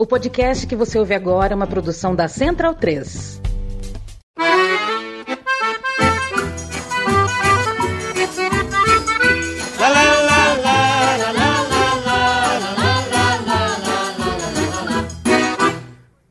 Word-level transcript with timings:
O 0.00 0.06
podcast 0.06 0.66
que 0.66 0.74
você 0.74 0.98
ouve 0.98 1.12
agora 1.12 1.52
é 1.52 1.54
uma 1.54 1.66
produção 1.66 2.16
da 2.16 2.26
Central 2.26 2.74
3. 2.74 3.38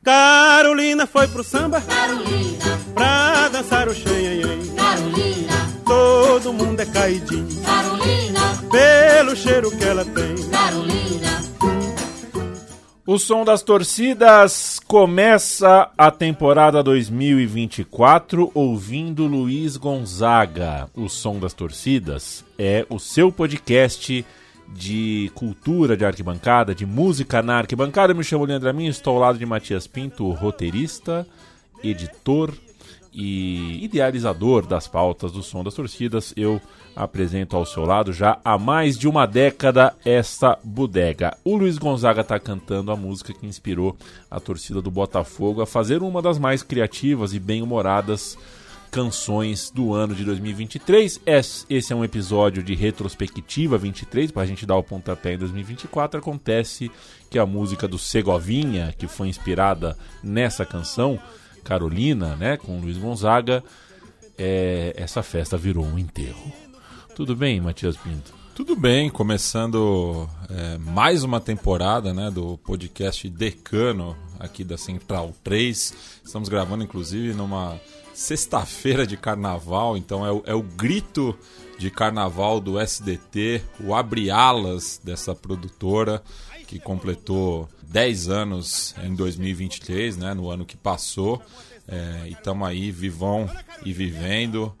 Carolina 0.02 1.06
foi 1.06 1.28
pro 1.28 1.44
samba 1.44 1.80
Carolina, 1.80 2.80
pra 2.92 3.48
dançar 3.50 3.88
o 3.88 3.94
xanhanhém. 3.94 4.74
Carolina, 4.74 5.54
Todo 5.86 6.52
mundo 6.52 6.80
é 6.80 6.86
caidinho 6.86 7.62
Carolina, 7.62 8.40
pelo 8.68 9.36
cheiro 9.36 9.70
que 9.70 9.84
ela 9.84 10.04
tem. 10.04 10.19
O 13.12 13.18
som 13.18 13.44
das 13.44 13.60
torcidas 13.60 14.78
começa 14.86 15.90
a 15.98 16.12
temporada 16.12 16.80
2024 16.80 18.52
ouvindo 18.54 19.26
Luiz 19.26 19.76
Gonzaga. 19.76 20.88
O 20.94 21.08
som 21.08 21.40
das 21.40 21.52
torcidas 21.52 22.44
é 22.56 22.86
o 22.88 23.00
seu 23.00 23.32
podcast 23.32 24.24
de 24.68 25.28
cultura 25.34 25.96
de 25.96 26.04
arquibancada, 26.04 26.72
de 26.72 26.86
música 26.86 27.42
na 27.42 27.58
arquibancada. 27.58 28.12
Eu 28.12 28.16
me 28.16 28.22
chamo 28.22 28.44
Leandro 28.44 28.70
Amin, 28.70 28.86
estou 28.86 29.14
ao 29.14 29.20
lado 29.20 29.40
de 29.40 29.44
Matias 29.44 29.88
Pinto, 29.88 30.30
roteirista, 30.30 31.26
editor 31.82 32.54
e 33.12 33.84
idealizador 33.84 34.64
das 34.68 34.86
pautas 34.86 35.32
do 35.32 35.42
som 35.42 35.64
das 35.64 35.74
torcidas. 35.74 36.32
Eu 36.36 36.60
apresento 36.96 37.56
ao 37.56 37.64
seu 37.64 37.84
lado 37.84 38.12
já 38.12 38.38
há 38.44 38.58
mais 38.58 38.98
de 38.98 39.08
uma 39.08 39.26
década 39.26 39.94
esta 40.04 40.58
bodega. 40.62 41.36
O 41.44 41.56
Luiz 41.56 41.78
Gonzaga 41.78 42.20
está 42.22 42.38
cantando 42.38 42.90
a 42.92 42.96
música 42.96 43.32
que 43.32 43.46
inspirou 43.46 43.96
a 44.30 44.38
torcida 44.40 44.82
do 44.82 44.90
Botafogo 44.90 45.62
a 45.62 45.66
fazer 45.66 46.02
uma 46.02 46.20
das 46.20 46.38
mais 46.38 46.62
criativas 46.62 47.32
e 47.32 47.38
bem-humoradas 47.38 48.36
canções 48.90 49.70
do 49.70 49.94
ano 49.94 50.14
de 50.16 50.24
2023. 50.24 51.20
Es- 51.24 51.64
Esse 51.70 51.92
é 51.92 51.96
um 51.96 52.04
episódio 52.04 52.60
de 52.62 52.74
retrospectiva 52.74 53.78
23, 53.78 54.32
para 54.32 54.42
a 54.42 54.46
gente 54.46 54.66
dar 54.66 54.74
o 54.76 54.82
pontapé 54.82 55.34
em 55.34 55.38
2024. 55.38 56.18
Acontece 56.18 56.90
que 57.30 57.38
a 57.38 57.46
música 57.46 57.86
do 57.86 57.98
Segovinha, 57.98 58.92
que 58.98 59.06
foi 59.06 59.28
inspirada 59.28 59.96
nessa 60.24 60.66
canção, 60.66 61.20
Carolina, 61.62 62.34
né, 62.34 62.56
com 62.56 62.80
Luiz 62.80 62.98
Gonzaga, 62.98 63.62
é, 64.36 64.92
essa 64.96 65.22
festa 65.22 65.56
virou 65.56 65.84
um 65.84 65.96
enterro. 65.98 66.52
Tudo 67.20 67.36
bem, 67.36 67.60
Matias 67.60 67.98
Pinto? 67.98 68.32
Tudo 68.54 68.74
bem, 68.74 69.10
começando 69.10 70.26
é, 70.48 70.78
mais 70.78 71.22
uma 71.22 71.38
temporada 71.38 72.14
né, 72.14 72.30
do 72.30 72.56
podcast 72.56 73.28
Decano 73.28 74.16
aqui 74.38 74.64
da 74.64 74.78
Central 74.78 75.34
3. 75.44 75.94
Estamos 76.24 76.48
gravando, 76.48 76.82
inclusive, 76.82 77.34
numa 77.34 77.78
sexta-feira 78.14 79.06
de 79.06 79.18
carnaval, 79.18 79.98
então 79.98 80.24
é 80.24 80.32
o, 80.32 80.42
é 80.46 80.54
o 80.54 80.62
grito 80.62 81.36
de 81.78 81.90
carnaval 81.90 82.58
do 82.58 82.80
SDT, 82.80 83.64
o 83.84 83.94
abre 83.94 84.30
alas 84.30 84.98
dessa 85.04 85.34
produtora 85.34 86.22
que 86.66 86.78
completou 86.78 87.68
10 87.82 88.30
anos 88.30 88.94
em 89.04 89.14
2023, 89.14 90.16
né, 90.16 90.32
no 90.32 90.48
ano 90.48 90.64
que 90.64 90.74
passou. 90.74 91.42
É, 91.86 92.28
e 92.28 92.32
estamos 92.32 92.66
aí 92.66 92.90
vivão 92.90 93.46
e 93.84 93.92
vivendo 93.92 94.74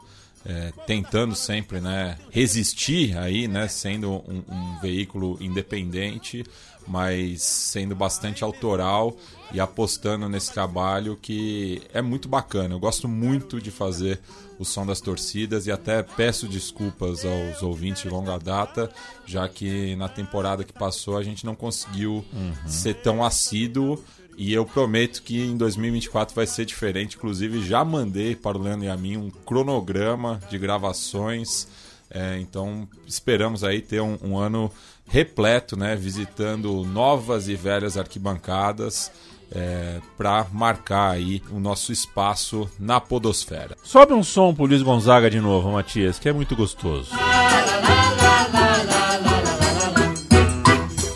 é, 0.44 0.72
tentando 0.86 1.34
sempre 1.34 1.80
né, 1.80 2.16
resistir 2.30 3.16
aí, 3.16 3.46
né, 3.46 3.68
sendo 3.68 4.10
um, 4.10 4.42
um 4.48 4.78
veículo 4.80 5.36
independente, 5.40 6.44
mas 6.86 7.42
sendo 7.42 7.94
bastante 7.94 8.42
autoral 8.42 9.16
e 9.52 9.60
apostando 9.60 10.28
nesse 10.28 10.52
trabalho 10.52 11.18
que 11.20 11.82
é 11.92 12.00
muito 12.00 12.28
bacana. 12.28 12.74
Eu 12.74 12.80
gosto 12.80 13.06
muito 13.06 13.60
de 13.60 13.70
fazer 13.70 14.18
o 14.58 14.64
som 14.64 14.84
das 14.84 15.00
torcidas 15.00 15.66
e 15.66 15.72
até 15.72 16.02
peço 16.02 16.46
desculpas 16.46 17.24
aos 17.24 17.62
ouvintes 17.62 18.02
de 18.02 18.08
longa 18.08 18.38
data, 18.38 18.90
já 19.24 19.48
que 19.48 19.96
na 19.96 20.08
temporada 20.08 20.64
que 20.64 20.72
passou 20.72 21.16
a 21.16 21.22
gente 21.22 21.46
não 21.46 21.54
conseguiu 21.54 22.24
ser 22.66 22.94
tão 22.94 23.24
assíduo. 23.24 24.02
E 24.42 24.54
eu 24.54 24.64
prometo 24.64 25.22
que 25.22 25.38
em 25.38 25.54
2024 25.54 26.34
vai 26.34 26.46
ser 26.46 26.64
diferente. 26.64 27.14
Inclusive, 27.14 27.62
já 27.62 27.84
mandei 27.84 28.34
para 28.34 28.56
o 28.56 28.62
Leandro 28.62 28.86
e 28.86 28.88
a 28.88 28.96
mim 28.96 29.18
um 29.18 29.28
cronograma 29.28 30.40
de 30.48 30.56
gravações. 30.56 31.68
É, 32.10 32.38
então, 32.40 32.88
esperamos 33.06 33.62
aí 33.62 33.82
ter 33.82 34.00
um, 34.00 34.16
um 34.22 34.38
ano 34.38 34.72
repleto, 35.06 35.76
né? 35.76 35.94
Visitando 35.94 36.82
novas 36.86 37.48
e 37.48 37.54
velhas 37.54 37.98
arquibancadas 37.98 39.12
é, 39.52 40.00
para 40.16 40.46
marcar 40.50 41.10
aí 41.10 41.42
o 41.50 41.60
nosso 41.60 41.92
espaço 41.92 42.66
na 42.78 42.98
podosfera. 42.98 43.76
Sobe 43.84 44.14
um 44.14 44.22
som 44.22 44.54
pro 44.54 44.64
Luiz 44.64 44.80
Gonzaga 44.80 45.28
de 45.28 45.38
novo, 45.38 45.70
Matias, 45.70 46.18
que 46.18 46.30
é 46.30 46.32
muito 46.32 46.56
gostoso. 46.56 47.10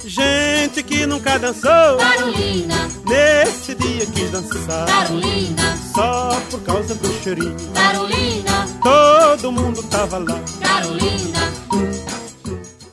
Gente 0.05 0.83
que 0.83 1.06
nunca 1.06 1.39
dançou, 1.39 1.97
Carolina, 1.97 2.94
nesse 3.66 3.75
dia 3.76 4.06
quis 4.06 4.30
dançar. 4.30 4.86
Carolina, 4.86 5.76
Só 5.94 6.41
por 6.50 6.60
causa 6.62 6.94
do 6.94 7.08
cheirinho, 7.22 7.56
Carolina, 7.72 8.66
todo 8.82 9.52
mundo 9.52 9.82
tava 9.84 10.19
lá. 10.19 10.38
Carolina, 10.60 11.41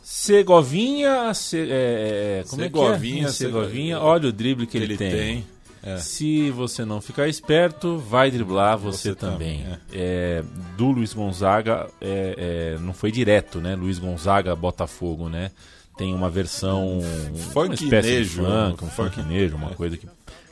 Segovinha, 0.04 1.34
se, 1.34 1.58
é, 1.58 2.42
é, 2.42 2.44
como 2.48 2.62
Segovinha, 2.62 2.94
é 2.94 3.24
que 3.24 3.26
é? 3.26 3.32
Segovinha, 3.32 3.32
Segovinha. 3.32 4.00
olha 4.00 4.30
o 4.30 4.32
drible 4.32 4.66
que, 4.68 4.78
ele, 4.78 4.86
ele 4.86 4.98
tem. 4.98 5.12
tem. 5.12 5.46
É. 5.84 5.98
Se 5.98 6.52
você 6.52 6.86
não 6.86 7.02
ficar 7.02 7.28
esperto, 7.28 7.98
vai 7.98 8.30
driblar 8.30 8.78
você, 8.78 9.10
Você 9.10 9.16
também. 9.16 9.64
também, 9.64 9.78
É, 9.92 10.44
do 10.78 10.92
Luiz 10.92 11.12
Gonzaga, 11.12 11.88
é, 12.00 12.76
é, 12.78 12.80
não 12.80 12.94
foi 12.94 13.12
direto, 13.12 13.60
né? 13.60 13.76
Luiz 13.76 13.98
Gonzaga 13.98 14.56
Botafogo, 14.56 15.28
né? 15.28 15.50
Tem 15.98 16.14
uma 16.14 16.30
versão. 16.30 17.00
uma 17.00 17.74
espécie 17.74 18.24
de 18.24 18.30
Funknejo, 18.30 18.44
funk, 18.44 18.84
um 18.84 18.88
funk- 18.90 19.16
funknejo, 19.16 19.56
uma 19.56 19.70
coisa 19.72 19.98
que, 19.98 20.08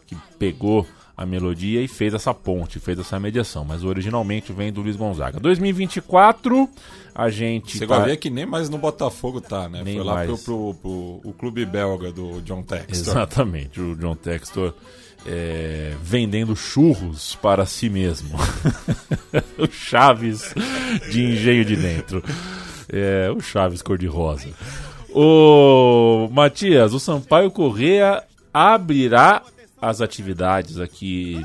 que 0.09 0.17
pegou 0.37 0.85
a 1.15 1.25
melodia 1.25 1.81
e 1.81 1.87
fez 1.87 2.13
essa 2.13 2.33
ponte, 2.33 2.79
fez 2.79 2.97
essa 2.97 3.19
mediação. 3.19 3.65
Mas 3.65 3.83
originalmente 3.83 4.53
vem 4.53 4.71
do 4.71 4.81
Luiz 4.81 4.95
Gonzaga. 4.95 5.39
2024, 5.39 6.69
a 7.13 7.29
gente. 7.29 7.77
Você 7.77 7.85
tá- 7.85 7.97
vai 7.99 8.09
ver 8.11 8.17
que 8.17 8.29
nem 8.29 8.45
mais 8.45 8.69
no 8.69 8.77
Botafogo 8.77 9.41
tá, 9.41 9.67
né? 9.67 9.81
Nem 9.83 9.95
Foi 9.95 10.03
lá 10.05 10.13
mais. 10.15 10.27
pro, 10.27 10.37
pro, 10.37 10.73
pro- 10.75 11.21
o 11.29 11.33
clube 11.37 11.65
belga 11.65 12.11
do 12.11 12.41
John 12.41 12.61
Textor. 12.63 12.95
Exatamente, 12.95 13.81
o 13.81 13.95
John 13.97 14.15
Textor 14.15 14.73
é, 15.25 15.93
vendendo 16.01 16.55
churros 16.55 17.35
para 17.41 17.65
si 17.65 17.89
mesmo. 17.89 18.37
o 19.59 19.67
Chaves 19.69 20.53
de 21.11 21.23
engenho 21.25 21.65
de 21.65 21.75
dentro. 21.75 22.23
É, 22.91 23.29
o 23.29 23.41
Chaves 23.41 23.81
cor-de-rosa. 23.81 24.47
O 25.13 26.29
Matias, 26.31 26.93
o 26.93 26.99
Sampaio 26.99 27.51
Correa 27.51 28.23
abrirá 28.53 29.41
as 29.81 30.01
atividades 30.01 30.79
aqui 30.79 31.41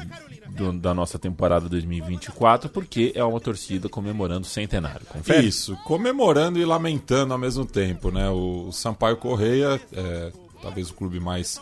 do- 0.49 0.72
da 0.72 0.93
nossa 0.95 1.19
temporada 1.19 1.69
2024 1.69 2.69
porque 2.69 3.12
é 3.15 3.22
uma 3.25 3.41
torcida 3.41 3.89
comemorando 3.89 4.43
o 4.47 4.50
centenário. 4.50 5.06
Confere? 5.06 5.47
Isso, 5.47 5.77
comemorando 5.84 6.59
e 6.59 6.65
lamentando 6.65 7.33
ao 7.33 7.39
mesmo 7.39 7.65
tempo, 7.65 8.11
né? 8.11 8.28
O 8.31 8.71
Sampaio 8.72 9.17
Correia, 9.17 9.81
é, 9.93 10.33
talvez 10.62 10.91
o 10.91 10.95
clube 10.95 11.21
mais 11.21 11.61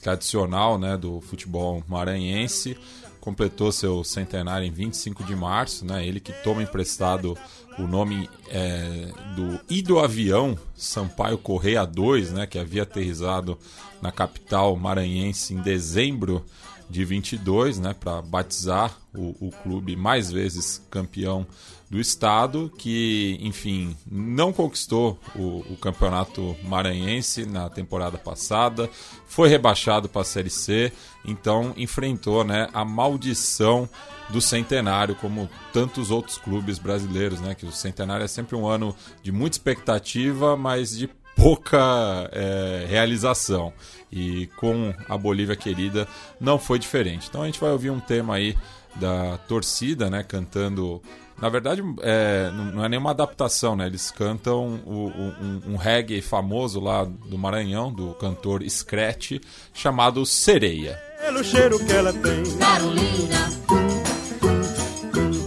tradicional, 0.00 0.78
né, 0.78 0.96
do 0.96 1.20
futebol 1.20 1.82
maranhense, 1.88 2.76
completou 3.20 3.70
seu 3.70 4.02
centenário 4.02 4.66
em 4.66 4.70
25 4.72 5.22
de 5.22 5.34
março, 5.36 5.84
né? 5.84 6.04
Ele 6.04 6.18
que 6.18 6.32
toma 6.42 6.62
emprestado 6.62 7.38
o 7.78 7.82
nome 7.82 8.28
é, 8.50 9.08
do 9.36 9.60
hidroavião 9.70 10.58
Sampaio 10.74 11.38
Correia 11.38 11.84
2, 11.84 12.32
né, 12.32 12.46
que 12.46 12.58
havia 12.58 12.82
aterrissado 12.82 13.56
na 14.02 14.12
capital 14.12 14.76
maranhense 14.76 15.54
em 15.54 15.62
dezembro 15.62 16.44
de 16.90 17.04
22, 17.06 17.78
né, 17.78 17.94
para 17.98 18.20
batizar 18.20 18.94
o, 19.14 19.46
o 19.46 19.50
clube 19.62 19.96
mais 19.96 20.30
vezes 20.30 20.86
campeão 20.90 21.46
do 21.90 21.98
estado, 21.98 22.72
que, 22.76 23.38
enfim, 23.40 23.96
não 24.10 24.52
conquistou 24.52 25.18
o, 25.34 25.58
o 25.70 25.76
campeonato 25.80 26.56
maranhense 26.64 27.46
na 27.46 27.70
temporada 27.70 28.18
passada, 28.18 28.90
foi 29.26 29.48
rebaixado 29.48 30.08
para 30.08 30.22
a 30.22 30.24
Série 30.24 30.50
C, 30.50 30.92
então 31.24 31.72
enfrentou, 31.76 32.44
né, 32.44 32.68
a 32.74 32.84
maldição 32.84 33.88
do 34.28 34.40
centenário, 34.40 35.14
como 35.14 35.48
tantos 35.72 36.10
outros 36.10 36.38
clubes 36.38 36.78
brasileiros, 36.78 37.40
né, 37.40 37.54
que 37.54 37.66
o 37.66 37.72
centenário 37.72 38.24
é 38.24 38.28
sempre 38.28 38.56
um 38.56 38.66
ano 38.66 38.94
de 39.22 39.32
muita 39.32 39.56
expectativa, 39.56 40.56
mas 40.56 40.96
de 40.96 41.08
pouca 41.36 42.28
é, 42.32 42.86
realização. 42.88 43.72
E 44.10 44.46
com 44.56 44.92
a 45.08 45.16
Bolívia 45.16 45.56
querida 45.56 46.06
não 46.40 46.58
foi 46.58 46.78
diferente. 46.78 47.26
Então 47.28 47.42
a 47.42 47.46
gente 47.46 47.58
vai 47.60 47.70
ouvir 47.70 47.90
um 47.90 48.00
tema 48.00 48.34
aí 48.36 48.56
da 48.96 49.38
torcida, 49.48 50.10
né, 50.10 50.22
cantando 50.22 51.00
Na 51.40 51.48
verdade, 51.48 51.82
é, 52.02 52.50
não 52.72 52.84
é 52.84 52.88
nenhuma 52.88 53.10
adaptação, 53.10 53.74
né? 53.74 53.86
Eles 53.86 54.12
cantam 54.12 54.80
o- 54.86 55.08
o- 55.08 55.34
um, 55.42 55.72
um 55.72 55.76
reggae 55.76 56.20
famoso 56.22 56.78
lá 56.78 57.02
do 57.04 57.36
Maranhão, 57.36 57.92
do 57.92 58.14
cantor 58.14 58.62
Scratch, 58.68 59.40
chamado 59.74 60.24
Sereia. 60.24 60.96
Pelo 61.20 61.42
cheiro 61.42 61.84
que 61.84 61.90
ela 61.92 62.12
tem, 62.12 62.44
Carolina, 62.58 63.50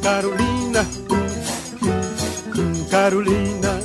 Carolina. 0.04 0.86
Carolina, 2.90 3.80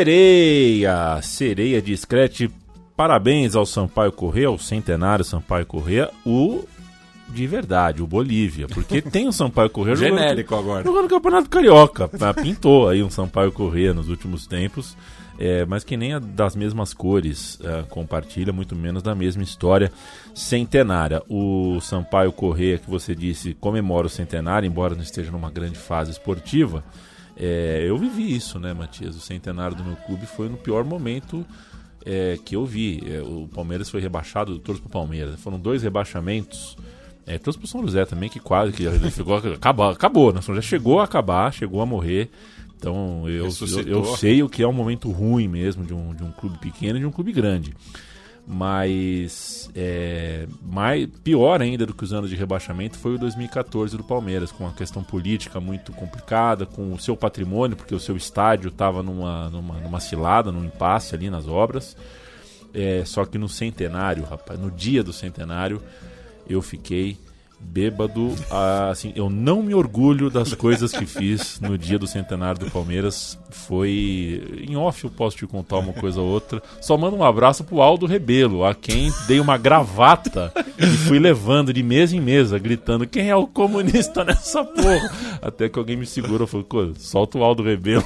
sereia! 0.00 1.20
Sereia 1.22 1.82
de 1.82 1.94
Scratch. 1.94 2.48
Parabéns 2.96 3.54
ao 3.54 3.66
Sampaio 3.66 4.10
Corrêa, 4.10 4.48
ao 4.48 4.58
centenário 4.58 5.22
Sampaio 5.24 5.66
Corrêa, 5.66 6.10
o 6.24 6.64
de 7.28 7.46
verdade, 7.46 8.02
o 8.02 8.06
Bolívia. 8.06 8.66
Porque 8.66 9.00
tem 9.02 9.28
o 9.28 9.32
Sampaio 9.32 9.68
Corrêa 9.70 9.94
jogando- 9.94 10.18
Genérico 10.18 10.54
agora. 10.54 10.82
Jogando 10.84 11.02
no 11.02 11.08
Campeonato 11.08 11.50
Carioca. 11.50 12.10
Ah, 12.18 12.32
Pintou 12.34 12.88
aí 12.88 13.02
um 13.02 13.10
Sampaio 13.10 13.52
Corrêa 13.52 13.92
nos 13.94 14.08
últimos 14.08 14.46
tempos. 14.46 14.96
é, 15.38 15.64
mas 15.66 15.84
que 15.84 15.96
nem 15.98 16.18
das 16.18 16.56
mesmas 16.56 16.92
cores 16.94 17.58
ah, 17.62 17.84
compartilha, 17.88 18.52
muito 18.54 18.74
menos 18.74 19.02
da 19.02 19.14
mesma 19.14 19.42
história 19.42 19.92
centenária. 20.34 21.22
O 21.28 21.78
Sampaio 21.80 22.32
Corrêa, 22.32 22.78
que 22.78 22.88
você 22.90 23.14
disse, 23.14 23.52
comemora 23.54 24.06
o 24.06 24.10
centenário, 24.10 24.66
embora 24.66 24.94
não 24.94 25.02
esteja 25.02 25.30
numa 25.30 25.50
grande 25.50 25.76
fase 25.78 26.10
esportiva. 26.10 26.82
É, 27.42 27.84
eu 27.88 27.96
vivi 27.96 28.36
isso, 28.36 28.58
né, 28.58 28.74
Matias? 28.74 29.16
O 29.16 29.20
centenário 29.20 29.74
do 29.74 29.82
meu 29.82 29.96
clube 29.96 30.26
foi 30.26 30.50
no 30.50 30.58
pior 30.58 30.84
momento 30.84 31.46
é, 32.04 32.38
que 32.44 32.54
eu 32.54 32.66
vi. 32.66 33.02
É, 33.06 33.22
o 33.22 33.48
Palmeiras 33.48 33.88
foi 33.88 33.98
rebaixado, 33.98 34.52
eu 34.52 34.58
torço 34.58 34.82
pro 34.82 34.90
Palmeiras. 34.90 35.40
Foram 35.40 35.58
dois 35.58 35.82
rebaixamentos. 35.82 36.76
É, 37.26 37.38
trouxe 37.38 37.58
pro 37.58 37.66
São 37.66 37.80
José 37.80 38.04
também, 38.04 38.28
que 38.28 38.38
quase 38.38 38.72
que 38.72 38.86
ficou, 39.10 39.36
acabou, 39.36 39.88
acabou, 39.88 40.32
né? 40.34 40.42
São 40.42 40.54
José 40.54 40.66
chegou 40.66 41.00
a 41.00 41.04
acabar, 41.04 41.50
chegou 41.50 41.80
a 41.80 41.86
morrer. 41.86 42.28
Então 42.76 43.26
eu, 43.26 43.46
eu, 43.46 43.86
eu 43.86 44.04
sei 44.16 44.42
o 44.42 44.48
que 44.48 44.62
é 44.62 44.68
um 44.68 44.72
momento 44.72 45.10
ruim 45.10 45.48
mesmo 45.48 45.84
de 45.84 45.94
um, 45.94 46.14
de 46.14 46.22
um 46.22 46.32
clube 46.32 46.58
pequeno 46.58 46.98
e 46.98 47.00
de 47.00 47.06
um 47.06 47.10
clube 47.10 47.32
grande. 47.32 47.74
Mas 48.52 49.70
é, 49.76 50.48
mais, 50.60 51.06
pior 51.22 51.62
ainda 51.62 51.86
do 51.86 51.94
que 51.94 52.02
os 52.02 52.12
anos 52.12 52.28
de 52.28 52.34
rebaixamento 52.34 52.98
foi 52.98 53.14
o 53.14 53.18
2014 53.18 53.96
do 53.96 54.02
Palmeiras, 54.02 54.50
com 54.50 54.64
uma 54.64 54.72
questão 54.72 55.04
política 55.04 55.60
muito 55.60 55.92
complicada, 55.92 56.66
com 56.66 56.92
o 56.92 56.98
seu 56.98 57.16
patrimônio, 57.16 57.76
porque 57.76 57.94
o 57.94 58.00
seu 58.00 58.16
estádio 58.16 58.68
estava 58.68 59.04
numa, 59.04 59.48
numa, 59.50 59.78
numa 59.78 60.00
cilada, 60.00 60.50
num 60.50 60.64
impasse 60.64 61.14
ali 61.14 61.30
nas 61.30 61.46
obras. 61.46 61.96
É, 62.74 63.04
só 63.04 63.24
que 63.24 63.38
no 63.38 63.48
centenário, 63.48 64.24
rapaz, 64.24 64.58
no 64.58 64.68
dia 64.68 65.04
do 65.04 65.12
centenário, 65.12 65.80
eu 66.48 66.60
fiquei 66.60 67.16
bêbado. 67.60 68.34
assim, 68.90 69.12
eu 69.14 69.28
não 69.28 69.62
me 69.62 69.74
orgulho 69.74 70.30
das 70.30 70.54
coisas 70.54 70.92
que 70.92 71.06
fiz 71.06 71.60
no 71.60 71.76
dia 71.76 71.98
do 71.98 72.06
centenário 72.06 72.60
do 72.60 72.70
Palmeiras. 72.70 73.38
Foi. 73.50 74.64
Em 74.68 74.76
off 74.76 75.04
eu 75.04 75.10
posso 75.10 75.36
te 75.36 75.46
contar 75.46 75.78
uma 75.78 75.92
coisa 75.92 76.20
ou 76.20 76.28
outra. 76.28 76.62
Só 76.80 76.96
mando 76.96 77.16
um 77.16 77.24
abraço 77.24 77.64
pro 77.64 77.80
Aldo 77.80 78.06
Rebelo, 78.06 78.64
a 78.64 78.74
quem 78.74 79.12
dei 79.26 79.40
uma 79.40 79.56
gravata 79.56 80.52
e 80.78 80.86
fui 80.86 81.18
levando 81.18 81.72
de 81.72 81.82
mesa 81.82 82.16
em 82.16 82.20
mesa, 82.20 82.58
gritando: 82.58 83.06
quem 83.06 83.30
é 83.30 83.36
o 83.36 83.46
comunista 83.46 84.24
nessa 84.24 84.64
porra? 84.64 85.10
Até 85.42 85.68
que 85.68 85.78
alguém 85.78 85.96
me 85.96 86.06
segurou 86.06 86.46
e 86.46 86.50
falou: 86.50 86.66
"Cô, 86.68 86.92
solta 86.96 87.38
o 87.38 87.44
Aldo 87.44 87.62
Rebelo. 87.62 88.04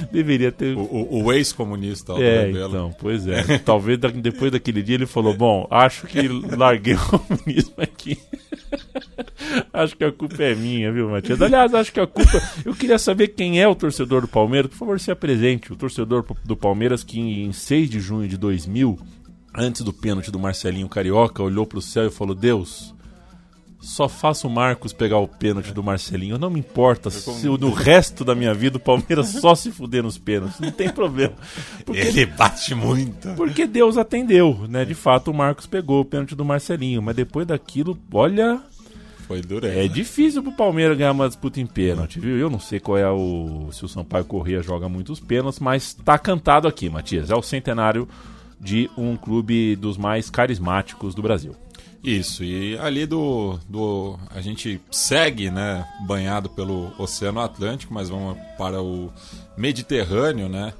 Deveria 0.12 0.50
ter 0.52 0.76
O, 0.76 0.80
o- 0.80 1.24
o 1.24 1.32
ex-comunista 1.32 2.12
é, 2.14 2.50
então, 2.50 2.94
pois 2.98 3.26
é. 3.26 3.58
Talvez 3.64 3.98
depois 3.98 4.50
daquele 4.52 4.82
dia 4.82 4.94
ele 4.96 5.06
falou: 5.06 5.34
Bom, 5.36 5.66
acho 5.70 6.06
que 6.06 6.26
larguei 6.28 6.94
o 6.94 6.98
comunismo 6.98 7.74
aqui. 7.78 8.18
acho 9.72 9.96
que 9.96 10.04
a 10.04 10.12
culpa 10.12 10.42
é 10.42 10.54
minha, 10.54 10.92
viu, 10.92 11.08
Matias? 11.10 11.40
Aliás, 11.42 11.74
acho 11.74 11.92
que 11.92 12.00
a 12.00 12.06
culpa. 12.06 12.40
Eu 12.64 12.74
queria 12.74 12.98
saber 12.98 13.28
quem 13.28 13.60
é 13.60 13.66
o 13.68 13.74
torcedor 13.74 14.20
do 14.22 14.28
Palmeiras. 14.28 14.70
Por 14.70 14.76
favor, 14.78 15.00
se 15.00 15.10
apresente. 15.10 15.72
O 15.72 15.76
torcedor 15.76 16.24
do 16.44 16.56
Palmeiras 16.56 17.02
que 17.04 17.18
em 17.20 17.52
6 17.52 17.90
de 17.90 18.00
junho 18.00 18.28
de 18.28 18.36
2000, 18.36 18.98
antes 19.56 19.82
do 19.82 19.92
pênalti 19.92 20.30
do 20.30 20.38
Marcelinho 20.38 20.88
Carioca, 20.88 21.42
olhou 21.42 21.66
pro 21.66 21.80
céu 21.82 22.06
e 22.06 22.10
falou: 22.10 22.34
Deus. 22.34 22.94
Só 23.80 24.08
faço 24.08 24.46
o 24.46 24.50
Marcos 24.50 24.92
pegar 24.92 25.16
o 25.18 25.26
pênalti 25.26 25.72
do 25.72 25.82
Marcelinho. 25.82 26.38
Não 26.38 26.50
me 26.50 26.60
importa 26.60 27.08
se 27.10 27.46
no 27.46 27.70
resto 27.72 28.24
da 28.24 28.34
minha 28.34 28.52
vida 28.52 28.76
o 28.76 28.80
Palmeiras 28.80 29.28
só 29.40 29.54
se 29.54 29.70
fuder 29.70 30.02
nos 30.02 30.18
pênaltis. 30.18 30.60
Não 30.60 30.70
tem 30.70 30.90
problema. 30.90 31.32
Porque 31.86 32.00
Ele 32.00 32.26
bate 32.26 32.74
muito. 32.74 33.28
porque 33.36 33.66
Deus 33.66 33.96
atendeu, 33.96 34.66
né? 34.68 34.84
De 34.84 34.94
fato, 34.94 35.30
o 35.30 35.34
Marcos 35.34 35.66
pegou 35.66 36.00
o 36.00 36.04
pênalti 36.04 36.34
do 36.34 36.44
Marcelinho, 36.44 37.00
mas 37.00 37.16
depois 37.16 37.46
daquilo, 37.46 37.98
olha, 38.12 38.60
Foi 39.26 39.40
dureza. 39.40 39.74
é 39.80 39.88
difícil 39.88 40.42
pro 40.42 40.52
Palmeiras 40.52 40.98
ganhar 40.98 41.12
uma 41.12 41.26
disputa 41.26 41.58
em 41.58 41.66
pênalti, 41.66 42.20
viu? 42.20 42.36
Eu 42.36 42.50
não 42.50 42.60
sei 42.60 42.80
qual 42.80 42.98
é 42.98 43.10
o 43.10 43.70
se 43.72 43.82
o 43.82 43.88
Sampaio 43.88 44.26
Corrêa 44.26 44.62
joga 44.62 44.90
muitos 44.90 45.20
pênaltis, 45.20 45.58
mas 45.58 45.94
tá 45.94 46.18
cantado 46.18 46.68
aqui, 46.68 46.90
Matias. 46.90 47.30
É 47.30 47.34
o 47.34 47.40
centenário 47.42 48.06
de 48.60 48.90
um 48.94 49.16
clube 49.16 49.74
dos 49.74 49.96
mais 49.96 50.28
carismáticos 50.28 51.14
do 51.14 51.22
Brasil. 51.22 51.56
Isso, 52.02 52.42
e 52.42 52.78
ali 52.78 53.04
do, 53.04 53.58
do. 53.68 54.18
A 54.30 54.40
gente 54.40 54.80
segue, 54.90 55.50
né? 55.50 55.86
Banhado 56.06 56.48
pelo 56.48 56.92
Oceano 56.98 57.40
Atlântico, 57.40 57.92
mas 57.92 58.08
vamos 58.08 58.38
para 58.56 58.82
o 58.82 59.12
Mediterrâneo, 59.56 60.48
né? 60.48 60.72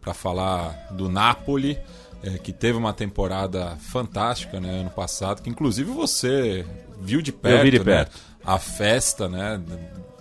para 0.00 0.14
falar 0.14 0.88
do 0.92 1.08
Napoli, 1.08 1.78
é, 2.22 2.38
que 2.38 2.52
teve 2.52 2.78
uma 2.78 2.92
temporada 2.92 3.76
fantástica, 3.76 4.60
né? 4.60 4.80
Ano 4.80 4.90
passado, 4.90 5.42
que 5.42 5.50
inclusive 5.50 5.90
você 5.90 6.64
viu 7.00 7.20
de 7.20 7.32
perto, 7.32 7.62
vi 7.62 7.70
de 7.72 7.78
né, 7.78 7.84
perto. 7.84 8.18
a 8.44 8.58
festa, 8.58 9.28
né? 9.28 9.60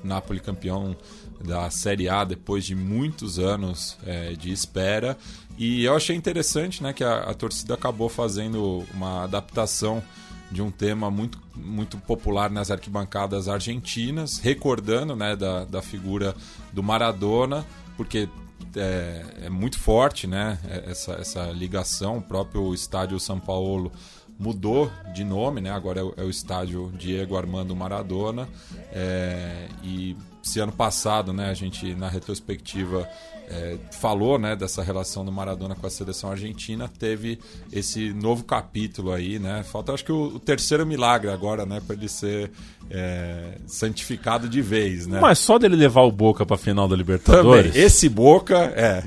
Napoli 0.03 0.41
campeão 0.41 0.95
da 1.43 1.69
Série 1.69 2.07
A 2.07 2.23
depois 2.23 2.65
de 2.65 2.75
muitos 2.75 3.38
anos 3.38 3.97
é, 4.05 4.33
de 4.33 4.51
espera. 4.51 5.17
E 5.57 5.83
eu 5.83 5.95
achei 5.95 6.15
interessante 6.15 6.81
né, 6.81 6.93
que 6.93 7.03
a, 7.03 7.19
a, 7.21 7.33
torcida 7.33 7.73
acabou 7.73 8.09
fazendo 8.09 8.83
uma 8.93 9.23
adaptação 9.23 10.01
de 10.50 10.62
um 10.62 10.71
tema 10.71 11.12
muito, 11.12 11.39
muito 11.55 11.97
popular 11.97 12.50
nas 12.50 12.71
arquibancadas 12.71 13.47
argentinas, 13.47 14.39
recordando 14.39 15.15
né, 15.15 15.35
da, 15.35 15.65
da 15.65 15.81
figura 15.81 16.35
do 16.71 16.81
Maradona, 16.81 17.65
porque 17.97 18.29
é, 18.75 19.25
é 19.43 19.50
muito 19.50 19.77
forte 19.77 20.25
né, 20.25 20.59
essa, 20.88 21.13
essa 21.13 21.45
ligação. 21.51 22.17
O 22.17 22.21
próprio 22.21 22.73
estádio 22.73 23.19
São 23.19 23.39
Paulo 23.39 23.91
mudou 24.39 24.91
de 25.13 25.23
nome, 25.23 25.62
né? 25.62 25.71
Agora 25.71 26.00
é 26.00 26.03
o, 26.03 26.13
é 26.17 26.23
o 26.23 26.29
estádio 26.29 26.91
Diego 26.97 27.38
Armando 27.38 27.75
Maradona. 27.75 28.47
É, 28.91 29.67
e 29.83 30.17
se 30.43 30.59
ano 30.59 30.73
passado, 30.73 31.31
né, 31.31 31.50
a 31.50 31.53
gente 31.53 31.95
na 31.95 32.09
retrospectiva 32.09 33.09
é, 33.50 33.77
falou, 33.91 34.39
né, 34.39 34.55
dessa 34.55 34.81
relação 34.81 35.23
do 35.23 35.31
Maradona 35.31 35.75
com 35.75 35.85
a 35.85 35.89
seleção 35.89 36.31
argentina, 36.31 36.89
teve 37.00 37.39
esse 37.71 38.13
novo 38.13 38.43
capítulo 38.43 39.12
aí, 39.12 39.39
né? 39.39 39.63
Falta 39.63 39.93
acho 39.93 40.05
que 40.05 40.12
o, 40.12 40.35
o 40.35 40.39
terceiro 40.39 40.85
milagre 40.85 41.29
agora, 41.29 41.65
né, 41.65 41.81
para 41.85 41.95
ele 41.95 42.07
ser 42.07 42.51
é, 42.89 43.57
santificado 43.65 44.47
de 44.47 44.62
vez, 44.62 45.07
né? 45.07 45.19
Mas 45.19 45.39
só 45.39 45.57
dele 45.57 45.75
levar 45.75 46.01
o 46.01 46.12
Boca 46.12 46.45
pra 46.45 46.57
final 46.57 46.88
da 46.88 46.95
Libertadores. 46.95 47.71
Também. 47.71 47.85
Esse 47.85 48.09
Boca, 48.09 48.57
é. 48.75 49.03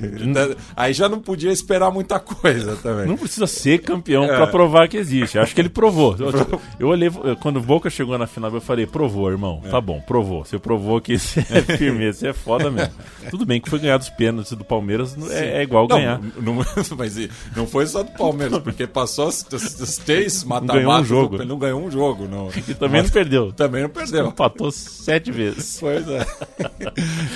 Aí 0.75 0.93
já 0.93 1.07
não 1.07 1.19
podia 1.19 1.51
esperar 1.51 1.91
muita 1.91 2.19
coisa 2.19 2.75
também. 2.77 3.07
Não 3.07 3.17
precisa 3.17 3.47
ser 3.47 3.79
campeão 3.79 4.23
é. 4.23 4.27
para 4.27 4.47
provar 4.47 4.87
que 4.87 4.97
existe. 4.97 5.39
Acho 5.39 5.53
que 5.53 5.61
ele 5.61 5.69
provou. 5.69 6.15
Eu, 6.27 6.61
eu 6.79 6.87
olhei, 6.89 7.09
quando 7.41 7.57
o 7.57 7.61
Boca 7.61 7.89
chegou 7.89 8.17
na 8.17 8.27
final, 8.27 8.53
eu 8.53 8.61
falei, 8.61 8.85
provou, 8.85 9.29
irmão. 9.29 9.61
É. 9.63 9.69
Tá 9.69 9.79
bom, 9.79 10.01
provou. 10.01 10.43
Você 10.43 10.59
provou 10.59 10.99
que 10.99 11.13
isso 11.13 11.39
é 11.39 11.61
firmeza, 11.77 12.17
isso 12.17 12.27
é 12.27 12.33
foda 12.33 12.69
mesmo. 12.69 12.93
Tudo 13.29 13.45
bem 13.45 13.61
que 13.61 13.69
foi 13.69 13.79
ganhar 13.79 13.97
dos 13.97 14.09
pênaltis 14.09 14.27
do 14.43 14.63
Palmeiras, 14.63 15.15
é, 15.31 15.59
é, 15.59 15.63
igual 15.63 15.87
não, 15.87 15.97
ganhar. 15.97 16.21
Não, 16.37 16.53
mas 16.97 17.29
não 17.55 17.67
foi 17.67 17.85
só 17.87 18.03
do 18.03 18.11
Palmeiras, 18.11 18.59
porque 18.59 18.87
passou 18.87 19.27
os, 19.27 19.45
os 19.51 19.97
três 19.97 20.43
mata-mata. 20.43 20.73
Não 20.73 20.83
ganhou 20.83 21.01
um 21.01 21.05
jogo. 21.05 21.45
Não 21.45 21.59
ganhou 21.59 21.83
um 21.83 21.91
jogo. 21.91 22.27
Não. 22.27 22.49
E 22.49 22.73
também 22.73 23.01
mas, 23.01 23.05
não 23.05 23.13
perdeu. 23.13 23.51
Também 23.51 23.83
não 23.83 23.89
perdeu. 23.89 24.27
Empatou 24.27 24.71
sete 24.71 25.31
vezes. 25.31 25.77
Pois 25.79 26.07
é. 26.07 26.25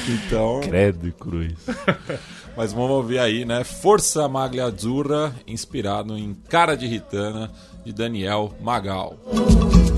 Então. 0.08 0.62
Credo 0.62 1.08
e 1.08 1.12
cruz. 1.12 1.54
Mas 2.56 2.74
vamos 2.74 2.92
ouvir 2.92 3.20
aí, 3.20 3.46
né? 3.46 3.64
Força 3.64 4.28
Maglia 4.28 4.66
Azzurra, 4.66 5.34
inspirado 5.48 6.18
em 6.18 6.34
Cara 6.50 6.76
de 6.76 6.86
Ritana, 6.86 7.50
de 7.86 7.94
Daniel 7.94 8.54
Magal. 8.62 9.18
Bebeu, 9.28 9.91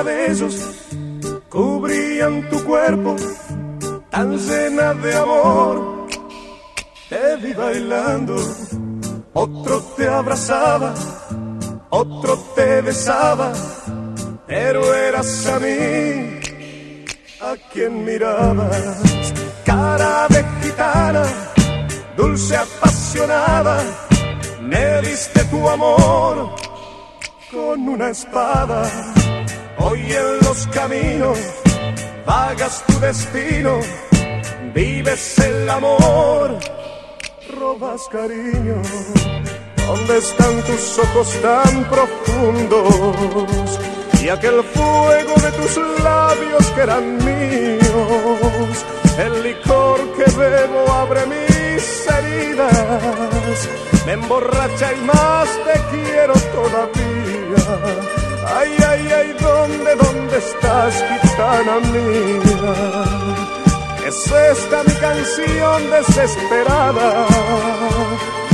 cabellos 0.00 0.56
cubrían 1.50 2.48
tu 2.48 2.64
cuerpo, 2.64 3.16
tan 4.08 4.38
llena 4.38 4.94
de 4.94 5.14
amor. 5.14 6.06
Te 7.10 7.36
vi 7.42 7.52
bailando, 7.52 8.34
otro 9.34 9.82
te 9.98 10.08
abrazaba, 10.08 10.94
otro 11.90 12.38
te 12.54 12.80
besaba, 12.80 13.52
pero 14.46 14.94
eras 14.94 15.46
a 15.46 15.58
mí 15.58 16.40
a 17.42 17.52
quien 17.70 18.02
mirabas. 18.02 19.34
Cara 19.66 20.26
de 20.30 20.42
gitana, 20.62 21.24
dulce 22.16 22.56
apasionada, 22.56 23.82
me 24.62 25.02
diste 25.02 25.44
tu 25.44 25.68
amor 25.68 26.54
con 27.52 27.86
una 27.86 28.08
espada 28.08 29.19
Hoy 29.82 30.00
en 30.12 30.38
los 30.44 30.66
caminos 30.66 31.38
vagas 32.26 32.84
tu 32.86 33.00
destino, 33.00 33.80
vives 34.74 35.38
el 35.38 35.70
amor, 35.70 36.58
robas 37.58 38.06
cariño. 38.12 38.82
¿Dónde 39.86 40.18
están 40.18 40.62
tus 40.64 40.98
ojos 40.98 41.34
tan 41.40 41.84
profundos? 41.88 43.80
Y 44.22 44.28
aquel 44.28 44.62
fuego 44.62 45.34
de 45.40 45.50
tus 45.52 45.76
labios 46.04 46.66
que 46.74 46.80
eran 46.82 47.16
míos. 47.24 48.84
El 49.18 49.42
licor 49.42 49.98
que 50.14 50.30
bebo 50.36 50.92
abre 50.92 51.22
mis 51.26 52.06
heridas. 52.06 53.68
Me 54.04 54.12
emborracha 54.12 54.92
y 54.92 55.00
más 55.06 55.48
te 55.64 55.80
quiero 55.90 56.34
todavía 56.52 58.19
Ay, 58.52 58.76
ay, 58.88 59.12
ay, 59.18 59.36
¿dónde, 59.40 59.94
dónde 59.94 60.38
estás, 60.38 61.04
gitana 61.22 61.78
mía? 61.92 62.74
Es 64.06 64.26
esta 64.26 64.82
mi 64.82 64.94
canción 64.94 65.90
desesperada 65.90 67.26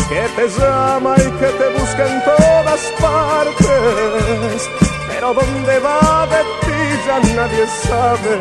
que 0.09 0.29
te 0.37 0.49
llama 0.49 1.15
y 1.19 1.31
que 1.41 1.47
te 1.47 1.69
busca 1.79 2.07
en 2.07 2.23
todas 2.25 2.81
partes, 3.01 4.71
pero 5.09 5.35
dónde 5.35 5.79
va 5.81 6.27
de 6.27 6.43
ti 6.67 6.81
ya 7.07 7.19
nadie 7.35 7.67
sabe. 7.89 8.35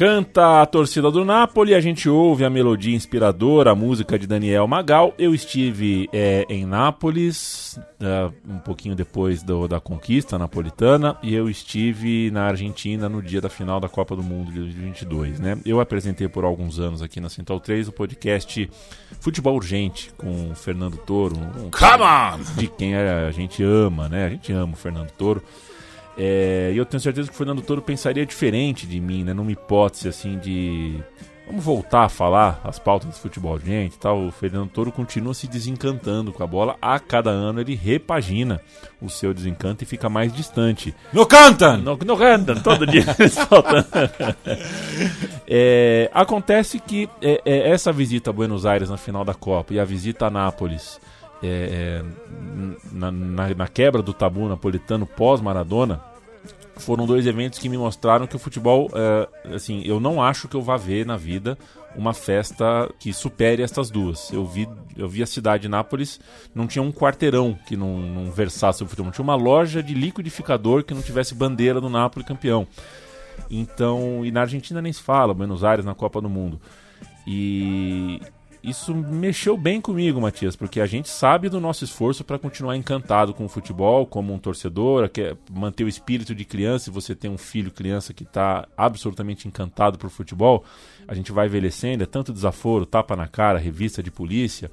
Canta 0.00 0.62
a 0.62 0.64
torcida 0.64 1.10
do 1.10 1.26
Napoli, 1.26 1.74
a 1.74 1.80
gente 1.80 2.08
ouve 2.08 2.42
a 2.42 2.48
melodia 2.48 2.96
inspiradora, 2.96 3.72
a 3.72 3.74
música 3.74 4.18
de 4.18 4.26
Daniel 4.26 4.66
Magal. 4.66 5.12
Eu 5.18 5.34
estive 5.34 6.08
é, 6.10 6.46
em 6.48 6.64
Nápoles, 6.64 7.78
uh, 8.00 8.32
um 8.50 8.58
pouquinho 8.60 8.94
depois 8.94 9.42
do, 9.42 9.68
da 9.68 9.78
conquista 9.78 10.38
napolitana, 10.38 11.18
e 11.22 11.34
eu 11.34 11.50
estive 11.50 12.30
na 12.30 12.44
Argentina 12.44 13.10
no 13.10 13.20
dia 13.20 13.42
da 13.42 13.50
final 13.50 13.78
da 13.78 13.90
Copa 13.90 14.16
do 14.16 14.22
Mundo 14.22 14.50
de 14.50 14.60
2022. 14.60 15.38
Né? 15.38 15.58
Eu 15.66 15.80
apresentei 15.82 16.28
por 16.28 16.44
alguns 16.44 16.78
anos 16.78 17.02
aqui 17.02 17.20
na 17.20 17.28
Central 17.28 17.60
3 17.60 17.88
o 17.88 17.92
podcast 17.92 18.70
Futebol 19.20 19.54
Urgente 19.54 20.10
com 20.16 20.50
o 20.50 20.54
Fernando 20.54 20.96
Toro. 20.96 21.36
Um, 21.36 21.70
Come 21.70 22.02
on! 22.02 22.40
De 22.56 22.68
quem 22.68 22.96
a 22.96 23.30
gente 23.32 23.62
ama, 23.62 24.08
né? 24.08 24.24
A 24.24 24.30
gente 24.30 24.50
ama 24.50 24.72
o 24.72 24.76
Fernando 24.76 25.10
Toro. 25.10 25.42
É, 26.16 26.70
e 26.72 26.76
eu 26.76 26.84
tenho 26.84 27.00
certeza 27.00 27.28
que 27.28 27.34
o 27.34 27.36
Fernando 27.36 27.62
Toro 27.62 27.80
pensaria 27.80 28.26
diferente 28.26 28.86
de 28.86 29.00
mim, 29.00 29.24
né? 29.24 29.32
Numa 29.32 29.52
hipótese 29.52 30.08
assim 30.08 30.38
de. 30.38 31.02
Vamos 31.46 31.64
voltar 31.64 32.04
a 32.04 32.08
falar 32.08 32.60
as 32.62 32.78
pautas 32.78 33.08
do 33.08 33.16
futebol, 33.16 33.58
gente. 33.58 33.98
Tal. 33.98 34.26
O 34.26 34.30
Fernando 34.30 34.70
Toro 34.70 34.92
continua 34.92 35.34
se 35.34 35.48
desencantando 35.48 36.32
com 36.32 36.44
a 36.44 36.46
bola. 36.46 36.76
A 36.80 37.00
cada 37.00 37.30
ano 37.30 37.60
ele 37.60 37.74
repagina 37.74 38.60
o 39.02 39.08
seu 39.08 39.34
desencanto 39.34 39.82
e 39.82 39.86
fica 39.86 40.08
mais 40.08 40.32
distante. 40.32 40.94
No 41.12 41.26
cantam! 41.26 41.78
No, 41.78 41.96
no 41.96 42.16
cantam, 42.16 42.54
todo 42.60 42.86
dia 42.86 43.04
é, 45.48 46.08
Acontece 46.14 46.78
que 46.78 47.08
é, 47.20 47.42
é, 47.44 47.70
essa 47.70 47.92
visita 47.92 48.30
a 48.30 48.32
Buenos 48.32 48.64
Aires 48.64 48.88
na 48.88 48.96
final 48.96 49.24
da 49.24 49.34
Copa 49.34 49.74
e 49.74 49.80
a 49.80 49.84
visita 49.84 50.26
a 50.26 50.30
Nápoles 50.30 51.00
é, 51.42 52.02
é, 52.02 52.04
na, 52.92 53.10
na, 53.10 53.54
na, 53.54 53.68
quebra 53.68 54.02
do 54.02 54.12
tabu 54.12 54.48
napolitano 54.48 55.06
pós-Maradona 55.06 56.02
foram 56.76 57.06
dois 57.06 57.26
eventos 57.26 57.58
que 57.58 57.68
me 57.68 57.76
mostraram 57.76 58.26
que 58.26 58.36
o 58.36 58.38
futebol, 58.38 58.90
é, 58.94 59.54
assim, 59.54 59.82
eu 59.84 60.00
não 60.00 60.22
acho 60.22 60.48
que 60.48 60.56
eu 60.56 60.62
vá 60.62 60.76
ver 60.76 61.06
na 61.06 61.16
vida 61.16 61.56
uma 61.94 62.14
festa 62.14 62.90
que 62.98 63.12
supere 63.12 63.62
estas 63.62 63.90
duas. 63.90 64.32
Eu 64.32 64.44
vi, 64.46 64.68
eu 64.96 65.08
vi 65.08 65.22
a 65.22 65.26
cidade 65.26 65.62
de 65.62 65.68
Nápoles, 65.68 66.20
não 66.54 66.66
tinha 66.66 66.82
um 66.82 66.92
quarteirão 66.92 67.58
que 67.66 67.76
não, 67.76 67.98
não 67.98 68.30
versasse 68.30 68.82
o 68.82 68.86
futebol, 68.86 69.12
tinha 69.12 69.22
uma 69.22 69.34
loja 69.34 69.82
de 69.82 69.92
liquidificador 69.94 70.84
que 70.84 70.94
não 70.94 71.02
tivesse 71.02 71.34
bandeira 71.34 71.80
do 71.80 71.90
Nápoles 71.90 72.26
campeão. 72.26 72.66
Então, 73.50 74.24
e 74.24 74.30
na 74.30 74.42
Argentina 74.42 74.80
nem 74.80 74.92
se 74.92 75.02
fala, 75.02 75.34
Buenos 75.34 75.64
Aires 75.64 75.84
na 75.84 75.94
Copa 75.94 76.20
do 76.20 76.28
Mundo. 76.28 76.60
E 77.26 78.20
isso 78.62 78.94
mexeu 78.94 79.56
bem 79.56 79.80
comigo, 79.80 80.20
Matias, 80.20 80.54
porque 80.54 80.80
a 80.80 80.86
gente 80.86 81.08
sabe 81.08 81.48
do 81.48 81.60
nosso 81.60 81.82
esforço 81.84 82.22
para 82.22 82.38
continuar 82.38 82.76
encantado 82.76 83.32
com 83.32 83.44
o 83.46 83.48
futebol, 83.48 84.06
como 84.06 84.34
um 84.34 84.38
torcedor, 84.38 85.08
quer 85.08 85.36
manter 85.50 85.84
o 85.84 85.88
espírito 85.88 86.34
de 86.34 86.44
criança. 86.44 86.86
Se 86.86 86.90
você 86.90 87.14
tem 87.14 87.30
um 87.30 87.38
filho 87.38 87.70
criança 87.70 88.12
que 88.12 88.22
está 88.22 88.68
absolutamente 88.76 89.48
encantado 89.48 89.96
por 89.96 90.10
futebol, 90.10 90.64
a 91.08 91.14
gente 91.14 91.32
vai 91.32 91.46
envelhecendo, 91.46 92.02
é 92.02 92.06
tanto 92.06 92.32
desaforo, 92.32 92.84
tapa 92.84 93.16
na 93.16 93.26
cara, 93.26 93.58
revista 93.58 94.02
de 94.02 94.10
polícia, 94.10 94.70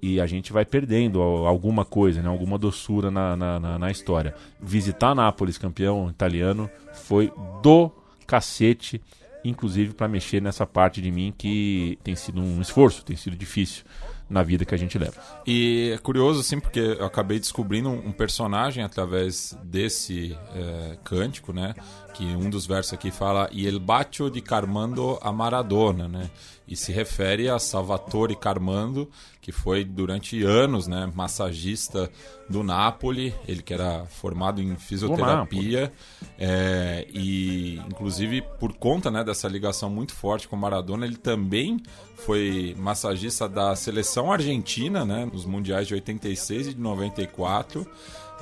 e 0.00 0.20
a 0.20 0.26
gente 0.26 0.52
vai 0.52 0.64
perdendo 0.64 1.20
alguma 1.20 1.84
coisa, 1.84 2.22
né, 2.22 2.28
alguma 2.28 2.56
doçura 2.56 3.10
na, 3.10 3.36
na, 3.36 3.60
na, 3.60 3.78
na 3.78 3.90
história. 3.90 4.34
Visitar 4.60 5.14
Nápoles, 5.14 5.58
campeão 5.58 6.08
italiano, 6.08 6.70
foi 6.92 7.32
do 7.62 7.90
cacete 8.26 9.02
inclusive 9.48 9.94
para 9.94 10.08
mexer 10.08 10.40
nessa 10.40 10.66
parte 10.66 11.00
de 11.00 11.10
mim 11.10 11.34
que 11.36 11.98
tem 12.02 12.14
sido 12.14 12.40
um 12.40 12.60
esforço, 12.60 13.04
tem 13.04 13.16
sido 13.16 13.36
difícil 13.36 13.84
na 14.28 14.42
vida 14.42 14.64
que 14.64 14.74
a 14.74 14.78
gente 14.78 14.98
leva. 14.98 15.14
E 15.46 15.92
é 15.94 15.98
curioso, 15.98 16.40
assim, 16.40 16.60
porque 16.60 16.78
eu 16.78 17.06
acabei 17.06 17.38
descobrindo 17.38 17.88
um 17.88 18.12
personagem 18.12 18.84
através 18.84 19.56
desse 19.64 20.36
é, 20.54 20.98
cântico, 21.02 21.52
né? 21.52 21.74
Que 22.18 22.24
um 22.24 22.50
dos 22.50 22.66
versos 22.66 22.94
aqui 22.94 23.12
fala 23.12 23.48
E 23.52 23.64
el 23.64 23.78
bacio 23.78 24.28
di 24.28 24.42
Carmando 24.42 25.20
a 25.22 25.30
Maradona, 25.30 26.08
né? 26.08 26.28
E 26.66 26.74
se 26.74 26.90
refere 26.90 27.48
a 27.48 27.60
Salvatore 27.60 28.34
Carmando, 28.34 29.08
que 29.40 29.52
foi 29.52 29.84
durante 29.84 30.42
anos, 30.42 30.86
né, 30.86 31.10
massagista 31.14 32.10
do 32.50 32.62
Napoli, 32.62 33.32
ele 33.46 33.62
que 33.62 33.72
era 33.72 34.04
formado 34.04 34.60
em 34.60 34.76
fisioterapia, 34.76 35.90
é, 36.38 37.06
e 37.08 37.76
inclusive 37.88 38.42
por 38.60 38.74
conta 38.74 39.10
né, 39.10 39.24
dessa 39.24 39.48
ligação 39.48 39.88
muito 39.88 40.12
forte 40.12 40.46
com 40.46 40.56
Maradona, 40.56 41.06
ele 41.06 41.16
também 41.16 41.80
foi 42.16 42.74
massagista 42.76 43.48
da 43.48 43.74
seleção 43.74 44.30
argentina, 44.30 45.04
né, 45.04 45.24
nos 45.32 45.46
mundiais 45.46 45.86
de 45.86 45.94
86 45.94 46.66
e 46.66 46.74
de 46.74 46.80
94. 46.80 47.86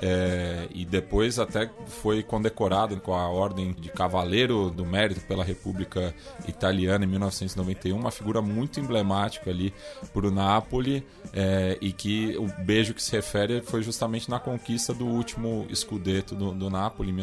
É, 0.00 0.68
e 0.74 0.84
depois 0.84 1.38
até 1.38 1.70
foi 1.86 2.22
condecorado 2.22 3.00
com 3.00 3.14
a 3.14 3.28
Ordem 3.28 3.72
de 3.72 3.88
Cavaleiro 3.88 4.70
do 4.70 4.84
Mérito 4.84 5.20
pela 5.22 5.42
República 5.42 6.14
Italiana 6.46 7.04
em 7.04 7.08
1991, 7.08 7.98
uma 7.98 8.10
figura 8.10 8.42
muito 8.42 8.78
emblemática 8.78 9.50
ali 9.50 9.72
para 10.12 10.26
o 10.26 10.30
Napoli 10.30 11.06
é, 11.32 11.78
e 11.80 11.92
que 11.92 12.36
o 12.36 12.46
beijo 12.62 12.92
que 12.92 13.02
se 13.02 13.12
refere 13.12 13.62
foi 13.62 13.82
justamente 13.82 14.28
na 14.30 14.38
conquista 14.38 14.92
do 14.92 15.06
último 15.06 15.66
escudeto 15.70 16.34
do, 16.34 16.52
do 16.52 16.68
Napoli 16.68 17.10
em 17.10 17.14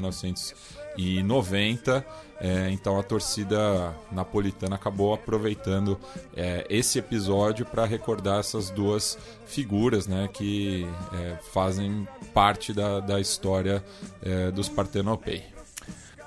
1990. 0.98 2.06
É, 2.44 2.70
então 2.72 3.00
a 3.00 3.04
torcida 3.04 3.96
napolitana 4.12 4.76
acabou 4.76 5.14
aproveitando 5.14 5.98
é, 6.36 6.66
esse 6.70 7.00
episódio 7.00 7.66
para 7.66 7.86
recordar 7.86 8.40
essas 8.40 8.70
duas 8.70 9.18
figuras 9.46 10.08
né, 10.08 10.28
que 10.34 10.86
é, 11.14 11.38
fazem 11.54 12.06
parte 12.34 12.74
da, 12.74 13.00
da 13.00 13.22
história 13.22 13.82
é, 14.22 14.52
dos 14.52 14.68
Partenopei. 14.68 15.44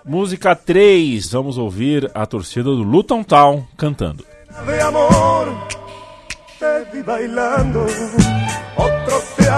Música 0.07 0.55
3, 0.55 1.33
vamos 1.33 1.59
ouvir 1.59 2.11
a 2.15 2.25
torcida 2.25 2.65
do 2.65 2.83
Luton 2.83 3.23
Town 3.23 3.67
cantando. 3.77 4.25
De 4.65 4.81
amor, 4.81 5.49
te 6.59 6.85
vi 6.93 7.03
bailando, 7.03 7.81
otro 8.77 9.21
te 9.37 9.51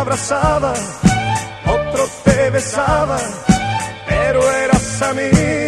otro 1.70 2.08
te 2.24 2.50
besaba, 2.50 3.18
pero 4.08 4.40
eras 5.00 5.02
a 5.02 5.14
mí. 5.14 5.67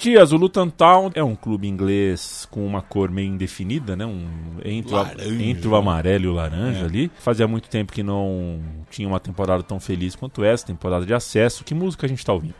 Matias, 0.00 0.32
o 0.32 0.36
Luton 0.38 0.70
Town 0.70 1.10
é 1.14 1.22
um 1.22 1.36
clube 1.36 1.68
inglês 1.68 2.48
com 2.50 2.64
uma 2.66 2.80
cor 2.80 3.10
meio 3.10 3.28
indefinida, 3.28 3.94
né? 3.94 4.06
Um, 4.06 4.26
entre, 4.64 4.94
o, 4.94 5.42
entre 5.42 5.68
o 5.68 5.76
amarelo 5.76 6.24
e 6.24 6.28
o 6.28 6.32
laranja 6.32 6.80
É. 6.80 6.84
ali. 6.86 7.10
Fazia 7.18 7.46
muito 7.46 7.68
tempo 7.68 7.92
que 7.92 8.02
não 8.02 8.62
tinha 8.90 9.06
uma 9.06 9.20
temporada 9.20 9.62
tão 9.62 9.78
feliz 9.78 10.16
quanto 10.16 10.42
essa, 10.42 10.64
temporada 10.66 11.04
de 11.04 11.12
acesso. 11.12 11.64
Que 11.64 11.74
música 11.74 12.06
a 12.06 12.08
gente 12.08 12.24
tá 12.24 12.32
ouvindo? 12.32 12.54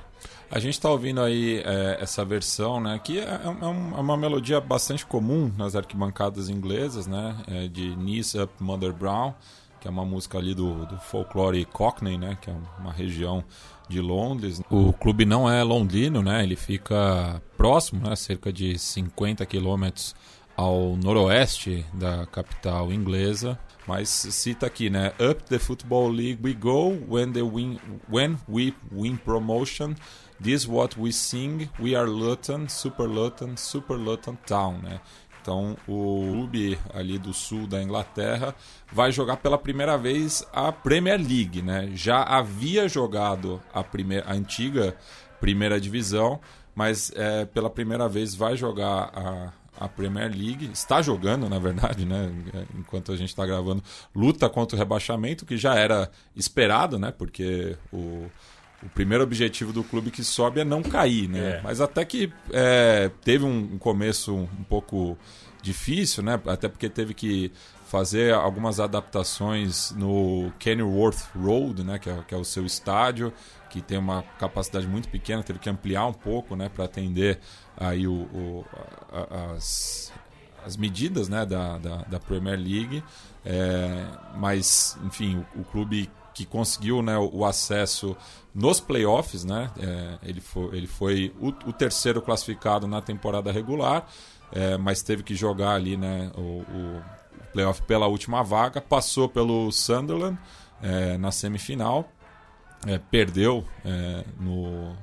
A 0.51 0.59
gente 0.59 0.75
está 0.75 0.91
ouvindo 0.91 1.23
aí 1.23 1.63
é, 1.65 1.97
essa 1.99 2.27
versão, 2.27 2.79
né? 2.79 3.01
Que 3.03 3.21
é, 3.21 3.41
é 3.43 3.49
um- 3.49 3.97
é 3.97 4.01
uma 4.01 4.19
melodia 4.19 4.61
bastante 4.61 5.07
comum 5.07 5.51
nas 5.57 5.75
arquibancadas 5.75 6.51
inglesas, 6.51 7.07
né? 7.07 7.35
É 7.49 7.69
de 7.69 7.97
Nice 7.97 8.39
Up 8.39 8.53
Mother 8.61 8.93
Brown, 8.93 9.33
que 9.81 9.89
é 9.89 9.91
uma 9.91 10.05
música 10.05 10.39
ali 10.39 10.55
do, 10.55 10.85
do 10.87 10.99
folclore 10.99 11.65
Cockney, 11.65 12.19
né? 12.19 12.37
Que 12.41 12.51
é 12.51 12.55
uma 12.79 12.93
região 12.93 13.43
de 13.89 14.01
Londres. 14.01 14.63
O 14.71 14.93
clube 14.93 15.25
não 15.25 15.51
é 15.51 15.63
londrino, 15.63 16.23
né? 16.23 16.43
Ele 16.43 16.57
fica 16.57 17.43
próximo, 17.57 18.09
né? 18.09 18.15
Cerca 18.15 18.53
de 18.53 18.79
50 18.79 19.45
quilômetros 19.47 20.15
ao 20.57 20.97
noroeste 20.97 21.85
da 21.95 22.27
capital 22.27 22.93
inglesa. 22.93 23.59
Mas 23.87 24.09
cita 24.09 24.67
aqui, 24.67 24.91
né? 24.91 25.13
Up 25.19 25.43
the 25.45 25.59
Football 25.59 26.11
League 26.11 26.39
we 26.43 26.53
go 26.53 26.97
when, 27.09 27.33
the 27.33 27.43
win, 27.43 27.79
when 28.09 28.37
we 28.49 28.75
win 28.93 29.17
promotion. 29.17 29.97
This 30.41 30.67
what 30.67 30.99
we 30.99 31.13
sing. 31.13 31.69
We 31.79 31.95
are 31.95 32.09
Luton, 32.09 32.69
Super 32.69 33.07
Luton, 33.07 33.57
Super 33.57 33.97
Luton 33.97 34.37
Town, 34.47 34.79
né? 34.83 35.01
Então, 35.41 35.77
o 35.89 36.29
clube 36.33 36.79
ali 36.93 37.19
do 37.19 37.33
sul 37.33 37.67
da 37.67 37.83
Inglaterra 37.83 38.55
vai 38.93 39.11
jogar 39.11 39.39
pela 39.39 39.57
primeira 39.57 39.97
vez 39.97 40.47
a 40.53 40.71
Premier 40.71 41.19
League, 41.19 41.63
né? 41.63 41.91
Já 41.95 42.23
havia 42.23 42.89
jogado 42.89 43.61
a, 43.73 43.83
primeira, 43.83 44.27
a 44.29 44.33
antiga 44.35 44.95
primeira 45.41 45.81
divisão, 45.81 46.41
mas 46.75 47.11
é, 47.17 47.47
pela 47.47 47.71
primeira 47.71 48.09
vez 48.09 48.35
vai 48.35 48.57
jogar 48.57 49.11
a, 49.15 49.53
a 49.85 49.89
Premier 49.89 50.31
League. 50.31 50.71
Está 50.73 51.01
jogando, 51.01 51.49
na 51.49 51.59
verdade, 51.59 52.05
né? 52.05 52.31
Enquanto 52.79 53.11
a 53.11 53.17
gente 53.17 53.31
está 53.31 53.47
gravando, 53.47 53.83
luta 54.15 54.49
contra 54.49 54.77
o 54.77 54.79
rebaixamento, 54.79 55.47
que 55.47 55.57
já 55.57 55.75
era 55.75 56.11
esperado, 56.37 56.99
né? 56.99 57.11
Porque 57.11 57.77
o, 57.91 58.27
o 58.83 58.89
primeiro 58.89 59.23
objetivo 59.25 59.73
do 59.73 59.85
clube 59.85 60.11
que 60.11 60.25
sobe 60.25 60.61
é 60.61 60.65
não 60.65 60.83
cair, 60.83 61.29
né? 61.29 61.59
É. 61.59 61.61
Mas 61.63 61.81
até 61.81 62.05
que 62.05 62.33
é, 62.53 63.11
teve 63.23 63.45
um, 63.45 63.79
começo 63.79 64.35
um 64.35 64.65
pouco 64.69 65.17
difícil, 65.63 66.23
né? 66.23 66.41
Até 66.47 66.69
porque 66.69 66.89
teve 66.89 67.13
que 67.13 67.53
fazer 67.87 68.33
algumas 68.33 68.79
adaptações 68.81 69.91
no 69.93 70.53
Kenilworth 70.59 71.29
Road, 71.37 71.85
né? 71.85 71.99
Que 71.99 72.09
é, 72.09 72.25
que 72.27 72.35
é 72.35 72.39
o 72.39 72.45
seu 72.45 72.65
estádio, 72.65 73.33
que 73.69 73.81
tem 73.83 73.99
uma 73.99 74.23
capacidade 74.39 74.87
muito 74.87 75.09
pequena, 75.09 75.43
teve 75.43 75.59
que 75.59 75.69
ampliar 75.69 76.07
um 76.07 76.13
pouco, 76.13 76.57
né? 76.57 76.69
Para 76.69 76.85
atender 76.87 77.39
aí 77.77 78.07
o, 78.07 78.13
o- 78.15 78.65
a- 79.13 79.53
as, 79.57 80.13
as 80.65 80.77
medidas, 80.77 81.29
né? 81.29 81.45
Da, 81.45 81.77
da, 81.79 81.97
da 82.03 82.19
Premier 82.21 82.59
League. 82.59 83.03
É, 83.45 84.07
mas, 84.37 84.97
enfim, 85.05 85.45
o, 85.57 85.61
o 85.61 85.65
clube 85.65 86.09
que 86.35 86.45
conseguiu 86.47 87.03
né, 87.03 87.17
o, 87.19 87.45
acesso 87.45 88.17
nos 88.55 88.81
playoffs, 88.81 89.45
né? 89.45 89.71
É, 89.79 90.19
ele 90.29 90.41
foi, 90.41 90.77
ele 90.77 90.87
foi 90.87 91.35
o, 91.41 91.49
o 91.49 91.73
terceiro 91.73 92.21
classificado 92.23 92.87
na 92.87 93.01
temporada 93.01 93.51
regular, 93.53 94.07
é, 94.53 94.77
mas 94.77 95.03
teve 95.03 95.23
que 95.23 95.35
jogar 95.35 95.75
ali, 95.75 95.97
né? 95.97 96.31
O, 96.37 96.41
o- 96.41 97.03
playoff 97.53 97.83
pela 97.83 98.07
última 98.07 98.45
vaga, 98.45 98.81
passou 98.81 99.29
pelo 99.29 99.73
Sunderland 99.73 100.39
é, 100.81 101.19
na 101.19 101.33
semifinal, 101.33 102.09
é, 102.87 102.97
perdeu 102.97 103.65
é, 103.85 104.25
no 104.39 104.97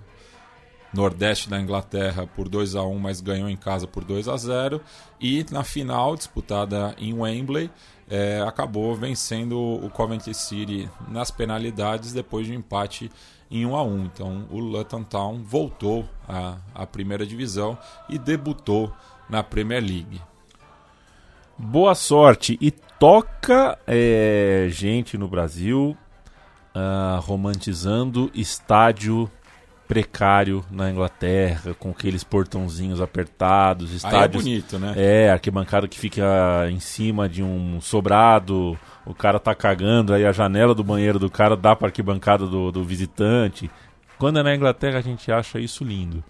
Nordeste 0.94 1.50
da 1.50 1.60
Inglaterra 1.60 2.26
por 2.26 2.48
2 2.48 2.76
a 2.76 2.84
1 2.84 2.98
mas 2.98 3.20
ganhou 3.20 3.50
em 3.50 3.58
casa 3.58 3.86
por 3.86 4.04
2 4.06 4.30
a 4.30 4.38
0 4.38 4.82
e 5.20 5.46
na 5.52 5.63
final, 5.63 6.16
disputada 6.16 6.96
em 6.98 7.13
Wembley, 7.13 7.70
é, 8.10 8.41
acabou 8.41 8.96
vencendo 8.96 9.60
o 9.60 9.89
Coventry 9.89 10.34
City 10.34 10.89
nas 11.08 11.30
penalidades 11.30 12.13
depois 12.13 12.46
de 12.46 12.54
um 12.54 12.56
empate 12.56 13.12
em 13.50 13.65
1 13.65 13.76
a 13.76 13.84
1 13.84 14.06
Então 14.06 14.46
o 14.50 14.60
Luton 14.60 15.04
Town 15.04 15.41
voltou 15.43 16.08
à, 16.28 16.58
à 16.74 16.86
primeira 16.86 17.26
divisão 17.26 17.78
e 18.10 18.17
debutou 18.17 18.91
na 19.30 19.43
Premier 19.43 19.82
League. 19.82 20.22
Boa 21.58 21.96
sorte 21.96 22.58
e 22.62 22.72
toca 22.72 23.78
é, 23.88 24.67
gente 24.70 25.17
no 25.17 25.28
Brasil 25.28 25.98
uh, 26.76 27.20
romantizando 27.22 28.30
estádio 28.34 29.30
precário 29.88 30.65
na 30.69 30.91
Inglaterra, 30.91 31.73
com 31.80 31.91
aqueles 31.91 32.23
portãozinhos 32.23 33.00
apertados, 33.00 33.93
estádios. 33.93 34.21
Aí 34.21 34.26
é 34.26 34.28
bonito, 34.28 34.80
né? 34.80 34.93
É, 34.97 35.32
arquibancada 35.32 35.88
que 35.88 35.97
fica 35.97 36.67
em 36.69 36.80
cima 36.80 37.30
de 37.30 37.41
um 37.41 37.80
sobrado, 37.80 38.78
o 39.06 39.13
cara 39.13 39.39
tá 39.39 39.56
cagando, 39.56 40.13
aí 40.13 40.26
a 40.26 40.32
janela 40.32 40.76
do 40.76 40.84
banheiro 40.84 41.17
do 41.17 41.30
cara 41.30 41.56
dá 41.56 41.76
para 41.76 41.88
arquibancada 41.88 42.45
do, 42.45 42.71
do 42.71 42.84
visitante. 42.84 43.71
Quando 44.19 44.39
é 44.39 44.43
na 44.43 44.54
Inglaterra 44.54 44.97
a 44.97 45.02
gente 45.02 45.32
acha 45.32 45.60
isso 45.60 45.84
lindo. 45.84 46.23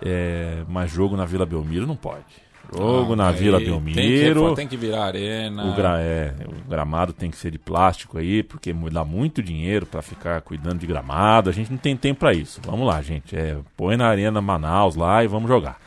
É, 0.00 0.62
mas 0.68 0.90
jogo 0.90 1.16
na 1.16 1.24
Vila 1.24 1.46
Belmiro 1.46 1.86
não 1.86 1.96
pode. 1.96 2.47
Jogo 2.76 3.16
na 3.16 3.30
Vila 3.30 3.58
Belmiro. 3.58 3.94
Tem 3.94 4.50
que, 4.50 4.56
tem 4.56 4.68
que 4.68 4.76
virar 4.76 5.04
arena. 5.04 5.70
O, 5.70 5.74
gra, 5.74 6.00
é, 6.00 6.34
o 6.46 6.68
gramado 6.68 7.12
tem 7.12 7.30
que 7.30 7.36
ser 7.36 7.50
de 7.50 7.58
plástico 7.58 8.18
aí, 8.18 8.42
porque 8.42 8.74
dá 8.92 9.04
muito 9.04 9.42
dinheiro 9.42 9.86
para 9.86 10.02
ficar 10.02 10.40
cuidando 10.42 10.78
de 10.78 10.86
gramado. 10.86 11.48
A 11.48 11.52
gente 11.52 11.70
não 11.70 11.78
tem 11.78 11.96
tempo 11.96 12.20
para 12.20 12.32
isso. 12.32 12.60
Vamos 12.64 12.86
lá, 12.86 13.00
gente. 13.00 13.34
É, 13.36 13.56
põe 13.76 13.96
na 13.96 14.06
Arena 14.06 14.40
Manaus 14.40 14.96
lá 14.96 15.24
e 15.24 15.26
vamos 15.26 15.48
jogar. 15.48 15.78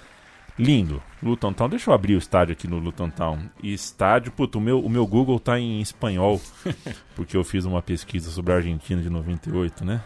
Lindo. 0.58 1.02
Luton 1.22 1.54
Town. 1.54 1.70
Deixa 1.70 1.90
eu 1.90 1.94
abrir 1.94 2.16
o 2.16 2.18
estádio 2.18 2.54
aqui 2.54 2.68
no 2.68 2.80
Luton 2.80 3.10
Town. 3.10 3.40
estádio, 3.62 4.32
puto, 4.32 4.58
o 4.58 4.62
meu, 4.62 4.80
o 4.80 4.90
meu 4.90 5.06
Google 5.06 5.40
tá 5.40 5.60
em 5.60 5.80
espanhol, 5.80 6.42
porque 7.16 7.38
eu 7.38 7.44
fiz 7.44 7.64
uma 7.64 7.82
pesquisa 7.82 8.32
sobre 8.32 8.54
a 8.54 8.56
Argentina 8.58 9.02
de 9.02 9.10
98, 9.10 9.86
né? 9.86 10.02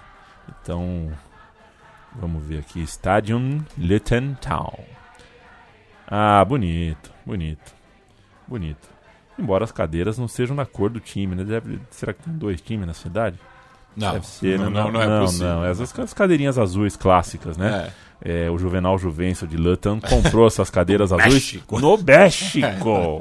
Então, 0.61 1.09
vamos 2.13 2.45
ver 2.45 2.59
aqui. 2.59 2.81
Stadium 2.81 3.63
Luton 3.77 4.35
Town. 4.41 4.94
Ah, 6.07 6.43
bonito, 6.45 7.11
bonito, 7.25 7.73
bonito. 8.47 8.87
Embora 9.37 9.63
as 9.63 9.71
cadeiras 9.71 10.17
não 10.17 10.27
sejam 10.27 10.55
da 10.55 10.65
cor 10.65 10.89
do 10.89 10.99
time, 10.99 11.35
né? 11.35 11.43
Deve, 11.43 11.79
será 11.89 12.13
que 12.13 12.23
tem 12.23 12.33
dois 12.33 12.61
times 12.61 12.87
na 12.87 12.93
cidade? 12.93 13.37
Não, 13.95 14.13
Deve 14.13 14.27
ser, 14.27 14.59
não, 14.59 14.69
né? 14.69 14.83
não, 14.83 14.91
não, 14.91 15.01
é 15.01 15.19
possível. 15.21 15.47
Não, 15.47 15.65
essas 15.65 15.99
as 15.99 16.13
cadeirinhas 16.13 16.57
azuis 16.57 16.95
clássicas, 16.97 17.57
né? 17.57 17.87
É. 17.87 18.04
É, 18.21 18.49
o 18.49 18.57
Juvenal 18.57 18.97
Juvencio 18.97 19.45
de 19.45 19.57
Luton 19.57 19.99
comprou 19.99 20.47
essas 20.47 20.69
cadeiras 20.69 21.11
azuis 21.11 21.59
no 21.71 21.97
México. 21.97 23.19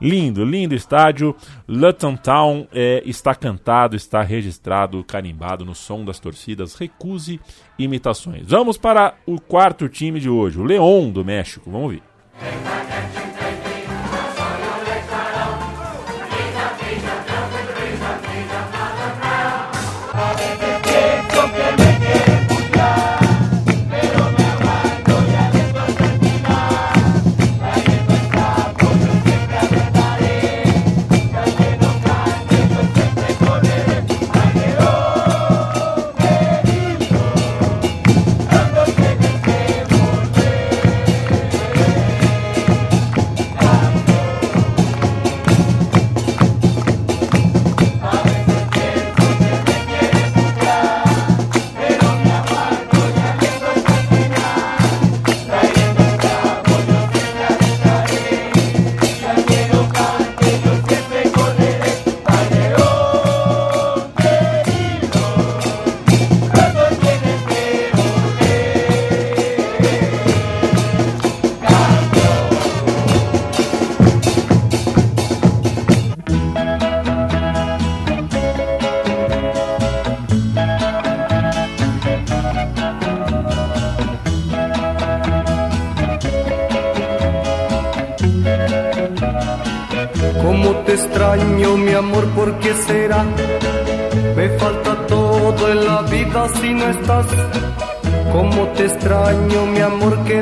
lindo, 0.00 0.44
lindo 0.44 0.74
estádio. 0.74 1.34
Luton 1.66 2.16
Town 2.16 2.66
é, 2.72 3.02
está 3.04 3.34
cantado, 3.34 3.96
está 3.96 4.22
registrado, 4.22 5.02
carimbado 5.04 5.64
no 5.64 5.74
som 5.74 6.04
das 6.04 6.18
torcidas. 6.18 6.74
Recuse 6.74 7.40
imitações. 7.78 8.46
Vamos 8.46 8.76
para 8.76 9.14
o 9.26 9.40
quarto 9.40 9.88
time 9.88 10.20
de 10.20 10.28
hoje, 10.28 10.58
o 10.58 10.64
Leão 10.64 11.10
do 11.10 11.24
México. 11.24 11.70
Vamos 11.70 11.94
ver. 11.94 12.02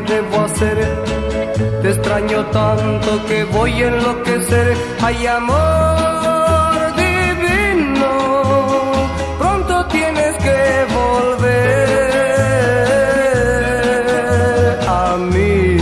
Debo 0.07 0.41
hacer? 0.41 0.77
Te 1.83 1.91
extraño 1.91 2.45
tanto 2.47 3.25
que 3.27 3.45
voy 3.45 3.73
a 3.83 3.89
enloquecer. 3.89 4.77
Ay, 5.01 5.27
amor 5.27 6.95
divino, 6.97 8.11
pronto 9.39 9.87
tienes 9.87 10.37
que 10.39 10.87
volver 10.99 12.09
a 14.89 15.17
mí. 15.33 15.77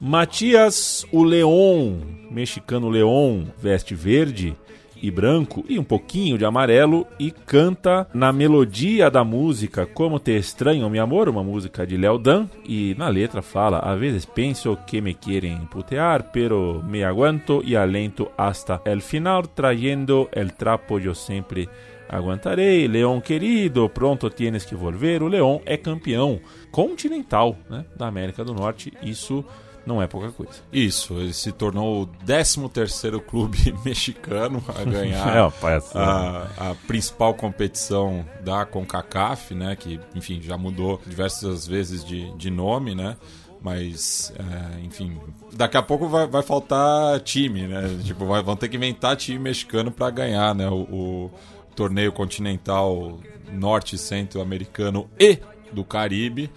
Matias, 0.00 1.06
o 1.12 1.24
Leon, 1.24 2.28
mexicano 2.30 2.90
Leon, 2.90 3.52
veste 3.62 3.94
verde 3.94 4.56
e 5.02 5.10
branco 5.10 5.64
e 5.68 5.78
um 5.78 5.84
pouquinho 5.84 6.36
de 6.36 6.44
amarelo 6.44 7.06
e 7.18 7.30
canta 7.30 8.06
na 8.12 8.32
melodia 8.32 9.10
da 9.10 9.24
música 9.24 9.86
Como 9.86 10.18
Te 10.18 10.36
Estranho, 10.36 10.88
Mi 10.90 10.98
Amor, 10.98 11.28
uma 11.28 11.42
música 11.42 11.86
de 11.86 11.96
Léo 11.96 12.18
Dan, 12.18 12.46
e 12.66 12.94
na 12.98 13.08
letra 13.08 13.42
fala: 13.42 13.78
A 13.78 13.94
vezes 13.94 14.24
penso 14.24 14.76
que 14.86 15.00
me 15.00 15.14
querem 15.14 15.58
putear, 15.66 16.30
pero 16.32 16.82
me 16.86 17.04
aguanto 17.04 17.62
e 17.64 17.76
alento 17.76 18.30
hasta 18.36 18.80
el 18.84 19.00
final, 19.00 19.46
trayendo 19.48 20.28
el 20.32 20.52
trapo 20.52 20.98
eu 20.98 21.14
sempre 21.14 21.68
aguantarei. 22.08 22.88
Leão 22.88 23.20
querido, 23.20 23.88
pronto 23.88 24.28
tienes 24.28 24.64
que 24.64 24.74
volver. 24.74 25.22
O 25.22 25.28
Leão 25.28 25.60
é 25.64 25.76
campeão 25.76 26.40
continental 26.70 27.56
né, 27.68 27.84
da 27.96 28.06
América 28.06 28.44
do 28.44 28.52
Norte, 28.52 28.92
isso 29.02 29.44
não 29.90 30.00
é 30.00 30.06
pouca 30.06 30.30
coisa. 30.30 30.52
Isso, 30.72 31.14
ele 31.14 31.32
se 31.32 31.50
tornou 31.50 32.02
o 32.02 32.06
13 32.06 32.68
terceiro 32.68 33.20
clube 33.20 33.74
mexicano 33.84 34.62
a 34.68 34.84
ganhar 34.84 35.26
É, 35.36 35.40
rapaz, 35.40 35.90
a, 35.94 36.70
a 36.70 36.74
principal 36.86 37.34
competição 37.34 38.24
da 38.44 38.64
CONCACAF, 38.64 39.52
né? 39.54 39.74
Que, 39.74 39.98
enfim, 40.14 40.40
já 40.40 40.56
mudou 40.56 41.00
diversas 41.04 41.66
vezes 41.66 42.04
de, 42.04 42.32
de 42.36 42.50
nome, 42.50 42.94
né? 42.94 43.16
Mas, 43.60 44.32
é, 44.38 44.80
enfim, 44.84 45.18
daqui 45.52 45.76
a 45.76 45.82
pouco 45.82 46.08
vai, 46.08 46.26
vai 46.26 46.42
faltar 46.42 47.18
time, 47.20 47.66
né? 47.66 47.82
Tipo, 48.04 48.26
vai, 48.26 48.42
vão 48.42 48.56
ter 48.56 48.68
que 48.68 48.76
inventar 48.76 49.16
time 49.16 49.40
mexicano 49.40 49.90
para 49.90 50.08
ganhar, 50.10 50.54
né? 50.54 50.68
O, 50.68 50.82
o 50.82 51.30
torneio 51.74 52.12
continental 52.12 53.18
norte 53.52 53.96
e 53.96 53.98
centro-americano 53.98 55.10
e 55.18 55.38
do 55.72 55.84
Caribe. 55.84 56.48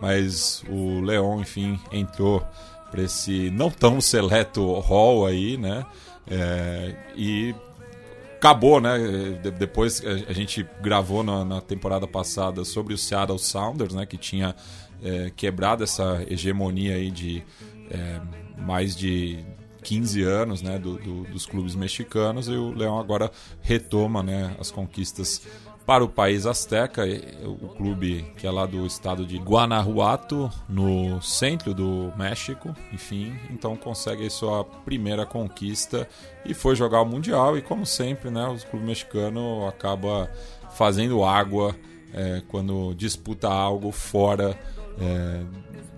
Mas 0.00 0.64
o 0.68 1.00
Leão, 1.00 1.40
enfim, 1.40 1.78
entrou 1.92 2.44
para 2.92 3.02
esse 3.02 3.50
não 3.50 3.70
tão 3.70 4.00
seleto 4.00 4.72
hall 4.80 5.26
aí, 5.26 5.56
né? 5.56 5.84
É, 6.30 6.94
e 7.16 7.54
acabou, 8.36 8.80
né? 8.80 8.96
De- 9.42 9.50
depois 9.50 10.00
a 10.04 10.30
a 10.30 10.32
gente 10.32 10.64
gravou 10.80 11.24
na, 11.24 11.44
na 11.44 11.60
temporada 11.60 12.06
passada 12.06 12.64
sobre 12.64 12.94
o 12.94 12.98
Seattle 12.98 13.38
Sounders, 13.38 13.94
né? 13.94 14.06
Que 14.06 14.16
tinha 14.16 14.54
é, 15.02 15.32
quebrado 15.34 15.82
essa 15.82 16.24
hegemonia 16.28 16.94
aí 16.94 17.10
de 17.10 17.42
é, 17.90 18.20
mais 18.58 18.94
de 18.94 19.44
15 19.82 20.22
anos 20.22 20.62
né, 20.62 20.78
do, 20.78 20.96
do, 20.96 21.24
dos 21.24 21.44
clubes 21.44 21.74
mexicanos 21.74 22.46
e 22.46 22.52
o 22.52 22.72
Leão 22.72 22.98
agora 23.00 23.30
retoma 23.60 24.22
né, 24.22 24.54
as 24.60 24.70
conquistas 24.70 25.42
para 25.84 26.04
o 26.04 26.08
país 26.08 26.46
azteca, 26.46 27.02
o 27.44 27.68
clube 27.68 28.24
que 28.36 28.46
é 28.46 28.50
lá 28.50 28.66
do 28.66 28.86
estado 28.86 29.26
de 29.26 29.36
Guanajuato, 29.38 30.50
no 30.68 31.20
centro 31.20 31.74
do 31.74 32.12
México, 32.16 32.74
enfim, 32.92 33.36
então 33.50 33.76
consegue 33.76 34.28
sua 34.30 34.64
primeira 34.64 35.26
conquista 35.26 36.08
e 36.44 36.54
foi 36.54 36.76
jogar 36.76 37.02
o 37.02 37.06
Mundial 37.06 37.58
e 37.58 37.62
como 37.62 37.84
sempre, 37.84 38.30
né, 38.30 38.46
o 38.46 38.70
clube 38.70 38.86
mexicano 38.86 39.66
acaba 39.66 40.30
fazendo 40.72 41.24
água 41.24 41.74
é, 42.14 42.42
quando 42.48 42.94
disputa 42.94 43.48
algo 43.48 43.90
fora 43.90 44.58
é, 45.00 45.42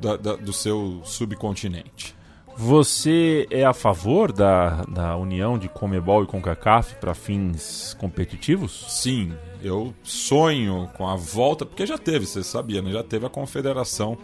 da, 0.01 0.17
da, 0.17 0.37
do 0.37 0.53
seu 0.53 1.03
subcontinente. 1.05 2.15
Você 2.57 3.47
é 3.51 3.65
a 3.65 3.73
favor 3.73 4.33
da, 4.33 4.85
da 4.85 5.17
união 5.17 5.59
de 5.59 5.69
Comebol 5.69 6.23
e 6.23 6.27
CONCACAF 6.27 6.95
para 6.97 7.13
fins 7.13 7.95
competitivos? 7.99 8.87
Sim, 8.89 9.33
eu 9.63 9.93
sonho 10.05 10.89
com 10.97 11.09
a 11.09 11.17
volta, 11.17 11.67
porque 11.67 11.85
já 11.85 11.99
teve, 11.99 12.27
você 12.27 12.45
sabia, 12.45 12.81
né? 12.81 12.93
Já 12.93 13.03
teve 13.03 13.27
a 13.27 13.31
Confederação 13.31 14.17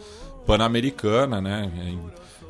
Pan-Americana, 0.46 1.40
né? 1.40 1.72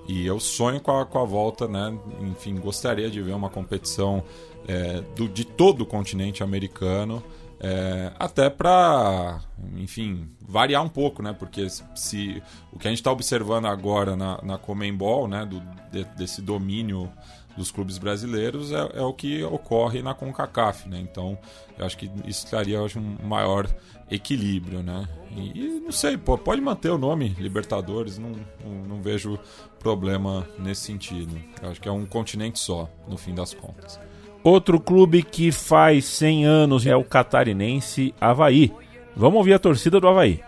E 0.07 0.27
eu 0.27 0.39
sonho 0.39 0.81
com 0.81 0.99
a, 0.99 1.07
com 1.07 1.19
a 1.19 1.25
volta, 1.25 1.67
né? 1.67 1.97
Enfim, 2.21 2.57
gostaria 2.57 3.09
de 3.11 3.23
ver 3.23 3.33
uma 3.33 3.49
competição 3.49 4.23
é, 4.69 5.03
do, 5.17 5.29
de 5.29 5.45
todo 5.45 5.83
o 5.83 5.87
continente 5.87 6.43
americano. 6.43 7.23
É, 7.63 8.11
até 8.19 8.49
para, 8.49 9.41
enfim, 9.77 10.31
variar 10.41 10.83
um 10.83 10.89
pouco, 10.89 11.23
né? 11.23 11.35
Porque 11.39 11.69
se 11.95 12.43
o 12.73 12.79
que 12.79 12.89
a 12.89 12.91
gente 12.91 13.01
está 13.01 13.13
observando 13.13 13.67
agora 13.67 14.17
na, 14.17 14.41
na 14.43 14.57
Comembol, 14.57 15.29
né? 15.29 15.45
Do, 15.45 15.61
de, 15.93 16.05
desse 16.17 16.41
domínio 16.41 17.13
dos 17.57 17.71
clubes 17.71 17.99
brasileiros 17.99 18.73
é, 18.73 18.91
é, 18.95 19.03
o 19.03 19.13
que 19.13 19.43
ocorre 19.45 20.03
na 20.03 20.15
CONCACAF, 20.15 20.89
né? 20.89 20.99
Então, 21.01 21.39
eu 21.79 21.85
acho 21.85 21.99
que 21.99 22.11
isso 22.25 22.47
traria 22.47 22.81
hoje 22.81 22.99
um 22.99 23.27
maior 23.27 23.69
equilíbrio, 24.11 24.83
né? 24.83 25.07
E, 25.37 25.61
e 25.61 25.81
não 25.81 25.93
sei, 25.93 26.17
pode 26.17 26.61
manter 26.63 26.91
o 26.91 26.99
nome 26.99 27.29
Libertadores, 27.39 28.19
não, 28.19 28.31
não, 28.65 28.73
não 28.89 29.03
vejo 29.03 29.39
problema 29.79 30.49
nesse 30.59 30.83
sentido. 30.83 31.39
Eu 31.63 31.71
acho 31.71 31.81
que 31.81 31.89
é 31.89 31.93
um 31.93 32.07
continente 32.07 32.59
só, 32.59 32.89
no 33.07 33.19
fim 33.19 33.35
das 33.35 33.53
contas. 33.53 34.01
Outro 34.43 34.81
clube 34.81 35.23
que 35.23 35.53
faz 35.53 36.07
100 36.07 36.47
anos 36.47 36.87
é 36.87 36.97
o 36.97 37.05
catarinense 37.05 38.15
Havaí. 38.21 38.73
Vamos 39.15 39.39
ouvir 39.39 39.53
a 39.53 39.59
torcida 39.59 40.01
do 40.01 40.09
Havaí. 40.09 40.41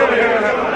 Yeah. 0.00 0.69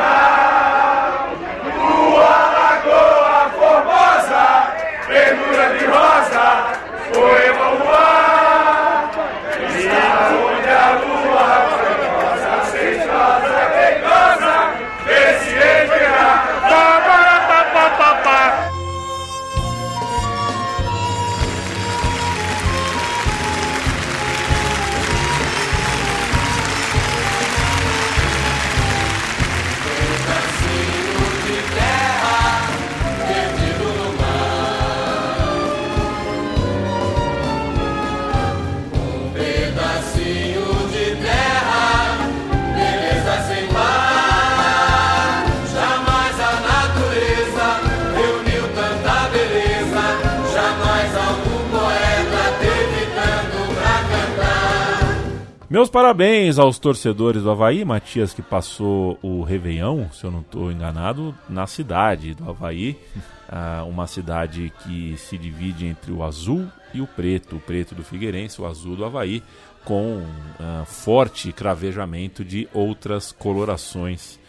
Meus 55.84 55.90
parabéns 55.90 56.58
aos 56.58 56.78
torcedores 56.78 57.42
do 57.42 57.50
Havaí, 57.50 57.84
Matias, 57.84 58.32
que 58.32 58.40
passou 58.40 59.18
o 59.20 59.42
Réveillon, 59.42 60.08
se 60.12 60.24
eu 60.24 60.30
não 60.30 60.40
estou 60.40 60.72
enganado, 60.72 61.36
na 61.46 61.66
cidade 61.66 62.32
do 62.32 62.48
Havaí. 62.48 62.96
Ah, 63.46 63.84
uma 63.86 64.06
cidade 64.06 64.72
que 64.82 65.16
se 65.18 65.36
divide 65.36 65.86
entre 65.86 66.10
o 66.10 66.24
azul 66.24 66.66
e 66.94 67.02
o 67.02 67.06
preto. 67.06 67.56
O 67.56 67.60
preto 67.60 67.94
do 67.94 68.02
Figueirense, 68.02 68.60
o 68.60 68.66
azul 68.66 68.96
do 68.96 69.04
Havaí, 69.04 69.42
com 69.84 70.24
ah, 70.58 70.84
forte 70.86 71.52
cravejamento 71.52 72.42
de 72.42 72.66
outras 72.72 73.30
colorações 73.30 74.40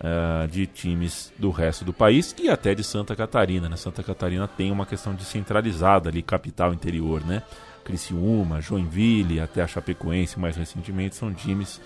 ah, 0.00 0.46
de 0.48 0.68
times 0.68 1.32
do 1.36 1.50
resto 1.50 1.84
do 1.84 1.92
país 1.92 2.34
e 2.40 2.48
até 2.48 2.76
de 2.76 2.84
Santa 2.84 3.16
Catarina. 3.16 3.68
Né? 3.68 3.76
Santa 3.76 4.04
Catarina 4.04 4.46
tem 4.46 4.70
uma 4.70 4.86
questão 4.86 5.12
descentralizada 5.14 6.08
ali, 6.08 6.22
capital 6.22 6.72
interior, 6.72 7.26
né? 7.26 7.42
Criciúma, 7.84 8.60
Joinville, 8.60 9.40
até 9.40 9.62
a 9.62 9.66
Chapecoense 9.66 10.38
mais 10.38 10.56
recentemente, 10.56 11.14
são 11.14 11.32
times 11.32 11.80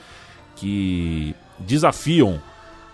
que 0.56 1.34
desafiam 1.58 2.40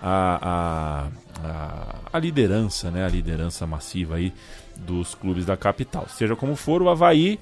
a, 0.02 1.08
a, 1.40 1.46
a, 1.46 1.98
a, 2.12 2.18
liderança, 2.18 2.90
né, 2.90 3.04
a 3.04 3.08
liderança 3.08 3.66
massiva 3.66 4.16
aí 4.16 4.32
dos 4.76 5.14
clubes 5.14 5.46
da 5.46 5.56
capital. 5.56 6.06
Seja 6.08 6.36
como 6.36 6.56
for, 6.56 6.82
o 6.82 6.88
Havaí 6.88 7.38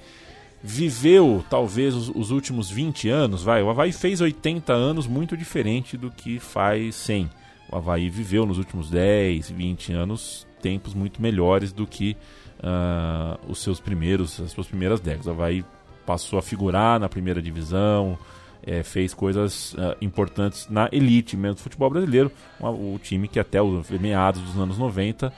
viveu 0.62 1.44
talvez 1.50 1.94
os, 1.94 2.08
os, 2.08 2.30
últimos 2.30 2.70
20 2.70 3.08
anos, 3.08 3.42
vai, 3.42 3.62
o 3.62 3.70
Havaí 3.70 3.92
fez 3.92 4.20
80 4.20 4.72
anos 4.72 5.06
muito 5.06 5.36
diferente 5.36 5.96
do 5.96 6.10
que 6.10 6.38
faz 6.38 6.94
100. 6.94 7.30
O 7.70 7.76
Havaí 7.76 8.08
viveu 8.08 8.46
nos 8.46 8.58
últimos 8.58 8.90
10, 8.90 9.50
20 9.50 9.92
anos 9.92 10.46
tempos 10.62 10.94
muito 10.94 11.20
melhores 11.20 11.72
do 11.72 11.86
que 11.86 12.16
uh, 12.62 13.38
os 13.48 13.62
seus 13.62 13.80
primeiros, 13.80 14.40
as 14.40 14.50
suas 14.52 14.66
primeiras 14.66 15.00
décadas. 15.00 15.26
O 15.26 15.30
Havaí 15.30 15.64
passou 16.06 16.38
a 16.38 16.42
figurar 16.42 16.98
na 16.98 17.08
primeira 17.08 17.42
divisão, 17.42 18.18
é, 18.64 18.82
fez 18.82 19.12
coisas 19.12 19.74
uh, 19.74 19.96
importantes 20.00 20.68
na 20.68 20.88
elite 20.92 21.36
mesmo 21.36 21.56
do 21.56 21.60
futebol 21.60 21.90
brasileiro. 21.90 22.30
O, 22.60 22.94
o 22.94 23.00
time 23.02 23.28
que 23.28 23.40
até 23.40 23.60
os 23.60 23.90
meados 23.90 24.40
dos 24.42 24.56
anos 24.56 24.78
90 24.78 25.32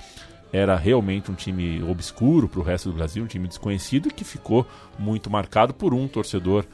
era 0.52 0.76
realmente 0.76 1.30
um 1.30 1.34
time 1.34 1.82
obscuro 1.82 2.48
para 2.48 2.60
o 2.60 2.62
resto 2.62 2.88
do 2.90 2.94
Brasil, 2.94 3.24
um 3.24 3.26
time 3.26 3.48
desconhecido 3.48 4.08
e 4.08 4.12
que 4.12 4.22
ficou 4.22 4.66
muito 4.98 5.28
marcado 5.28 5.74
por 5.74 5.92
um 5.92 6.06
torcedor 6.06 6.64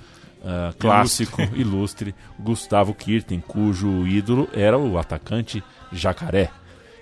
uh, 0.40 0.76
clássico, 0.78 1.40
ilustre. 1.40 1.60
ilustre, 1.60 2.14
Gustavo 2.38 2.92
Kirten, 2.92 3.40
cujo 3.40 4.06
ídolo 4.06 4.48
era 4.52 4.76
o 4.76 4.98
atacante 4.98 5.62
Jacaré. 5.90 6.50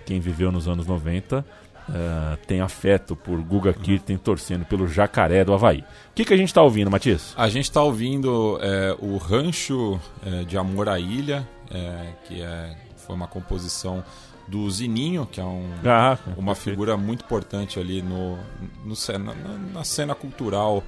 Quem 0.06 0.20
viveu 0.20 0.52
nos 0.52 0.68
anos 0.68 0.86
90 0.86 1.44
uh, 1.88 2.36
tem 2.46 2.60
afeto 2.60 3.16
por 3.16 3.40
Guga 3.40 3.72
Kirten 3.72 4.16
torcendo 4.16 4.64
pelo 4.64 4.86
jacaré 4.86 5.44
do 5.44 5.52
Havaí. 5.52 5.80
O 5.80 6.14
que, 6.14 6.24
que 6.24 6.34
a 6.34 6.36
gente 6.36 6.48
está 6.48 6.62
ouvindo, 6.62 6.90
Matias? 6.90 7.34
A 7.36 7.48
gente 7.48 7.64
está 7.64 7.82
ouvindo 7.82 8.58
é, 8.60 8.96
o 8.98 9.16
Rancho 9.16 10.00
é, 10.24 10.44
de 10.44 10.56
Amor 10.56 10.88
à 10.88 10.98
Ilha, 10.98 11.48
é, 11.70 12.12
que 12.24 12.42
é, 12.42 12.76
foi 12.96 13.14
uma 13.14 13.26
composição 13.26 14.04
do 14.48 14.68
Zininho, 14.70 15.26
que 15.30 15.40
é 15.40 15.44
um, 15.44 15.68
ah, 15.84 16.18
uma 16.36 16.54
figura 16.54 16.96
muito 16.96 17.24
importante 17.24 17.78
ali 17.78 18.00
no, 18.00 18.38
no 18.84 18.94
na, 19.18 19.34
na, 19.74 19.84
cena 19.84 20.14
cultural 20.14 20.82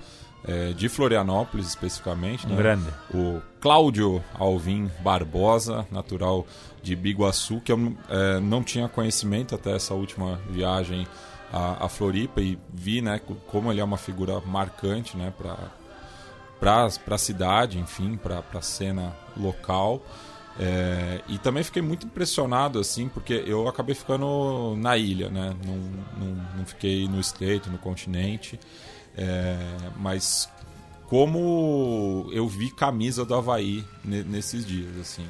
é, 0.47 0.73
de 0.73 0.89
Florianópolis 0.89 1.67
especificamente. 1.69 2.47
Né? 2.47 2.57
grande. 2.57 2.87
O 3.13 3.41
Cláudio 3.61 4.23
Alvim 4.35 4.91
Barbosa, 5.01 5.87
natural 5.91 6.47
de 6.83 6.97
Biguaçu, 6.97 7.61
que 7.61 7.71
eu 7.73 7.95
é, 8.09 8.41
não 8.41 8.63
tinha 8.63 8.89
conhecimento 8.89 9.55
até 9.55 9.75
essa 9.77 9.93
última 9.95 10.41
viagem 10.49 11.07
a, 11.53 11.85
a 11.85 11.89
Floripa 11.89 12.41
e 12.41 12.59
vi 12.73 13.03
né, 13.03 13.19
co- 13.19 13.35
como 13.49 13.71
ele 13.73 13.81
é 13.81 13.85
uma 13.85 13.99
figura 13.99 14.41
marcante 14.41 15.17
né, 15.17 15.33
para 16.61 16.87
a 17.15 17.19
cidade, 17.19 17.79
enfim, 17.79 18.17
para 18.17 18.43
a 18.55 18.63
cena 18.63 19.13
local. 19.37 20.03
É, 20.59 21.21
e 21.29 21.39
também 21.39 21.63
fiquei 21.63 21.81
muito 21.81 22.07
impressionado, 22.07 22.79
assim, 22.79 23.09
porque 23.09 23.33
eu 23.47 23.67
acabei 23.69 23.95
ficando 23.95 24.75
na 24.77 24.97
ilha, 24.97 25.31
né? 25.31 25.55
Não, 25.65 25.77
não, 26.19 26.47
não 26.59 26.67
fiquei 26.67 27.09
no 27.09 27.19
estreito, 27.21 27.71
no 27.71 27.79
continente. 27.79 28.59
É, 29.21 29.57
mas 29.99 30.49
como 31.07 32.31
eu 32.33 32.49
vi 32.49 32.71
camisa 32.71 33.23
do 33.25 33.35
Havaí 33.35 33.85
ne- 34.03 34.23
nesses 34.25 34.65
dias, 34.65 34.97
assim. 34.99 35.27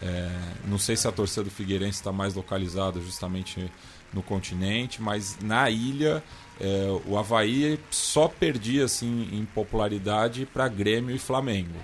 É, 0.00 0.30
não 0.66 0.78
sei 0.78 0.96
se 0.96 1.06
a 1.08 1.12
torcida 1.12 1.44
do 1.44 1.50
Figueirense 1.50 1.98
está 1.98 2.12
mais 2.12 2.34
localizada 2.34 3.00
justamente 3.00 3.70
no 4.12 4.22
continente, 4.22 5.00
mas 5.02 5.38
na 5.42 5.68
ilha 5.70 6.22
é, 6.60 6.86
o 7.06 7.18
Havaí 7.18 7.78
só 7.90 8.28
perdia 8.28 8.84
assim 8.84 9.28
em 9.32 9.44
popularidade 9.44 10.46
para 10.46 10.68
Grêmio 10.68 11.14
e 11.14 11.18
Flamengo. 11.18 11.78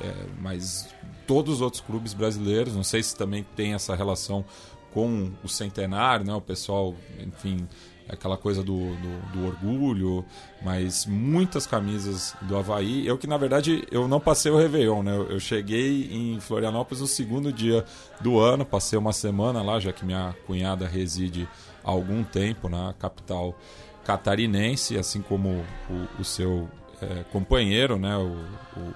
É, 0.00 0.12
mas 0.40 0.88
todos 1.26 1.54
os 1.54 1.60
outros 1.60 1.80
clubes 1.80 2.12
brasileiros, 2.12 2.74
não 2.74 2.84
sei 2.84 3.02
se 3.02 3.16
também 3.16 3.44
tem 3.56 3.74
essa 3.74 3.94
relação 3.94 4.44
com 4.92 5.32
o 5.42 5.48
centenário, 5.48 6.24
né? 6.24 6.34
O 6.34 6.40
pessoal, 6.40 6.94
enfim, 7.18 7.68
aquela 8.08 8.36
coisa 8.36 8.62
do, 8.62 8.94
do, 8.96 9.32
do 9.32 9.46
orgulho, 9.46 10.24
mas 10.62 11.06
muitas 11.06 11.66
camisas 11.66 12.34
do 12.42 12.56
Havaí. 12.56 13.06
Eu 13.06 13.16
que, 13.16 13.26
na 13.26 13.36
verdade, 13.36 13.86
eu 13.90 14.06
não 14.06 14.20
passei 14.20 14.50
o 14.52 14.56
Réveillon, 14.56 15.02
né? 15.02 15.16
Eu, 15.30 15.40
cheguei 15.40 16.10
em 16.12 16.40
Florianópolis 16.40 17.00
no 17.00 17.06
segundo 17.06 17.52
dia 17.52 17.84
do 18.20 18.38
ano, 18.38 18.64
passei 18.64 18.98
uma 18.98 19.12
semana 19.12 19.62
lá, 19.62 19.80
já 19.80 19.92
que 19.92 20.04
minha 20.04 20.34
cunhada 20.46 20.86
reside 20.86 21.48
há 21.82 21.90
algum 21.90 22.22
tempo 22.22 22.68
na 22.68 22.92
capital 22.94 23.58
catarinense, 24.04 24.98
assim 24.98 25.22
como 25.22 25.64
o, 25.88 26.20
o 26.20 26.24
seu 26.24 26.68
é, 27.00 27.24
companheiro, 27.32 27.98
né, 27.98 28.16
o, 28.16 28.36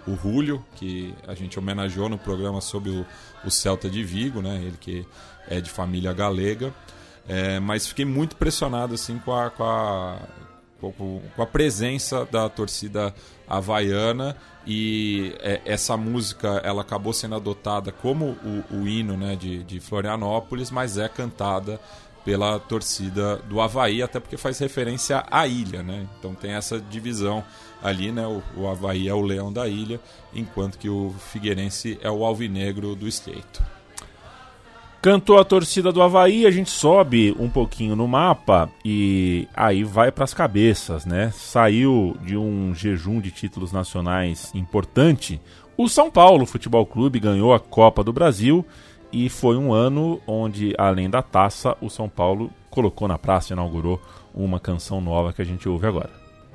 o, 0.09 0.12
o 0.12 0.16
Julio, 0.16 0.64
que 0.77 1.14
a 1.27 1.35
gente 1.35 1.59
homenageou 1.59 2.09
no 2.09 2.18
programa 2.18 2.61
sobre 2.61 2.90
o, 2.90 3.07
o 3.44 3.51
Celta 3.51 3.88
de 3.88 4.05
Vigo, 4.05 4.40
né, 4.42 4.57
ele 4.62 4.77
que 4.79 5.07
é 5.49 5.61
de 5.61 5.71
família 5.71 6.12
galega. 6.12 6.73
É, 7.29 7.61
mas 7.61 7.87
fiquei 7.87 8.07
muito 8.07 8.35
impressionado 8.35 8.95
assim 8.95 9.19
com 9.19 9.35
a, 9.35 9.51
com 9.51 9.62
a, 9.62 10.19
com 10.81 11.43
a 11.43 11.47
presença 11.47 12.27
da 12.31 12.49
torcida 12.49 13.14
havaiana 13.47 14.35
e 14.67 15.35
é, 15.41 15.61
essa 15.64 15.97
música 15.97 16.61
ela 16.64 16.83
acabou 16.83 17.12
sendo 17.12 17.35
adotada 17.35 17.93
como 17.93 18.37
o, 18.43 18.64
o 18.79 18.88
hino 18.88 19.17
né, 19.17 19.37
de, 19.37 19.62
de 19.62 19.81
Florianópolis, 19.81 20.71
mas 20.71 20.99
é 20.99 21.09
cantada 21.09 21.81
pela 22.25 22.59
torcida 22.59 23.37
do 23.37 23.61
Havaí, 23.61 24.03
até 24.03 24.21
porque 24.21 24.37
faz 24.37 24.59
referência 24.59 25.25
à 25.31 25.47
ilha, 25.47 25.83
né? 25.83 26.07
Então 26.19 26.35
tem 26.35 26.51
essa 26.51 26.79
divisão 26.79 27.43
ali, 27.83 28.12
né? 28.12 28.27
O, 28.27 28.43
o 28.55 28.69
Havaí 28.69 29.09
é 29.09 29.14
o 29.14 29.23
leão 29.23 29.51
da 29.51 29.67
ilha, 29.67 29.99
enquanto 30.35 30.77
que 30.77 30.91
o 30.91 31.14
Figueirense 31.33 31.99
é 32.03 32.11
o 32.11 32.27
alvinegro 32.27 32.95
do 32.95 33.09
estreito. 33.09 33.62
Cantou 35.01 35.39
a 35.39 35.45
torcida 35.45 35.93
do 35.93 36.03
Havaí, 36.03 36.45
a 36.45 36.51
gente 36.51 36.71
sobe 36.71 37.33
um 37.39 37.49
pouquinho 37.49 37.95
no 37.95 38.09
mapa 38.09 38.69
e 38.85 39.47
aí 39.55 39.85
vai 39.85 40.11
para 40.11 40.25
as 40.25 40.35
cabeças, 40.35 41.07
né? 41.07 41.31
Saiu 41.33 42.17
de 42.25 42.37
um 42.37 42.75
jejum 42.75 43.21
de 43.21 43.31
títulos 43.31 43.71
nacionais 43.71 44.53
importante. 44.57 45.41
O 45.77 45.89
São 45.89 46.11
Paulo 46.11 46.45
Futebol 46.45 46.85
Clube 46.85 47.21
ganhou 47.21 47.55
a 47.55 47.61
Copa 47.61 48.03
do 48.03 48.13
Brasil 48.13 48.67
e 49.13 49.29
foi 49.29 49.57
um 49.57 49.73
ano 49.73 50.21
onde, 50.27 50.75
além 50.77 51.09
da 51.09 51.23
taça, 51.23 51.77
o 51.81 51.89
São 51.89 52.09
Paulo 52.09 52.51
colocou 52.69 53.07
na 53.07 53.17
praça, 53.17 53.53
inaugurou 53.53 54.01
uma 54.35 54.59
canção 54.59 55.01
nova 55.01 55.33
que 55.33 55.41
a 55.41 55.45
gente 55.45 55.69
ouve 55.69 55.87
agora. 55.87 56.11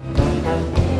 A 0.05 0.92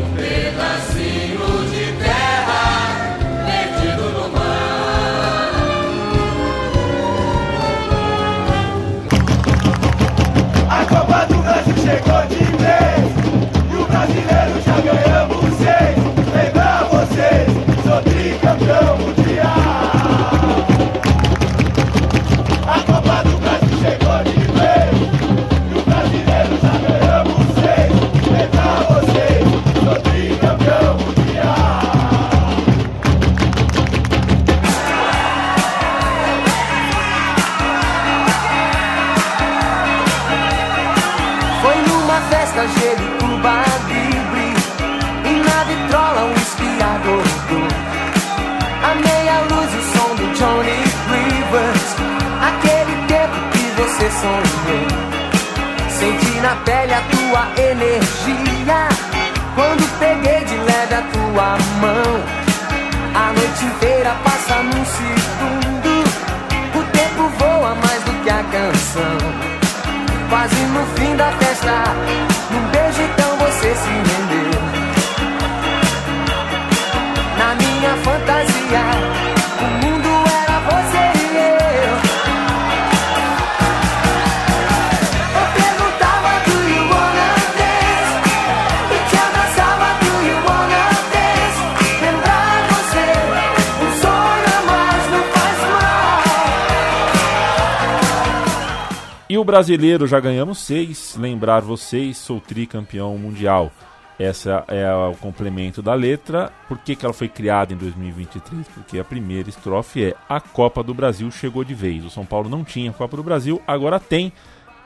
brasileiro 99.54 100.08
já 100.08 100.20
ganhamos 100.20 100.58
seis. 100.58 101.16
Lembrar 101.16 101.62
vocês, 101.62 102.18
sou 102.18 102.42
tricampeão 102.42 103.16
mundial. 103.20 103.72
Essa 104.18 104.66
é 104.68 104.92
o 104.92 105.13
complemento 105.13 105.80
da 105.80 105.94
letra. 105.94 106.52
Por 106.68 106.80
que, 106.80 106.96
que 106.96 107.06
ela 107.06 107.13
foi 107.13 107.28
criada 107.28 107.72
em 107.72 107.78
2023? 107.78 108.68
Porque 108.70 108.98
a 108.98 109.04
primeira 109.04 109.50
estrofe 109.50 110.06
é 110.06 110.16
A 110.28 110.42
Copa 110.42 110.82
do 110.82 110.92
Brasil 110.92 111.30
chegou 111.30 111.63
de 111.63 111.76
vez. 111.76 112.04
O 112.04 112.10
São 112.10 112.26
Paulo 112.26 112.50
não 112.50 112.63
tinha 112.63 112.92
Copa 112.92 113.16
do 113.16 113.22
Brasil, 113.22 113.62
agora 113.68 114.00
tem. 114.00 114.34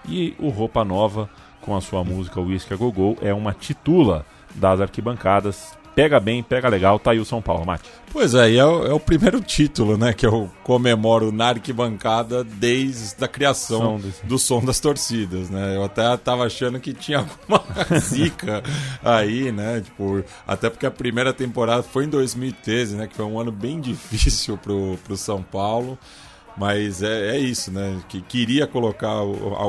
E 0.06 0.36
o 0.38 0.50
Roupa 0.50 0.84
Nova, 0.84 1.30
com 1.62 1.74
a 1.74 1.80
sua 1.80 2.04
música 2.04 2.42
Whisky 2.42 2.74
a 2.74 2.76
Gogol, 2.76 3.18
é 3.22 3.34
uma 3.34 3.54
titula 3.54 4.26
das 4.54 4.82
arquibancadas. 4.82 5.78
Pega 5.98 6.20
bem, 6.20 6.44
pega 6.44 6.70
legal, 6.70 7.00
tá 7.00 7.10
aí 7.10 7.20
o 7.20 7.26
São 7.26 7.42
Paulo, 7.42 7.66
Mate. 7.66 7.90
Pois 8.14 8.36
é, 8.36 8.52
e 8.52 8.58
é 8.60 8.64
o, 8.64 8.86
é 8.86 8.94
o 8.94 9.00
primeiro 9.00 9.42
título, 9.42 9.98
né, 9.98 10.14
que 10.14 10.28
eu 10.28 10.48
comemoro 10.64 11.32
na 11.32 11.48
arquibancada 11.48 12.44
desde 12.44 13.24
a 13.26 13.28
criação 13.28 13.80
Som 13.80 14.00
desse- 14.00 14.26
do 14.28 14.38
som 14.38 14.64
das 14.64 14.80
torcidas, 14.80 15.50
né? 15.50 15.76
Eu 15.76 15.84
até 15.84 16.16
tava 16.18 16.46
achando 16.46 16.80
que 16.80 16.94
tinha 16.94 17.18
alguma 17.50 17.64
zica 18.00 18.62
aí, 19.04 19.52
né? 19.52 19.82
Tipo, 19.82 20.24
até 20.48 20.70
porque 20.70 20.86
a 20.86 20.92
primeira 20.92 21.34
temporada 21.34 21.82
foi 21.82 22.06
em 22.06 22.10
2013, 22.10 22.96
né? 22.96 23.08
Que 23.08 23.16
foi 23.16 23.26
um 23.26 23.40
ano 23.40 23.52
bem 23.52 23.82
difícil 23.82 24.56
pro, 24.56 25.00
pro 25.04 25.18
São 25.18 25.42
Paulo. 25.42 25.98
Mas 26.58 27.04
é, 27.04 27.36
é 27.36 27.40
isso, 27.40 27.72
né? 27.72 28.02
Que 28.10 28.22
queria 28.22 28.66
colocar 28.66 29.12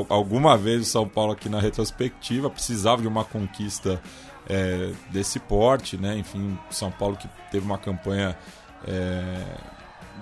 alguma 0.09 0.57
vez 0.57 0.81
o 0.81 0.85
São 0.85 1.07
Paulo 1.07 1.33
aqui 1.33 1.47
na 1.47 1.59
retrospectiva, 1.59 2.49
precisava 2.49 3.01
de 3.01 3.07
uma 3.07 3.23
conquista 3.23 4.01
é, 4.49 4.91
desse 5.11 5.39
porte, 5.39 5.97
né? 5.97 6.17
Enfim, 6.17 6.57
São 6.71 6.89
Paulo 6.91 7.15
que 7.15 7.27
teve 7.51 7.63
uma 7.65 7.77
campanha 7.77 8.35
é, 8.87 9.43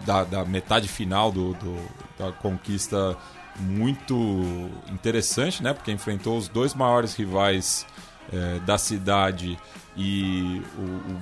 da, 0.06 0.24
da 0.26 0.44
metade 0.46 0.88
final 0.90 1.32
do, 1.32 1.54
do- 1.54 1.88
da 2.20 2.32
conquista 2.34 3.16
muito 3.60 4.70
interessante, 4.92 5.64
né? 5.64 5.74
Porque 5.74 5.92
enfrentou 5.92 6.38
os 6.38 6.48
dois 6.50 6.74
maiores 6.76 7.16
rivais 7.16 7.86
é, 8.32 8.60
da 8.60 8.78
cidade 8.78 9.58
e 9.96 10.62
o, 10.78 10.82
o, 10.82 11.20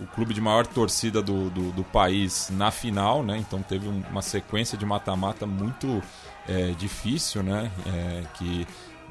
o, 0.00 0.06
clube 0.08 0.34
de 0.34 0.40
maior 0.40 0.66
torcida 0.66 1.22
do, 1.22 1.50
do, 1.50 1.72
do, 1.72 1.84
país 1.84 2.48
na 2.52 2.70
final, 2.70 3.22
né? 3.22 3.36
Então 3.38 3.62
teve 3.62 3.88
uma 3.88 4.22
sequência 4.22 4.76
de 4.76 4.84
mata-mata 4.84 5.46
muito 5.46 6.02
é, 6.48 6.70
difícil, 6.72 7.42
né? 7.42 7.70
É, 7.86 8.22
que 8.34 8.66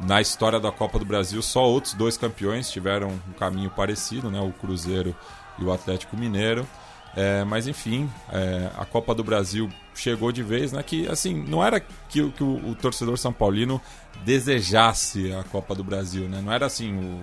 na 0.06 0.20
história 0.22 0.60
da 0.60 0.72
Copa 0.72 1.00
do 1.00 1.06
Brasil 1.06 1.42
só 1.42 1.64
outros 1.64 1.94
dois 1.94 2.18
campeões 2.18 2.70
tiveram 2.70 3.10
um 3.10 3.34
caminho 3.34 3.70
parecido, 3.70 4.30
né? 4.30 4.40
O 4.40 4.52
Cruzeiro 4.52 5.16
e 5.60 5.64
o 5.64 5.72
Atlético 5.72 6.18
Mineiro. 6.18 6.68
É, 7.16 7.46
mas 7.46 7.66
enfim, 7.66 8.10
é, 8.32 8.70
a 8.78 8.86
Copa 8.86 9.16
do 9.16 9.24
Brasil 9.24 9.70
chegou 9.96 10.32
de 10.32 10.44
vez, 10.44 10.74
né? 10.74 10.84
Que 10.84 11.08
assim, 11.08 11.34
não 11.48 11.64
era 11.64 11.80
que, 11.80 12.30
que 12.32 12.44
o, 12.44 12.70
o, 12.70 12.76
torcedor 12.76 13.18
São 13.18 13.32
Paulino 13.32 13.82
desejasse 14.26 15.32
a 15.34 15.44
Copa 15.44 15.74
do 15.74 15.84
Brasil, 15.84 16.28
né? 16.28 16.42
Não 16.44 16.52
era 16.52 16.66
assim 16.66 16.94
o, 16.94 17.22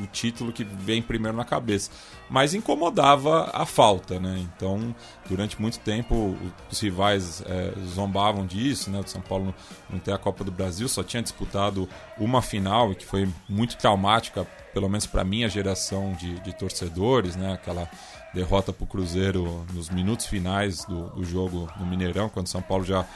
o, 0.00 0.04
o, 0.04 0.06
título 0.06 0.52
que 0.52 0.62
vem 0.62 1.02
primeiro 1.02 1.36
na 1.36 1.44
cabeça, 1.44 1.90
mas 2.30 2.54
incomodava 2.54 3.50
a 3.52 3.66
falta, 3.66 4.20
né? 4.20 4.38
Então, 4.38 4.94
durante 5.28 5.60
muito 5.60 5.80
tempo, 5.80 6.36
os 6.70 6.80
rivais 6.80 7.42
é, 7.46 7.72
zombavam 7.94 8.46
disso, 8.46 8.90
né? 8.90 9.00
O 9.00 9.08
São 9.08 9.20
Paulo 9.20 9.52
não 9.90 9.98
ter 9.98 10.12
a 10.12 10.18
Copa 10.18 10.44
do 10.44 10.52
Brasil, 10.52 10.88
só 10.88 11.02
tinha 11.02 11.22
disputado 11.22 11.88
uma 12.16 12.40
final 12.40 12.94
que 12.94 13.04
foi 13.04 13.28
muito 13.48 13.76
traumática, 13.76 14.46
pelo 14.72 14.88
menos 14.88 15.06
para 15.06 15.24
minha 15.24 15.48
geração 15.48 16.12
de, 16.12 16.38
de 16.40 16.56
torcedores, 16.56 17.34
né? 17.34 17.54
Aquela 17.54 17.88
derrota 18.34 18.72
para 18.72 18.84
o 18.84 18.86
Cruzeiro 18.86 19.64
nos 19.72 19.88
minutos 19.88 20.26
finais 20.26 20.84
do, 20.84 21.08
do, 21.10 21.24
jogo 21.24 21.70
no 21.78 21.86
Mineirão, 21.86 22.28
quando 22.28 22.48
São 22.48 22.60
Paulo 22.60 22.84
já 22.84 23.06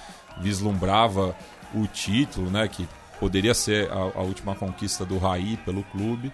vislumbrava 0.41 1.37
o 1.75 1.87
título, 1.87 2.49
né, 2.51 2.69
que 2.69 2.89
poderia 3.19 3.53
ser 3.53 3.91
a, 3.91 3.97
a 3.97 4.23
última 4.23 4.55
conquista 4.55 5.05
do 5.05 5.19
Raí 5.19 5.57
pelo 5.59 5.83
clube, 5.85 6.33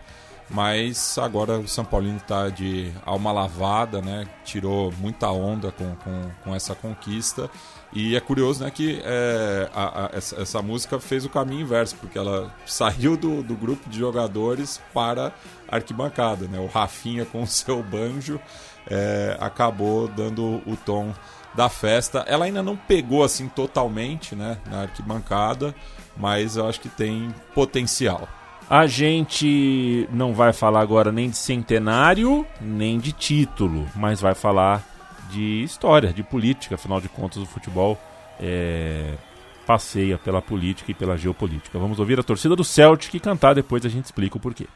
mas 0.50 1.16
agora 1.18 1.58
o 1.58 1.66
São 1.66 1.84
Paulino 1.84 2.18
está 2.18 2.50
de 2.50 2.92
alma 3.06 3.32
lavada, 3.32 4.02
né, 4.02 4.28
tirou 4.44 4.92
muita 4.98 5.30
onda 5.30 5.72
com, 5.72 5.96
com, 5.96 6.30
com 6.44 6.54
essa 6.54 6.74
conquista 6.74 7.50
e 7.94 8.16
é 8.16 8.20
curioso 8.20 8.64
né, 8.64 8.70
que 8.72 9.00
é, 9.04 9.70
a, 9.72 10.06
a, 10.06 10.10
essa, 10.12 10.42
essa, 10.42 10.60
música 10.60 10.98
fez 10.98 11.24
o 11.24 11.30
caminho 11.30 11.60
inverso, 11.60 11.94
porque 11.96 12.18
ela 12.18 12.52
saiu 12.66 13.16
do, 13.16 13.40
do 13.40 13.54
grupo 13.54 13.88
de 13.88 13.98
jogadores 13.98 14.80
para 14.92 15.32
a 15.68 15.76
arquibancada. 15.76 16.48
Né? 16.48 16.58
O 16.58 16.66
Rafinha 16.66 17.24
com 17.24 17.44
o 17.44 17.46
seu 17.46 17.80
banjo 17.84 18.40
é, 18.90 19.36
acabou 19.40 20.08
dando 20.08 20.62
o 20.66 20.76
tom 20.84 21.12
da 21.54 21.68
festa. 21.68 22.24
Ela 22.26 22.44
ainda 22.46 22.62
não 22.62 22.76
pegou 22.76 23.24
assim 23.24 23.48
totalmente 23.48 24.34
né, 24.34 24.58
na 24.70 24.82
arquibancada, 24.82 25.74
mas 26.16 26.56
eu 26.56 26.68
acho 26.68 26.80
que 26.80 26.88
tem 26.88 27.34
potencial. 27.54 28.28
A 28.68 28.86
gente 28.86 30.08
não 30.10 30.32
vai 30.32 30.52
falar 30.52 30.80
agora 30.80 31.12
nem 31.12 31.28
de 31.28 31.36
centenário, 31.36 32.46
nem 32.60 32.98
de 32.98 33.12
título, 33.12 33.86
mas 33.94 34.20
vai 34.20 34.34
falar 34.34 34.82
de 35.30 35.62
história, 35.62 36.12
de 36.12 36.22
política. 36.22 36.76
Afinal 36.76 37.00
de 37.00 37.08
contas, 37.08 37.42
o 37.42 37.46
futebol 37.46 37.98
é, 38.40 39.14
passeia 39.66 40.16
pela 40.16 40.40
política 40.40 40.90
e 40.90 40.94
pela 40.94 41.16
geopolítica. 41.16 41.78
Vamos 41.78 41.98
ouvir 41.98 42.18
a 42.18 42.22
torcida 42.22 42.56
do 42.56 42.64
Celtic 42.64 43.20
cantar, 43.20 43.54
depois 43.54 43.84
a 43.84 43.88
gente 43.88 44.06
explica 44.06 44.38
o 44.38 44.40
porquê. 44.40 44.66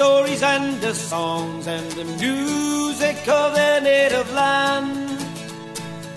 Stories 0.00 0.42
and 0.42 0.80
the 0.80 0.94
songs 0.94 1.66
and 1.66 1.86
the 1.92 2.06
music 2.24 3.18
of 3.28 3.54
their 3.54 3.82
native 3.82 4.32
land. 4.32 5.20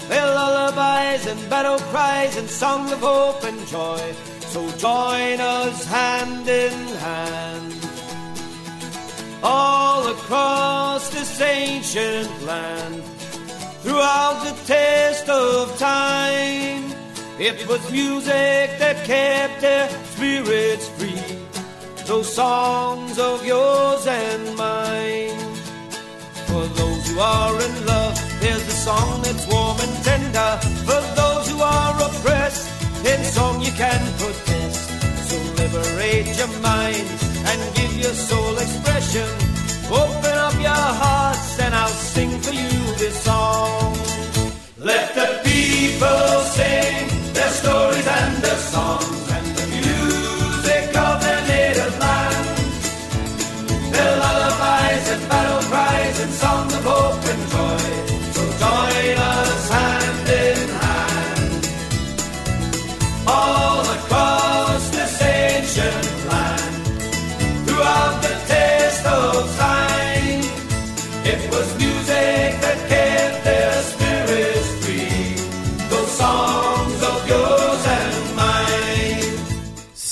Their 0.07 0.25
lullabies 0.25 1.27
and 1.27 1.49
battle 1.49 1.79
cries 1.91 2.37
and 2.37 2.49
song 2.49 2.89
of 2.93 2.99
hope 2.99 3.43
and 3.43 3.59
joy. 3.67 4.01
So 4.53 4.61
join 4.87 5.37
us 5.41 5.85
hand 5.85 6.47
in 6.47 6.77
hand. 7.07 7.73
All 9.43 10.07
across 10.15 11.09
this 11.09 11.41
ancient 11.41 12.31
land, 12.43 13.03
throughout 13.81 14.37
the 14.47 14.55
taste 14.65 15.27
of 15.27 15.77
time, 15.77 16.83
it 17.37 17.67
was 17.67 17.81
music 17.91 18.67
that 18.81 18.97
kept 19.03 19.59
their 19.59 19.89
spirits 20.13 20.87
free 20.97 21.43
those 22.05 22.33
songs 22.35 23.02
of 23.19 23.45
yours 23.45 24.07
and 24.07 24.55
mine. 24.57 25.37
For 26.47 26.65
those 26.79 27.07
who 27.09 27.19
are 27.19 27.55
in 27.61 27.85
love, 27.85 28.15
there's 28.39 28.67
a 28.67 28.77
song 28.87 29.21
that's 29.21 29.45
warm 29.47 29.77
and 29.79 29.95
tender. 30.03 30.51
For 30.87 31.01
those 31.19 31.49
who 31.49 31.61
are 31.61 31.95
oppressed, 32.07 32.65
in 33.05 33.23
song 33.23 33.61
you 33.61 33.71
can 33.71 34.01
protest. 34.17 34.81
So 35.29 35.35
liberate 35.61 36.37
your 36.37 36.53
mind 36.61 37.07
and 37.49 37.75
give 37.75 37.93
your 37.97 38.13
soul 38.13 38.57
expression. 38.57 39.29
Open 39.91 40.35
up 40.47 40.55
your 40.55 40.87
hearts 41.03 41.59
and 41.59 41.75
I'll 41.75 41.99
sing 42.15 42.31
for 42.39 42.53
you 42.53 42.79
this 42.97 43.17
song. 43.23 43.97
Let 44.77 45.13
the 45.15 45.41
people 45.43 46.39
sing 46.57 47.33
their 47.33 47.53
stories 47.61 48.07
and 48.07 48.43
their 48.43 48.61
songs. 48.73 49.22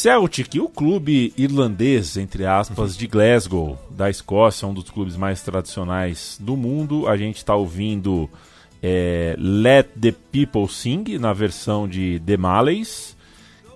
Celtic, 0.02 0.60
o 0.60 0.68
clube 0.68 1.32
irlandês, 1.38 2.18
entre 2.18 2.44
aspas, 2.44 2.98
de 2.98 3.06
Glasgow, 3.06 3.78
da 3.92 4.10
Escócia, 4.10 4.68
um 4.68 4.74
dos 4.74 4.90
clubes 4.90 5.16
mais 5.16 5.44
tradicionais 5.44 6.40
do 6.42 6.58
mundo. 6.58 7.08
A 7.08 7.16
gente 7.16 7.38
está 7.38 7.54
ouvindo 7.54 8.28
é, 8.82 9.36
Let 9.38 9.90
the 10.02 10.12
People 10.32 10.68
Sing, 10.68 11.20
na 11.20 11.34
versão 11.34 11.88
de 11.88 12.20
The 12.26 12.36
Maleys, 12.36 13.16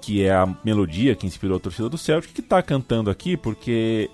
que 0.01 0.23
é 0.23 0.33
a 0.33 0.51
melodia 0.63 1.15
que 1.15 1.27
inspirou 1.27 1.57
a 1.57 1.59
torcida 1.59 1.89
do 1.89 1.97
Celtic, 1.97 2.33
que 2.33 2.41
está 2.41 2.59
cantando 2.59 3.11
aqui 3.11 3.37
porque 3.37 4.09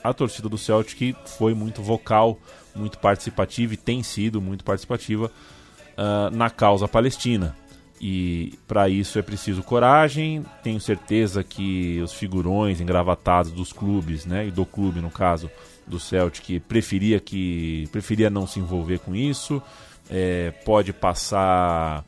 a 0.00 0.14
torcida 0.14 0.48
do 0.48 0.56
Celtic 0.56 1.16
foi 1.26 1.54
muito 1.54 1.82
vocal, 1.82 2.38
muito 2.72 3.00
participativa 3.00 3.74
e 3.74 3.76
tem 3.76 4.04
sido 4.04 4.40
muito 4.40 4.62
participativa 4.62 5.26
uh, 5.26 6.30
na 6.30 6.48
causa 6.50 6.86
palestina. 6.86 7.56
E 8.04 8.58
para 8.66 8.88
isso 8.88 9.16
é 9.16 9.22
preciso 9.22 9.62
coragem. 9.62 10.44
Tenho 10.60 10.80
certeza 10.80 11.44
que 11.44 12.00
os 12.02 12.12
figurões 12.12 12.80
engravatados 12.80 13.52
dos 13.52 13.72
clubes, 13.72 14.26
né, 14.26 14.48
e 14.48 14.50
do 14.50 14.66
clube 14.66 15.00
no 15.00 15.08
caso 15.08 15.48
do 15.86 16.00
Celtic, 16.00 16.58
preferia 16.66 17.20
que 17.20 17.88
preferia 17.92 18.28
não 18.28 18.44
se 18.44 18.58
envolver 18.58 18.98
com 18.98 19.14
isso. 19.14 19.62
É, 20.10 20.50
pode 20.64 20.92
passar 20.92 22.04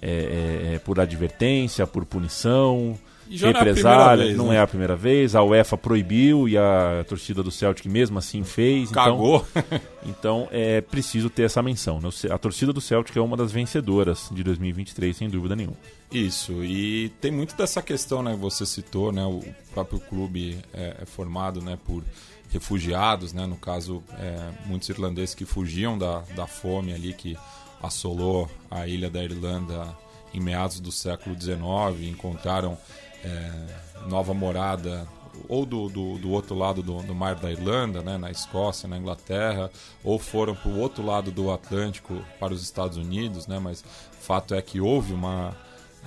é, 0.00 0.10
é, 0.10 0.74
é 0.74 0.78
por 0.78 1.00
advertência, 1.00 1.88
por 1.88 2.04
punição. 2.04 2.96
Já 3.36 3.46
não 3.48 3.54
é 3.54 3.56
a 3.60 3.64
represália, 3.64 3.98
primeira 4.06 4.24
vez, 4.26 4.36
não 4.38 4.48
né? 4.48 4.56
é 4.56 4.60
a 4.60 4.66
primeira 4.66 4.96
vez. 4.96 5.34
A 5.34 5.42
UEFA 5.42 5.76
proibiu 5.78 6.48
e 6.48 6.56
a 6.58 7.04
torcida 7.08 7.42
do 7.42 7.50
Celtic 7.50 7.86
mesmo 7.86 8.18
assim 8.18 8.42
fez. 8.44 8.90
então- 8.90 9.04
Cagou. 9.04 9.46
Então 10.04 10.48
é 10.50 10.80
preciso 10.80 11.30
ter 11.30 11.44
essa 11.44 11.62
menção. 11.62 12.00
né? 12.00 12.08
A 12.30 12.36
torcida 12.38 12.72
do 12.72 12.80
Celtic 12.80 13.16
é 13.16 13.20
uma 13.20 13.36
das 13.36 13.52
vencedoras 13.52 14.28
de 14.32 14.42
2023, 14.42 15.16
sem 15.16 15.28
dúvida 15.30 15.54
nenhuma. 15.54 15.76
Isso, 16.10 16.64
e 16.64 17.08
tem 17.20 17.30
muito 17.30 17.56
dessa 17.56 17.80
questão, 17.80 18.22
né, 18.22 18.32
que 18.32 18.38
você 18.40 18.66
citou, 18.66 19.12
né, 19.12 19.24
o 19.24 19.42
próprio 19.72 19.98
clube 20.00 20.58
é, 20.74 20.96
é 21.02 21.06
formado, 21.06 21.62
né, 21.62 21.78
por 21.86 22.02
refugiados, 22.50 23.32
né, 23.32 23.46
no 23.46 23.56
caso, 23.56 24.02
é, 24.18 24.36
muitos 24.66 24.88
irlandeses 24.90 25.34
que 25.34 25.44
fugiam 25.46 25.96
da, 25.96 26.22
da 26.36 26.46
fome 26.46 26.92
ali, 26.92 27.14
que 27.14 27.34
assolou 27.82 28.50
a 28.70 28.86
ilha 28.86 29.08
da 29.08 29.22
Irlanda 29.24 29.88
em 30.34 30.40
meados 30.40 30.80
do 30.80 30.92
século 30.92 31.34
XIX, 31.40 32.08
encontraram 32.08 32.76
é, 33.24 34.08
nova 34.08 34.34
morada 34.34 35.06
ou 35.48 35.64
do, 35.64 35.88
do, 35.88 36.18
do 36.18 36.30
outro 36.30 36.54
lado 36.54 36.82
do, 36.82 37.02
do 37.02 37.14
mar 37.14 37.34
da 37.34 37.50
Irlanda, 37.50 38.02
né, 38.02 38.18
na 38.18 38.30
Escócia, 38.30 38.88
na 38.88 38.98
Inglaterra, 38.98 39.70
ou 40.04 40.18
foram 40.18 40.54
para 40.54 40.70
o 40.70 40.78
outro 40.78 41.04
lado 41.04 41.30
do 41.30 41.50
Atlântico 41.50 42.22
para 42.38 42.52
os 42.52 42.62
Estados 42.62 42.96
Unidos, 42.96 43.46
né, 43.46 43.58
mas 43.58 43.82
fato 44.20 44.54
é 44.54 44.62
que 44.62 44.80
houve 44.80 45.12
uma 45.12 45.56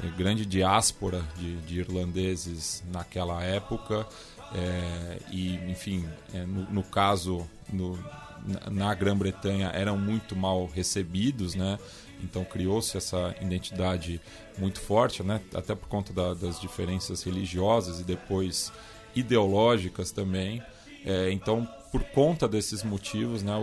é, 0.04 0.08
grande 0.08 0.46
diáspora 0.46 1.24
de, 1.38 1.58
de 1.62 1.80
irlandeses 1.80 2.84
naquela 2.92 3.42
época 3.44 4.06
é, 4.54 5.20
e 5.32 5.56
enfim 5.70 6.08
é, 6.34 6.46
no, 6.46 6.64
no 6.70 6.84
caso 6.84 7.46
no, 7.72 7.98
na, 8.46 8.70
na 8.70 8.94
Grã-Bretanha 8.94 9.72
eram 9.74 9.98
muito 9.98 10.36
mal 10.36 10.66
recebidos 10.66 11.56
né 11.56 11.80
então 12.24 12.44
criou-se 12.44 12.98
essa 12.98 13.36
identidade 13.42 14.22
muito 14.58 14.80
forte 14.80 15.24
né? 15.24 15.42
Até 15.54 15.76
por 15.76 15.88
conta 15.88 16.14
da- 16.14 16.34
das 16.34 16.60
diferenças 16.60 17.24
religiosas 17.24 18.00
e 18.00 18.04
depois 18.04 18.72
ideológicas 19.16 20.12
também. 20.12 20.62
É, 21.06 21.32
então, 21.32 21.68
por 21.92 22.04
conta 22.06 22.48
desses 22.48 22.84
motivos, 22.84 23.44
né, 23.44 23.54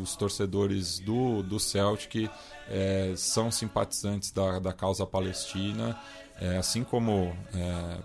os 0.00 0.14
torcedores 0.14 0.98
do, 0.98 1.42
do 1.42 1.58
Celtic 1.58 2.30
é, 2.68 3.12
são 3.16 3.50
simpatizantes 3.50 4.30
da, 4.30 4.58
da 4.58 4.72
causa 4.72 5.06
palestina, 5.06 5.98
é, 6.40 6.58
assim 6.58 6.84
como 6.84 7.34
é, 7.54 7.98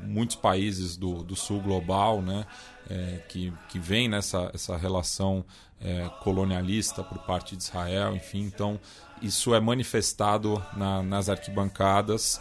muitos 0.00 0.36
países 0.36 0.96
do, 0.96 1.22
do 1.24 1.34
sul 1.36 1.60
global, 1.60 2.22
né, 2.22 2.46
é, 2.88 3.20
que, 3.28 3.52
que 3.68 3.78
vem 3.78 4.08
nessa 4.08 4.50
essa 4.54 4.76
relação 4.76 5.44
é, 5.80 6.08
colonialista 6.22 7.02
por 7.02 7.18
parte 7.18 7.56
de 7.56 7.62
Israel, 7.62 8.14
enfim, 8.16 8.42
então 8.42 8.80
isso 9.22 9.54
é 9.54 9.60
manifestado 9.60 10.62
na- 10.76 11.02
nas 11.02 11.28
arquibancadas. 11.28 12.40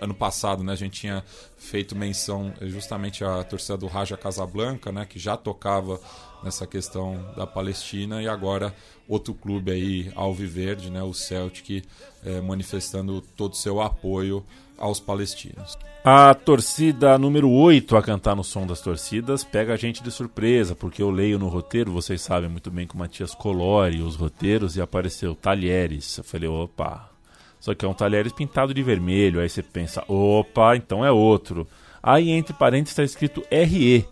Ano 0.00 0.14
passado, 0.14 0.64
né, 0.64 0.72
a 0.72 0.76
gente 0.76 1.00
tinha 1.00 1.22
feito 1.56 1.94
menção 1.94 2.52
justamente 2.62 3.24
à 3.24 3.44
torcida 3.44 3.76
do 3.76 3.86
Raja 3.86 4.16
Casablanca, 4.16 4.90
né, 4.90 5.04
que 5.06 5.18
já 5.18 5.36
tocava 5.36 6.00
nessa 6.42 6.66
questão 6.66 7.32
da 7.36 7.46
Palestina 7.46 8.20
e 8.22 8.28
agora 8.28 8.74
outro 9.08 9.32
clube 9.32 9.70
aí 9.70 10.12
alviverde, 10.16 10.90
né, 10.90 11.02
o 11.02 11.12
Celtic, 11.14 11.84
eh, 12.24 12.40
manifestando 12.40 13.20
todo 13.20 13.52
o 13.52 13.56
seu 13.56 13.80
apoio 13.80 14.44
aos 14.78 15.00
palestinos. 15.00 15.76
A 16.04 16.32
torcida 16.34 17.18
número 17.18 17.50
8 17.50 17.96
a 17.96 18.02
cantar 18.02 18.36
no 18.36 18.44
som 18.44 18.66
das 18.66 18.80
torcidas 18.80 19.42
pega 19.42 19.74
a 19.74 19.76
gente 19.76 20.02
de 20.02 20.10
surpresa, 20.10 20.74
porque 20.74 21.02
eu 21.02 21.10
leio 21.10 21.38
no 21.38 21.48
roteiro, 21.48 21.90
vocês 21.90 22.20
sabem 22.20 22.48
muito 22.48 22.70
bem 22.70 22.86
que 22.86 22.94
o 22.94 22.98
Matias 22.98 23.34
colore 23.34 24.00
os 24.02 24.14
roteiros 24.14 24.76
e 24.76 24.80
apareceu 24.80 25.34
Talheres. 25.34 26.18
Eu 26.18 26.24
falei, 26.24 26.48
opa. 26.48 27.10
Só 27.58 27.74
que 27.74 27.84
é 27.84 27.88
um 27.88 27.94
Talheres 27.94 28.32
pintado 28.32 28.72
de 28.72 28.82
vermelho, 28.82 29.40
aí 29.40 29.48
você 29.48 29.62
pensa, 29.62 30.04
opa, 30.06 30.76
então 30.76 31.04
é 31.04 31.10
outro. 31.10 31.66
Aí 32.06 32.30
entre 32.30 32.54
parênteses 32.54 32.92
está 32.92 33.02
escrito 33.02 33.42
RE. 33.50 34.06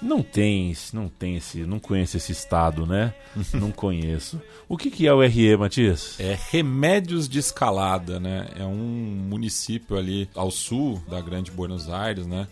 Não 0.00 0.22
tem, 0.22 0.70
esse- 0.70 0.94
não 0.94 1.08
tem 1.08 1.36
esse, 1.36 1.58
não 1.66 1.80
conheço 1.80 2.16
esse 2.16 2.30
estado, 2.30 2.86
né? 2.86 3.12
Não 3.54 3.70
conheço. 3.72 4.40
O 4.68 4.76
que 4.76 4.90
que 4.90 5.06
é 5.06 5.12
o 5.12 5.20
RE, 5.20 5.56
Matias? 5.56 6.14
É 6.20 6.38
Remédios 6.50 7.28
de 7.28 7.40
Escalada, 7.40 8.18
né? 8.20 8.48
É 8.56 8.64
um 8.64 8.74
município 9.28 9.96
ali 9.96 10.28
ao 10.34 10.50
sul 10.50 11.02
da 11.08 11.20
Grande 11.20 11.50
Buenos 11.50 11.88
Aires, 11.90 12.26
né? 12.26 12.46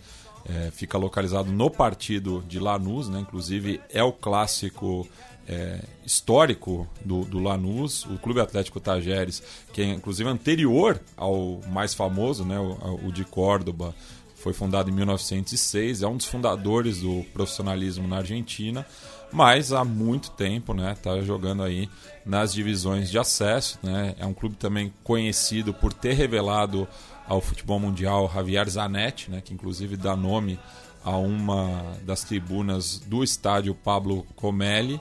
É, 0.47 0.69
fica 0.71 0.97
localizado 0.97 1.51
no 1.51 1.69
partido 1.69 2.43
de 2.47 2.59
Lanús, 2.59 3.07
né? 3.09 3.19
Inclusive 3.19 3.79
é 3.89 4.01
o 4.03 4.11
clássico 4.11 5.07
é, 5.47 5.79
histórico 6.05 6.87
do, 7.03 7.23
do 7.25 7.39
Lanús, 7.39 8.05
o 8.05 8.17
Clube 8.17 8.39
Atlético 8.39 8.79
Tajeres, 8.79 9.41
que 9.73 9.81
é 9.81 9.85
inclusive 9.85 10.29
anterior 10.29 10.99
ao 11.17 11.59
mais 11.67 11.93
famoso, 11.93 12.43
né? 12.45 12.57
O, 12.59 13.07
o 13.07 13.11
de 13.11 13.23
Córdoba, 13.25 13.93
foi 14.39 14.53
fundado 14.53 14.89
em 14.89 14.93
1906, 14.93 16.01
é 16.01 16.07
um 16.07 16.17
dos 16.17 16.25
fundadores 16.25 17.01
do 17.01 17.25
profissionalismo 17.33 18.07
na 18.07 18.17
Argentina, 18.17 18.85
mas 19.31 19.71
há 19.71 19.83
muito 19.83 20.31
tempo, 20.31 20.73
né, 20.73 20.95
tá 21.01 21.21
jogando 21.21 21.61
aí 21.61 21.89
nas 22.25 22.53
divisões 22.53 23.09
de 23.09 23.19
acesso, 23.19 23.77
né? 23.83 24.15
É 24.17 24.25
um 24.25 24.33
clube 24.33 24.55
também 24.55 24.91
conhecido 25.03 25.73
por 25.73 25.93
ter 25.93 26.13
revelado 26.13 26.87
ao 27.27 27.41
futebol 27.41 27.79
mundial 27.79 28.31
Javier 28.33 28.67
Zanetti, 28.69 29.29
né, 29.29 29.41
que 29.41 29.53
inclusive 29.53 29.95
dá 29.95 30.15
nome 30.15 30.59
a 31.03 31.15
uma 31.15 31.95
das 32.03 32.23
tribunas 32.23 32.99
do 32.99 33.23
estádio 33.23 33.75
Pablo 33.75 34.25
Comelli. 34.35 34.99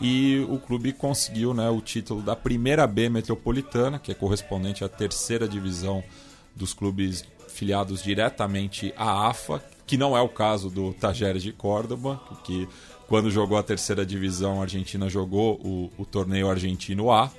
E 0.00 0.46
o 0.48 0.58
clube 0.58 0.92
conseguiu 0.92 1.52
né, 1.52 1.68
o 1.68 1.80
título 1.80 2.22
da 2.22 2.36
primeira 2.36 2.86
B 2.86 3.08
metropolitana, 3.08 3.98
que 3.98 4.12
é 4.12 4.14
correspondente 4.14 4.84
à 4.84 4.88
terceira 4.88 5.48
divisão 5.48 6.04
dos 6.54 6.72
clubes 6.72 7.24
filiados 7.58 8.02
diretamente 8.02 8.94
à 8.96 9.28
AFA, 9.28 9.62
que 9.86 9.96
não 9.96 10.16
é 10.16 10.20
o 10.20 10.28
caso 10.28 10.70
do 10.70 10.92
Tajeres 10.92 11.42
de 11.42 11.52
Córdoba, 11.52 12.20
que 12.44 12.68
quando 13.08 13.30
jogou 13.30 13.58
a 13.58 13.62
terceira 13.62 14.06
divisão 14.06 14.60
a 14.60 14.62
Argentina 14.62 15.08
jogou 15.08 15.54
o, 15.64 15.90
o 15.98 16.04
torneio 16.04 16.48
argentino 16.48 17.10
A, 17.10 17.30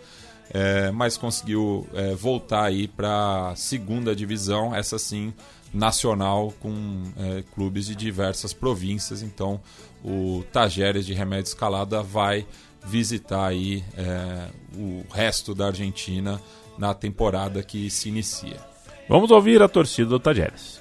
é, 0.52 0.92
mas 0.92 1.16
conseguiu 1.16 1.88
é, 1.94 2.16
voltar 2.16 2.64
aí 2.64 2.88
para 2.88 3.50
a 3.50 3.56
segunda 3.56 4.16
divisão, 4.16 4.76
essa 4.76 4.98
sim 4.98 5.34
nacional 5.72 6.52
com 6.60 7.04
é, 7.18 7.44
clubes 7.54 7.86
de 7.86 7.96
diversas 7.96 8.52
províncias. 8.52 9.22
Então 9.22 9.62
o 10.04 10.44
Tajeres 10.52 11.06
de 11.06 11.14
Remédio 11.14 11.50
Escalada 11.50 12.02
vai 12.02 12.46
visitar 12.84 13.48
aí 13.48 13.84
é, 13.96 14.48
o 14.76 15.04
resto 15.14 15.54
da 15.54 15.68
Argentina 15.68 16.42
na 16.78 16.94
temporada 16.94 17.62
que 17.62 17.90
se 17.90 18.10
inicia. 18.10 18.69
Vamos 19.10 19.32
ouvir 19.32 19.60
a 19.64 19.68
torcida 19.68 20.08
do 20.08 20.20
Tajeres. 20.20 20.80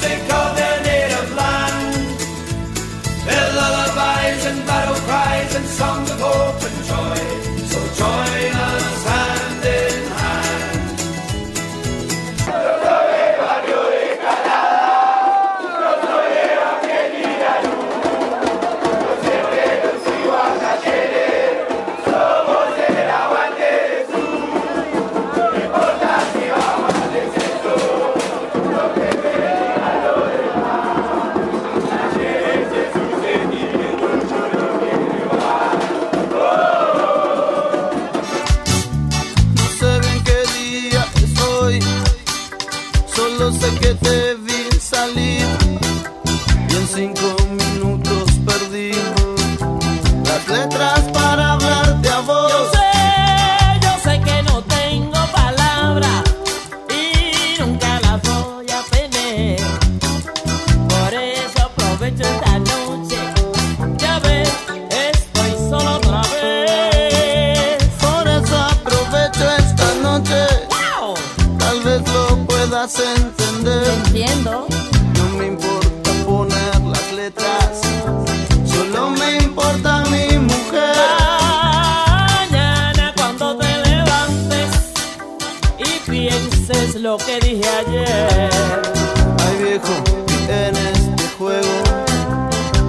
music 0.00 0.63
entender. 72.98 73.84
Entiendo. 74.06 74.66
No 75.16 75.38
me 75.38 75.46
importa 75.48 76.10
poner 76.26 76.80
las 76.82 77.12
letras, 77.12 77.80
solo 78.66 79.10
me 79.10 79.38
importa 79.38 80.04
mi 80.10 80.38
mujer. 80.38 80.96
Mañana 82.50 83.12
cuando 83.16 83.56
te 83.56 83.76
levantes 83.88 84.70
y 85.78 86.10
pienses 86.10 86.94
lo 86.96 87.16
que 87.16 87.40
dije 87.40 87.68
ayer. 87.86 88.50
Ay 89.44 89.56
viejo, 89.62 89.94
en 90.48 90.76
este 90.76 91.28
juego 91.38 91.74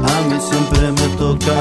a 0.08 0.22
mí 0.28 0.39
siempre 0.39 0.91
me 0.91 1.08
toca 1.18 1.56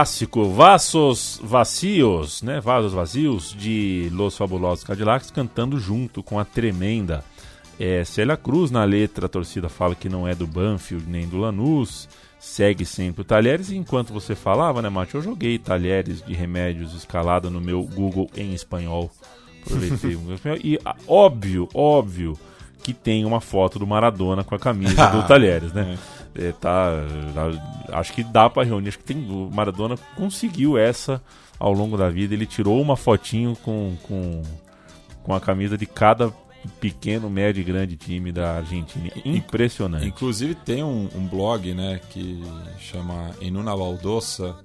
clássico, 0.00 0.48
Vasos 0.48 1.38
Vacios, 1.42 2.42
né? 2.42 2.58
Vasos 2.58 2.94
Vazios, 2.94 3.54
de 3.58 4.08
Los 4.12 4.34
Fabulosos 4.34 4.82
Cadillacs, 4.82 5.30
cantando 5.30 5.78
junto 5.78 6.22
com 6.22 6.38
a 6.38 6.44
tremenda 6.44 7.22
é, 7.78 8.02
Célia 8.02 8.34
Cruz. 8.34 8.70
Na 8.70 8.82
letra, 8.84 9.26
a 9.26 9.28
torcida 9.28 9.68
fala 9.68 9.94
que 9.94 10.08
não 10.08 10.26
é 10.26 10.34
do 10.34 10.46
Banfield 10.46 11.04
nem 11.06 11.28
do 11.28 11.36
Lanús. 11.36 12.08
Segue 12.38 12.86
sempre 12.86 13.20
o 13.20 13.24
Talheres. 13.24 13.70
E 13.70 13.76
enquanto 13.76 14.10
você 14.10 14.34
falava, 14.34 14.80
né, 14.80 14.88
Mate? 14.88 15.16
Eu 15.16 15.22
joguei 15.22 15.58
Talheres 15.58 16.24
de 16.24 16.32
Remédios 16.32 16.94
escalada 16.94 17.50
no 17.50 17.60
meu 17.60 17.82
Google 17.82 18.30
em 18.34 18.54
espanhol. 18.54 19.10
Aproveitei 19.66 20.16
o 20.16 20.32
espanhol. 20.32 20.58
E 20.64 20.78
óbvio, 21.06 21.68
óbvio 21.74 22.38
que 22.82 22.94
tem 22.94 23.26
uma 23.26 23.42
foto 23.42 23.78
do 23.78 23.86
Maradona 23.86 24.42
com 24.42 24.54
a 24.54 24.58
camisa 24.58 25.08
do 25.08 25.22
Talheres, 25.28 25.74
né? 25.74 25.98
É, 25.98 26.19
tá, 26.60 26.90
dá- 27.34 27.98
acho 27.98 28.12
que 28.12 28.22
dá 28.22 28.48
pra 28.48 28.62
reunir. 28.64 28.88
Acho 28.88 28.98
que 28.98 29.04
tem, 29.04 29.18
o 29.30 29.50
Maradona 29.52 29.96
conseguiu 30.16 30.78
essa 30.78 31.22
ao 31.58 31.72
longo 31.72 31.96
da 31.96 32.08
vida. 32.08 32.34
Ele 32.34 32.46
tirou 32.46 32.80
uma 32.80 32.96
fotinho 32.96 33.56
com, 33.62 33.96
com, 34.02 34.42
com 35.22 35.34
a 35.34 35.40
camisa 35.40 35.76
de 35.76 35.86
cada 35.86 36.32
pequeno, 36.78 37.30
médio 37.30 37.60
e 37.60 37.64
grande 37.64 37.96
time 37.96 38.30
da 38.30 38.58
Argentina. 38.58 39.10
Impressionante. 39.24 40.06
Inclusive 40.06 40.54
tem 40.54 40.82
um, 40.84 41.08
um 41.14 41.26
blog, 41.26 41.72
né, 41.74 42.00
que 42.10 42.42
chama 42.78 43.30
Enuna 43.40 43.74
Baldosa, 43.76 44.56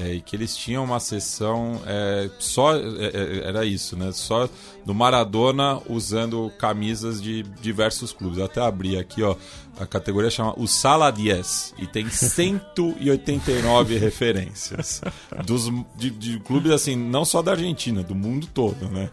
é, 0.00 0.14
e 0.14 0.20
que 0.20 0.36
eles 0.36 0.56
tinham 0.56 0.84
uma 0.84 1.00
sessão 1.00 1.80
é, 1.84 2.30
só 2.38 2.76
é, 2.76 2.80
é, 2.80 3.48
era 3.48 3.64
isso, 3.64 3.96
né? 3.96 4.12
Só 4.12 4.48
do 4.86 4.94
Maradona 4.94 5.80
usando 5.88 6.52
camisas 6.56 7.20
de 7.20 7.42
diversos 7.60 8.12
clubes. 8.12 8.38
Eu 8.38 8.44
até 8.44 8.60
abri 8.60 8.96
aqui, 8.96 9.24
ó, 9.24 9.34
a 9.78 9.86
categoria 9.86 10.30
chama 10.30 10.54
o 10.56 10.68
Sala 10.68 11.10
10 11.10 11.74
e 11.78 11.86
tem 11.86 12.08
189 12.08 13.98
referências 13.98 15.00
dos 15.44 15.68
de, 15.96 16.10
de 16.10 16.38
clubes 16.40 16.70
assim, 16.70 16.94
não 16.94 17.24
só 17.24 17.42
da 17.42 17.52
Argentina, 17.52 18.00
do 18.02 18.14
mundo 18.14 18.46
todo, 18.54 18.88
né? 18.88 19.10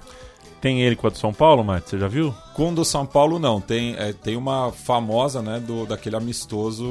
Tem 0.61 0.81
ele 0.81 0.95
com 0.95 1.07
a 1.07 1.09
do 1.09 1.17
São 1.17 1.33
Paulo, 1.33 1.63
Mate? 1.63 1.89
Você 1.89 1.99
já 1.99 2.07
viu? 2.07 2.33
Com 2.53 2.71
o 2.71 2.75
do 2.75 2.86
São 2.86 3.05
Paulo 3.05 3.39
não, 3.39 3.59
tem, 3.59 3.95
é, 3.97 4.13
tem 4.13 4.36
uma 4.36 4.71
famosa, 4.71 5.41
né, 5.41 5.59
do 5.59 5.86
daquele 5.86 6.15
amistoso 6.15 6.86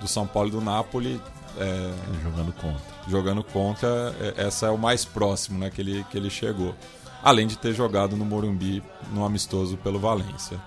do 0.00 0.08
São 0.08 0.26
Paulo 0.26 0.48
e 0.48 0.52
do 0.52 0.60
Napoli 0.60 1.20
é, 1.58 1.92
Jogando 2.22 2.52
contra. 2.54 2.93
Jogando 3.08 3.42
contra, 3.42 4.14
é, 4.20 4.46
essa 4.46 4.66
é 4.66 4.70
o 4.70 4.78
mais 4.78 5.04
próximo, 5.04 5.58
né, 5.58 5.70
que 5.70 5.80
ele, 5.80 6.04
que 6.10 6.16
ele 6.16 6.30
chegou. 6.30 6.74
Além 7.22 7.46
de 7.46 7.56
ter 7.56 7.72
jogado 7.72 8.16
no 8.16 8.24
Morumbi 8.24 8.82
no 9.12 9.24
amistoso 9.24 9.76
pelo 9.78 9.98
Valência. 9.98 10.58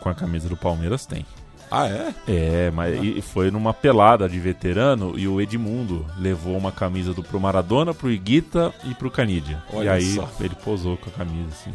Com 0.00 0.08
a 0.08 0.14
camisa 0.14 0.48
do 0.48 0.56
Palmeiras 0.56 1.06
tem. 1.06 1.24
Ah, 1.70 1.88
é? 1.88 2.14
É, 2.28 2.70
mas 2.70 3.02
e 3.02 3.22
foi 3.22 3.50
numa 3.50 3.72
pelada 3.72 4.28
de 4.28 4.38
veterano 4.38 5.18
e 5.18 5.26
o 5.26 5.40
Edmundo 5.40 6.04
levou 6.18 6.54
uma 6.54 6.70
camisa 6.70 7.14
do 7.14 7.22
pro 7.22 7.40
Maradona, 7.40 7.94
pro 7.94 8.10
Iguita 8.10 8.74
e 8.84 8.94
pro 8.94 9.10
Canidia. 9.10 9.62
Olha 9.72 9.86
e 9.86 9.88
aí 9.88 10.14
só. 10.16 10.28
ele 10.38 10.54
posou 10.54 10.98
com 10.98 11.08
a 11.08 11.12
camisa 11.14 11.48
assim. 11.48 11.72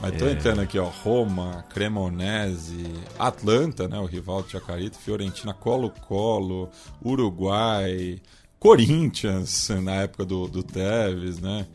Mas 0.00 0.16
tô 0.16 0.28
entrando 0.28 0.60
aqui, 0.60 0.78
ó, 0.78 0.84
Roma, 0.84 1.64
Cremonese, 1.70 2.86
Atlanta, 3.18 3.88
né, 3.88 3.98
o 3.98 4.04
rival 4.04 4.42
do 4.42 4.50
Chacarita, 4.50 4.98
Fiorentina, 4.98 5.54
Colo-Colo, 5.54 6.68
Uruguai, 7.02 8.20
Corinthians, 8.58 9.68
na 9.82 9.96
época 9.96 10.24
do, 10.24 10.48
do 10.48 10.62
Tevez, 10.62 11.38
né, 11.38 11.66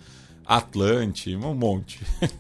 Atlante, 0.46 1.36
um 1.36 1.54
monte. 1.54 2.00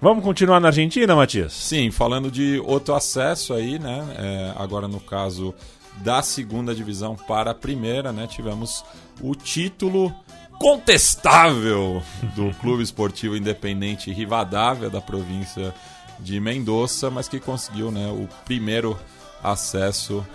Vamos 0.00 0.22
continuar 0.22 0.60
na 0.60 0.68
Argentina, 0.68 1.16
Matias? 1.16 1.54
Sim, 1.54 1.90
falando 1.90 2.30
de 2.30 2.60
outro 2.66 2.94
acesso 2.94 3.54
aí, 3.54 3.78
né? 3.78 4.14
é, 4.18 4.52
agora 4.56 4.86
no 4.86 5.00
caso 5.00 5.54
da 5.98 6.22
segunda 6.22 6.74
divisão 6.74 7.16
para 7.16 7.52
a 7.52 7.54
primeira, 7.54 8.12
né? 8.12 8.26
Tivemos 8.26 8.84
o 9.20 9.34
título 9.34 10.14
contestável 10.58 12.02
do 12.34 12.50
Clube 12.60 12.82
Esportivo 12.82 13.36
Independente 13.36 14.12
Rivadavia 14.12 14.90
da 14.90 15.00
província 15.00 15.74
de 16.18 16.38
Mendoza, 16.40 17.10
mas 17.10 17.28
que 17.28 17.40
conseguiu, 17.40 17.90
né? 17.90 18.08
O 18.08 18.28
primeiro 18.44 18.98
acesso 19.42 20.26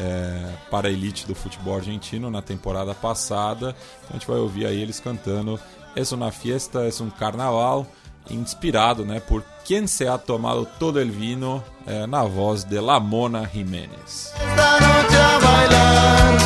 é, 0.00 0.52
para 0.70 0.88
a 0.88 0.90
elite 0.90 1.26
do 1.26 1.34
futebol 1.34 1.76
argentino 1.76 2.30
na 2.30 2.40
temporada 2.40 2.94
passada. 2.94 3.76
Então 3.98 4.10
a 4.10 4.12
gente 4.14 4.26
vai 4.26 4.38
ouvir 4.38 4.66
aí 4.66 4.80
eles 4.80 4.98
cantando 4.98 5.60
Es 5.94 6.12
una 6.12 6.30
fiesta, 6.30 6.86
es 6.86 7.00
un 7.00 7.10
carnaval, 7.10 7.84
inspirado 8.28 9.04
né, 9.04 9.20
por 9.20 9.42
Quien 9.66 9.88
se 9.88 10.08
ha 10.08 10.18
tomado 10.18 10.66
todo 10.78 11.00
el 11.00 11.10
vino, 11.10 11.62
é, 11.86 12.06
na 12.06 12.22
voz 12.22 12.64
de 12.64 12.80
Lamona 12.80 13.46
Jiménez. 13.46 14.32
Esta 14.34 14.80
noche 14.80 15.16
a 15.16 15.38
bailar. 15.38 16.38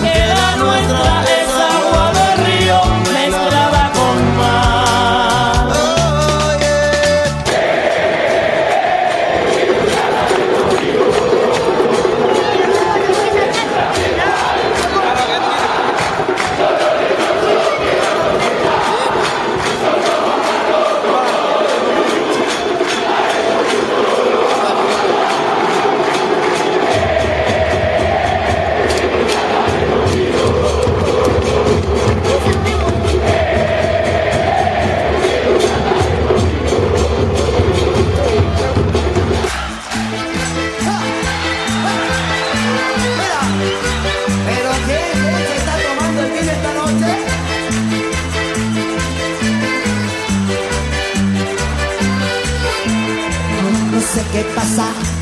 Que 0.00 0.26
la 0.26 0.56
nuestra 0.56 1.24
es 1.24 1.50
agua 1.54 2.12
río 2.36 3.77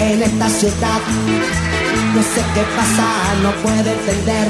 en 0.01 0.23
esta 0.23 0.49
ciudad. 0.49 1.01
No 2.15 2.23
sé 2.23 2.43
qué 2.55 2.63
pasa, 2.77 3.07
no 3.43 3.51
puedo 3.63 3.91
entender. 3.91 4.49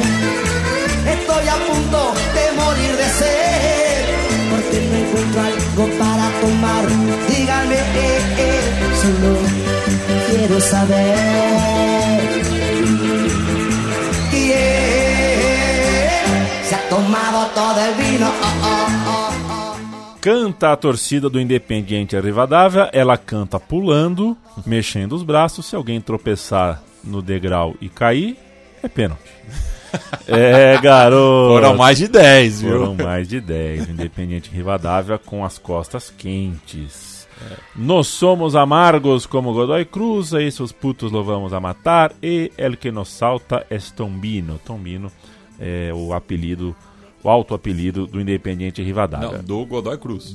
Estoy 1.07 1.49
a 1.49 1.57
punto 1.67 2.15
de 2.35 2.45
morir 2.61 2.97
de 2.97 3.09
sed. 3.21 4.05
Porque 4.51 4.77
no 4.89 4.97
encuentro 4.97 5.41
algo 5.43 5.85
para 5.99 6.27
tomar. 6.41 6.85
Díganme, 7.29 7.77
eh, 7.77 8.21
eh, 8.39 8.61
solo 9.01 9.31
quiero 10.29 10.61
saber. 10.61 12.27
¿Quién 14.31 14.55
se 16.69 16.75
ha 16.75 16.89
tomado 16.89 17.47
todo 17.49 17.81
el 17.81 17.95
vino? 17.95 18.29
Oh, 18.29 18.55
oh, 18.63 18.89
oh. 19.09 19.26
Canta 20.27 20.73
a 20.73 20.77
torcida 20.77 21.31
do 21.31 21.41
Independiente 21.41 22.19
Rivadavia, 22.19 22.91
ela 22.93 23.17
canta 23.17 23.61
pulando, 23.61 24.37
mexendo 24.67 25.13
os 25.13 25.23
braços. 25.23 25.67
Se 25.67 25.77
alguém 25.77 26.01
tropeçar 26.01 26.83
no 27.05 27.23
degrau 27.23 27.77
e 27.81 27.89
cair, 27.89 28.37
é 28.83 28.89
pênalti. 28.89 29.23
É, 30.27 30.77
garoto. 30.83 31.55
Foram 31.55 31.77
mais 31.77 31.97
de 31.97 32.09
10, 32.09 32.61
viu? 32.61 32.73
Foram 32.73 32.95
mais 32.97 33.29
de 33.29 33.41
10. 33.41 33.89
Independiente 33.89 34.51
Rivadavia 34.51 35.17
com 35.17 35.45
as 35.45 35.59
costas 35.59 36.11
quentes. 36.11 37.27
Nós 37.75 38.09
somos 38.09 38.57
amargos 38.57 39.25
como 39.27 39.55
Godoy 39.55 39.85
Cruz, 39.85 40.35
a 40.35 40.43
esses 40.43 40.73
putos 40.73 41.13
lo 41.13 41.23
vamos 41.23 41.55
a 41.55 41.61
matar. 41.61 42.13
E 42.21 42.51
el 42.59 42.77
que 42.77 42.91
nos 42.91 43.09
salta 43.09 43.65
es 43.71 43.93
Tombino. 43.93 44.59
Tombino 44.67 45.11
é 45.59 45.93
o 45.95 46.13
apelido, 46.13 46.77
o 47.27 47.31
alto 47.31 47.55
apelido 47.55 48.07
do 48.07 48.21
Independiente 48.21 48.83
Rivadavia. 48.83 49.39
Não, 49.39 49.45
do 49.45 49.65
Godoy 49.67 49.99
Cruz. 49.99 50.35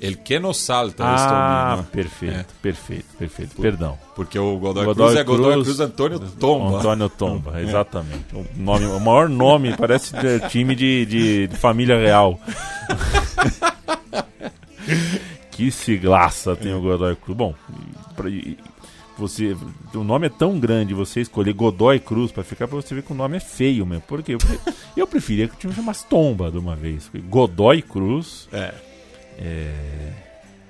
El 0.00 0.18
que 0.18 0.38
no 0.38 0.52
salta 0.52 1.04
Ah, 1.06 1.14
Estornino. 1.14 1.84
perfeito, 1.90 2.34
É. 2.40 2.44
perfeito, 2.60 3.04
perfeito. 3.18 3.62
Perdão. 3.62 3.98
Porque 4.14 4.38
o 4.38 4.58
Godoy, 4.58 4.84
Godoy 4.84 5.06
Cruz 5.06 5.18
é 5.18 5.24
Godoy 5.24 5.52
Cruz, 5.52 5.64
Cruz 5.66 5.80
Antônio 5.80 6.18
Tomba. 6.20 6.78
Antônio 6.78 7.08
Tomba, 7.08 7.60
exatamente. 7.62 8.24
O, 8.34 8.44
nome, 8.56 8.84
o 8.86 9.00
maior 9.00 9.28
nome, 9.28 9.74
parece 9.76 10.14
de 10.14 10.40
time 10.50 10.74
de, 10.74 11.06
de- 11.06 11.46
de 11.48 11.56
família 11.56 11.96
real. 11.98 12.38
que 15.50 15.70
siglaça 15.70 16.54
tem 16.56 16.72
o 16.74 16.80
Godoy 16.80 17.16
Cruz. 17.16 17.36
Bom, 17.36 17.54
pra- 18.14 18.28
você, 19.20 19.56
o 19.94 20.04
nome 20.04 20.26
é 20.26 20.30
tão 20.30 20.58
grande, 20.58 20.92
você 20.94 21.20
escolher 21.20 21.52
Godoy 21.52 21.98
Cruz 22.00 22.30
pra 22.32 22.44
ficar, 22.44 22.66
pra 22.68 22.76
você 22.76 22.94
ver 22.94 23.02
que 23.02 23.12
o 23.12 23.16
nome 23.16 23.36
é 23.36 23.40
feio 23.40 23.84
mesmo. 23.86 24.02
Por 24.02 24.22
quê? 24.22 24.34
Eu, 24.34 24.38
eu 24.96 25.06
preferia 25.06 25.48
que 25.48 25.54
o 25.54 25.58
time 25.58 25.72
chamasse 25.74 26.06
Tomba 26.06 26.50
de 26.50 26.58
uma 26.58 26.76
vez. 26.76 27.10
Godoy 27.28 27.82
Cruz. 27.82 28.48
É. 28.52 28.74
É, 29.38 30.12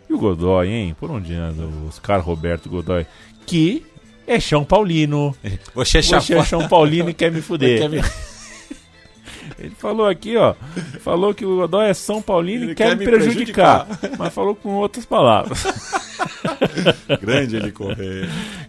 E 0.09 0.13
o 0.13 0.19
Godoy, 0.19 0.69
hein? 0.69 0.97
Por 0.99 1.11
onde 1.11 1.35
anda 1.35 1.63
o 1.63 1.89
Oscar 1.89 2.21
Roberto 2.21 2.69
Godoy? 2.69 3.07
Que 3.47 3.85
é 4.27 4.41
São 4.41 4.65
Paulino. 4.65 5.35
Você 5.75 5.99
é 5.99 6.03
Você 6.03 6.17
é 6.17 6.21
chapa... 6.21 6.45
São 6.45 6.69
Paulino 6.69 7.11
e 7.11 7.15
quer 7.15 7.31
me 7.31 7.41
fuder. 7.43 7.79
Quer 7.81 7.89
me- 7.89 8.03
Ele 9.59 9.75
falou 9.75 10.07
aqui, 10.07 10.37
ó. 10.37 10.55
Falou 11.01 11.33
que 11.35 11.45
o 11.45 11.57
Godoy 11.57 11.87
é 11.89 11.95
São 11.95 12.21
Paulino 12.21 12.65
Ele 12.65 12.73
e 12.73 12.75
quer, 12.75 12.89
quer 12.89 12.97
me 12.97 13.05
me 13.05 13.11
prejudicar. 13.11 13.87
Mas 14.19 14.35
falou 14.35 14.55
com 14.55 14.75
outras 14.75 15.05
palavras. 15.05 15.65
Grande 17.21 17.57
ele 17.57 17.73
correr. 17.73 18.29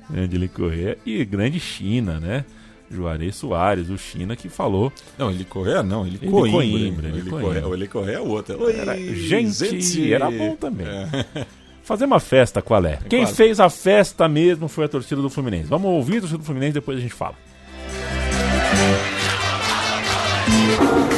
grande 0.10 0.36
ele 0.36 0.48
Corrêa 0.48 0.98
e 1.06 1.24
grande 1.26 1.60
China, 1.60 2.20
né? 2.20 2.46
Juarez 2.90 3.36
Soares, 3.36 3.90
o 3.90 3.98
China, 3.98 4.36
que 4.36 4.48
falou. 4.48 4.92
Não, 5.18 5.30
ele 5.30 5.44
correr 5.44 5.84
não, 5.84 6.06
ele, 6.08 6.18
Ele 6.22 6.32
Coimbra. 6.32 6.52
Coimbra, 6.52 7.08
ele 7.10 7.20
ele 7.20 7.30
correr, 7.30 7.74
ele 7.74 7.88
correr 7.88 8.14
é 8.14 8.20
outro. 8.20 8.64
Oi, 8.64 8.76
Era, 8.76 8.98
gente, 8.98 10.14
era 10.14 10.32
bom 10.32 10.56
também. 10.56 10.88
É. 10.88 11.46
Fazer 11.84 12.06
uma 12.06 12.20
festa, 12.20 12.62
qual 12.62 12.84
é? 12.86 13.00
Quem 13.10 13.24
qual? 13.24 13.34
fez 13.34 13.60
a 13.60 13.70
festa 13.70 14.28
mesmo 14.28 14.68
foi 14.68 14.86
a 14.86 14.88
torcida 14.90 15.22
do 15.22 15.30
Fluminense. 15.30 15.70
Vamos 15.70 15.90
ouvir 15.90 16.18
a 16.18 16.20
torcida 16.22 16.38
do 16.40 16.44
Fluminense 16.46 16.74
depois 16.74 16.98
a 16.98 17.02
gente 17.02 17.14
fala. 17.14 17.36
Thank 20.48 21.12
you. 21.12 21.16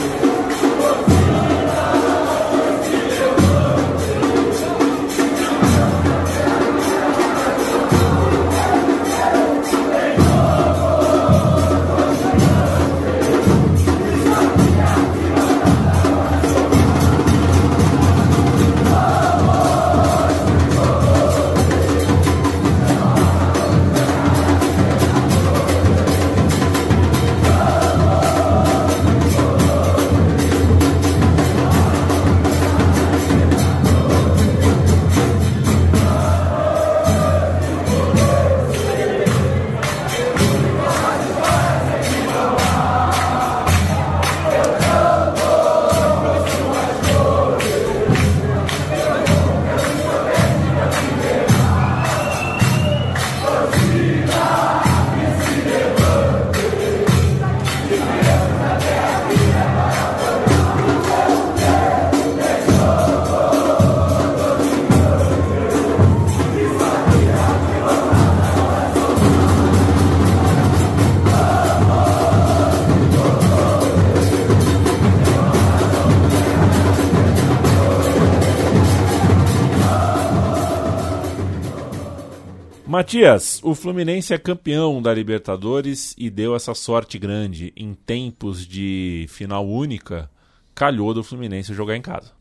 Matias, 83.09 83.59
o 83.63 83.73
Fluminense 83.73 84.35
é 84.35 84.37
campeão 84.37 85.01
da 85.01 85.11
Libertadores 85.11 86.13
e 86.15 86.29
deu 86.29 86.55
essa 86.55 86.75
sorte 86.75 87.17
grande. 87.17 87.73
Em 87.75 87.95
tempos 87.95 88.67
de 88.67 89.25
final 89.29 89.67
única, 89.67 90.29
calhou 90.75 91.11
do 91.11 91.23
Fluminense 91.23 91.73
jogar 91.73 91.97
em 91.97 92.03
casa. 92.03 92.31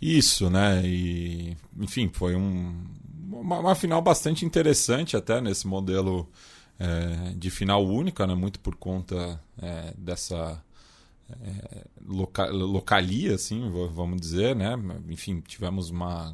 Isso, 0.00 0.48
né? 0.48 0.80
E, 0.86 1.56
enfim, 1.76 2.08
foi 2.12 2.36
um, 2.36 2.84
uma, 3.32 3.58
uma 3.58 3.74
final 3.74 4.00
bastante 4.00 4.46
interessante 4.46 5.16
até 5.16 5.40
nesse 5.40 5.66
modelo 5.66 6.30
é, 6.78 7.32
de 7.34 7.50
final 7.50 7.84
única, 7.84 8.28
né? 8.28 8.34
Muito 8.36 8.60
por 8.60 8.76
conta 8.76 9.40
é, 9.60 9.92
dessa 9.98 10.62
é, 11.28 11.84
loca, 12.06 12.46
localia, 12.46 13.34
assim, 13.34 13.68
vamos 13.92 14.20
dizer, 14.20 14.54
né? 14.54 14.78
Enfim, 15.08 15.40
tivemos 15.40 15.90
uma 15.90 16.32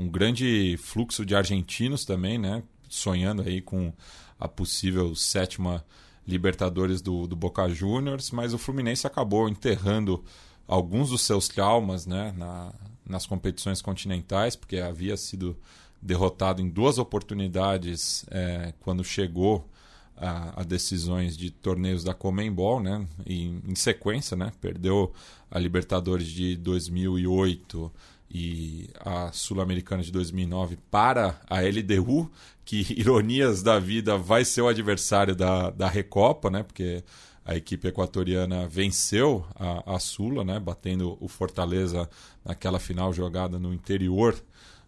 um 0.00 0.08
grande 0.08 0.78
fluxo 0.78 1.26
de 1.26 1.36
argentinos 1.36 2.06
também, 2.06 2.38
né? 2.38 2.62
Sonhando 2.88 3.42
aí 3.42 3.60
com 3.60 3.92
a 4.38 4.48
possível 4.48 5.14
sétima 5.14 5.84
Libertadores 6.26 7.02
do, 7.02 7.26
do 7.26 7.36
Boca 7.36 7.68
Juniors, 7.68 8.30
mas 8.30 8.54
o 8.54 8.58
Fluminense 8.58 9.06
acabou 9.06 9.46
enterrando 9.46 10.24
alguns 10.66 11.10
dos 11.10 11.20
seus 11.20 11.48
traumas, 11.48 12.06
né? 12.06 12.32
Na, 12.34 12.72
nas 13.04 13.26
competições 13.26 13.82
continentais, 13.82 14.56
porque 14.56 14.78
havia 14.78 15.18
sido 15.18 15.54
derrotado 16.00 16.62
em 16.62 16.68
duas 16.70 16.96
oportunidades 16.96 18.24
é, 18.30 18.72
quando 18.80 19.04
chegou 19.04 19.68
a, 20.16 20.62
a 20.62 20.64
decisões 20.64 21.36
de 21.36 21.50
torneios 21.50 22.02
da 22.02 22.14
Comembol, 22.14 22.80
né? 22.80 23.06
E, 23.26 23.48
em 23.68 23.74
sequência, 23.74 24.34
né? 24.34 24.50
Perdeu 24.62 25.12
a 25.50 25.58
Libertadores 25.58 26.28
de 26.28 26.56
2008 26.56 27.92
e 28.30 28.88
a 29.00 29.32
Sul-Americana 29.32 30.02
de 30.02 30.12
2009 30.12 30.78
para 30.90 31.40
a 31.48 31.60
LDU, 31.62 32.30
que, 32.64 32.86
ironias 32.96 33.62
da 33.62 33.78
vida, 33.78 34.16
vai 34.16 34.44
ser 34.44 34.62
o 34.62 34.68
adversário 34.68 35.34
da, 35.34 35.70
da 35.70 35.88
Recopa, 35.88 36.50
né? 36.50 36.62
Porque 36.62 37.02
a 37.44 37.56
equipe 37.56 37.88
equatoriana 37.88 38.68
venceu 38.68 39.44
a, 39.56 39.96
a 39.96 39.98
Sula, 39.98 40.44
né? 40.44 40.60
Batendo 40.60 41.16
o 41.20 41.26
Fortaleza 41.26 42.08
naquela 42.44 42.78
final 42.78 43.12
jogada 43.12 43.58
no 43.58 43.74
interior 43.74 44.40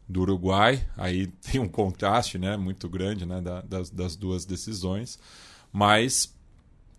do 0.09 0.20
Uruguai. 0.20 0.86
Aí 0.97 1.26
tem 1.51 1.61
um 1.61 1.68
contraste 1.68 2.38
né, 2.38 2.57
muito 2.57 2.88
grande 2.88 3.26
né, 3.26 3.40
da- 3.40 3.62
das, 3.62 3.90
das 3.90 4.14
duas 4.14 4.45
decisões. 4.45 5.18
Mas 5.72 6.32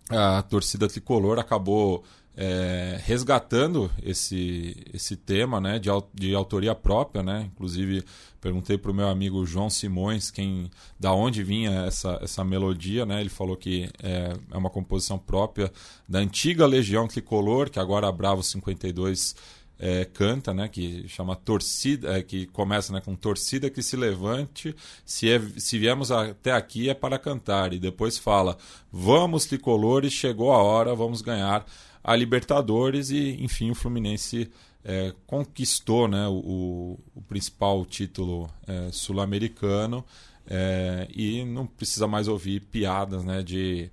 a 0.10 0.42
torcida 0.42 0.88
tricolor 0.88 1.40
acabou 1.40 2.04
é, 2.36 3.00
resgatando 3.06 3.92
esse, 4.02 4.76
esse 4.94 5.16
tema 5.16 5.62
né, 5.62 5.80
de, 5.80 5.90
de 6.14 6.34
autoria 6.34 6.74
própria. 6.74 7.22
Né? 7.22 7.50
Inclusive, 7.54 8.04
perguntei 8.42 8.78
para 8.78 8.92
o 8.92 8.94
meu 8.94 9.08
amigo 9.08 9.46
João 9.46 9.70
Simões 9.70 10.32
quem, 10.32 10.70
da 11.00 11.14
onde 11.14 11.44
vinha 11.44 11.86
essa, 11.86 12.20
essa 12.22 12.44
melodia. 12.44 13.06
Né? 13.06 13.22
Ele 13.22 13.30
falou 13.30 13.56
que 13.56 13.90
é, 14.02 14.34
é 14.52 14.58
uma 14.58 14.70
composição 14.70 15.18
própria 15.18 15.72
da 16.08 16.20
antiga 16.20 16.66
Legião 16.66 17.08
Tricolor, 17.08 17.70
que 17.70 17.80
agora 17.80 18.08
a 18.08 18.12
Bravo 18.12 18.42
52 18.42 19.36
é, 19.80 20.06
canta, 20.06 20.54
né, 20.54 20.70
que 20.70 21.06
chama 21.10 21.36
torcida, 21.36 22.18
é, 22.18 22.24
que 22.24 22.46
começa 22.46 22.94
né, 22.94 23.02
com 23.02 23.16
torcida 23.16 23.70
que 23.70 23.82
se 23.82 23.98
levante, 23.98 24.74
se, 25.04 25.30
é- 25.30 25.42
se 25.58 25.78
viemos 25.78 26.10
até 26.10 26.54
aqui 26.54 26.90
é 26.90 26.94
para 26.94 27.20
cantar, 27.20 27.74
e 27.74 27.80
depois 27.80 28.18
fala, 28.18 28.58
vamos 28.90 29.46
tricolores, 29.46 30.14
chegou 30.14 30.54
a 30.54 30.64
hora, 30.64 30.96
vamos 30.96 31.22
ganhar 31.22 31.66
a 32.04 32.16
Libertadores, 32.16 33.10
e 33.10 33.38
enfim, 33.42 33.72
o 33.72 33.76
Fluminense 33.76 34.50
é, 34.84 35.14
conquistou 35.26 36.08
né, 36.08 36.28
o, 36.28 37.00
o 37.16 37.22
principal 37.22 37.86
título 37.86 38.50
é, 38.68 38.90
sul-americano, 38.92 40.04
é, 40.46 41.08
e 41.14 41.46
não 41.46 41.66
precisa 41.66 42.06
mais 42.06 42.28
ouvir 42.28 42.60
piadas 42.62 43.24
né, 43.24 43.42
de 43.42 43.84
De 43.84 43.92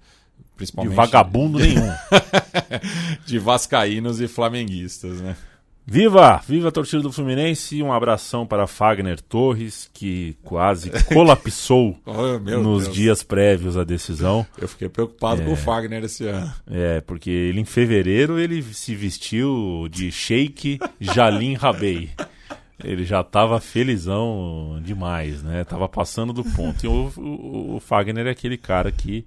principalmente 0.56 0.96
vagabundo 0.96 1.58
nenhum. 1.58 1.88
de 3.24 3.38
vascaínos 3.38 4.20
e 4.20 4.26
flamenguistas, 4.26 5.20
né? 5.20 5.36
Viva! 5.92 6.40
Viva 6.46 6.68
a 6.68 6.70
torcida 6.70 7.02
do 7.02 7.10
Fluminense. 7.10 7.82
Um 7.82 7.92
abração 7.92 8.46
para 8.46 8.68
Fagner 8.68 9.20
Torres, 9.20 9.90
que 9.92 10.36
quase 10.44 10.88
colapsou 11.12 11.98
Oh, 12.06 12.38
nos 12.38 12.84
Deus. 12.84 12.94
dias 12.94 13.22
prévios 13.24 13.76
à 13.76 13.82
decisão. 13.82 14.46
Eu 14.56 14.68
fiquei 14.68 14.88
preocupado 14.88 15.42
É. 15.42 15.44
com 15.44 15.52
o 15.52 15.56
Fagner 15.56 16.04
esse 16.04 16.28
ano. 16.28 16.52
É, 16.70 17.00
porque 17.00 17.28
ele 17.28 17.60
em 17.60 17.64
fevereiro 17.64 18.38
ele 18.38 18.62
se 18.62 18.94
vestiu 18.94 19.88
de 19.90 20.12
Sheik 20.12 20.78
Jalim 21.00 21.54
Rabei. 21.54 22.10
Ele 22.84 23.04
já 23.04 23.24
tava 23.24 23.60
felizão 23.60 24.80
demais, 24.84 25.42
né? 25.42 25.64
Tava 25.64 25.88
passando 25.88 26.32
do 26.32 26.44
ponto. 26.44 26.84
E 26.84 26.88
o, 26.88 27.12
o, 27.16 27.76
o 27.76 27.80
Fagner 27.80 28.28
é 28.28 28.30
aquele 28.30 28.56
cara 28.56 28.92
que. 28.92 29.26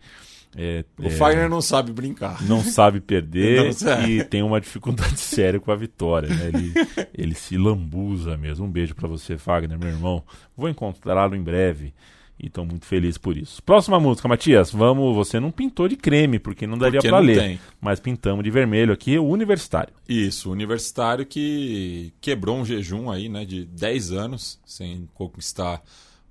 É, 0.55 0.85
O 0.99 1.07
é, 1.07 1.09
Fagner 1.09 1.49
não 1.49 1.61
sabe 1.61 1.91
brincar. 1.91 2.41
não 2.43 2.61
sabe 2.63 2.99
perder 3.01 3.63
Não 3.65 3.73
sabe. 3.73 4.19
e 4.19 4.23
tem 4.23 4.41
uma 4.43 4.59
dificuldade 4.61 5.17
séria 5.21 5.59
com 5.59 5.71
a 5.71 5.75
vitória. 5.75 6.29
Né? 6.29 6.51
Ele, 6.53 6.73
ele 7.13 7.35
se 7.35 7.57
lambuza 7.57 8.37
mesmo. 8.37 8.65
Um 8.65 8.71
beijo 8.71 8.95
pra 8.95 9.07
você, 9.07 9.37
Fagner, 9.37 9.77
meu 9.79 9.89
irmão. 9.89 10.23
Vou 10.55 10.69
encontrá-lo 10.69 11.35
em 11.35 11.41
breve. 11.43 11.93
E 12.39 12.49
tô 12.49 12.65
muito 12.65 12.85
feliz 12.85 13.17
por 13.17 13.37
isso. 13.37 13.61
Próxima 13.63 13.99
música, 13.99 14.27
Matias. 14.27 14.71
Vamos. 14.71 15.15
Você 15.15 15.39
não 15.39 15.51
pintou 15.51 15.87
de 15.87 15.95
creme, 15.95 16.39
porque 16.39 16.65
não 16.67 16.77
daria 16.77 16.99
não 17.09 17.19
ler. 17.19 17.37
tem. 17.39 17.59
Mas 17.79 17.99
pintamos 17.99 18.43
de 18.43 18.49
vermelho 18.49 18.91
aqui, 18.91 19.17
o 19.17 19.25
Universitário. 19.27 19.93
Isso, 20.09 20.49
o 20.49 20.51
universitário 20.51 21.25
que 21.25 22.11
quebrou 22.19 22.57
um 22.57 22.65
jejum 22.65 23.09
aí, 23.09 23.29
né, 23.29 23.45
de 23.45 23.63
10 23.65 24.11
anos 24.11 24.59
sem 24.65 25.07
conquistar 25.13 25.81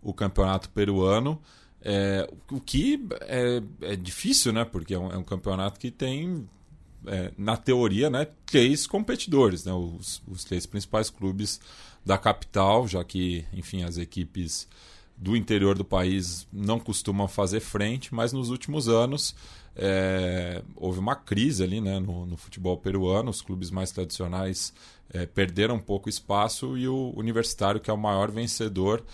o 0.03 0.13
campeonato 0.13 0.69
peruano. 0.71 1.41
É, 1.85 2.29
o 2.51 2.61
que 2.61 3.05
é, 3.23 3.63
é 3.83 3.97
difícil, 3.97 4.53
né? 4.53 4.65
Porque 4.65 4.95
é 4.95 4.99
um, 4.99 5.11
é 5.11 5.17
um 5.17 5.25
campeonato 5.25 5.81
que 5.81 5.91
tem, 5.91 6.49
é, 7.07 7.33
na 7.37 7.57
teoria, 7.57 8.09
né, 8.09 8.29
três 8.47 8.87
competidores, 8.87 9.65
né? 9.65 9.73
Os, 9.73 10.23
os 10.27 10.45
três 10.45 10.65
principais 10.65 11.11
clubes 11.11 11.61
da 12.05 12.17
capital, 12.17 12.87
já 12.87 13.03
que, 13.05 13.45
enfim, 13.53 13.83
as 13.83 13.99
equipes 13.99 14.69
do 15.17 15.37
interior 15.37 15.77
do 15.77 15.85
país 15.85 16.47
não 16.53 16.81
costumam 16.81 17.29
fazer 17.29 17.61
frente, 17.61 18.15
mas 18.15 18.33
nos 18.33 18.51
últimos 18.51 18.89
anos 18.89 19.35
é, 19.77 20.63
houve 20.77 20.99
uma 20.99 21.15
crise 21.15 21.63
ali 21.63 21.81
né, 21.81 21.99
no, 21.99 22.27
no 22.27 22.37
futebol 22.37 22.77
peruano, 22.77 23.31
os 23.31 23.41
clubes 23.41 23.71
mais 23.71 23.93
tradicionais 23.93 24.73
é, 25.13 25.27
perderam 25.27 25.77
um 25.77 25.81
pouco 25.81 26.09
espaço 26.09 26.77
e 26.77 26.89
o 26.89 27.13
Universitário, 27.17 27.81
que 27.81 27.91
é 27.91 27.93
o 27.93 27.99
maior 27.99 28.31
vencedor, 28.31 29.05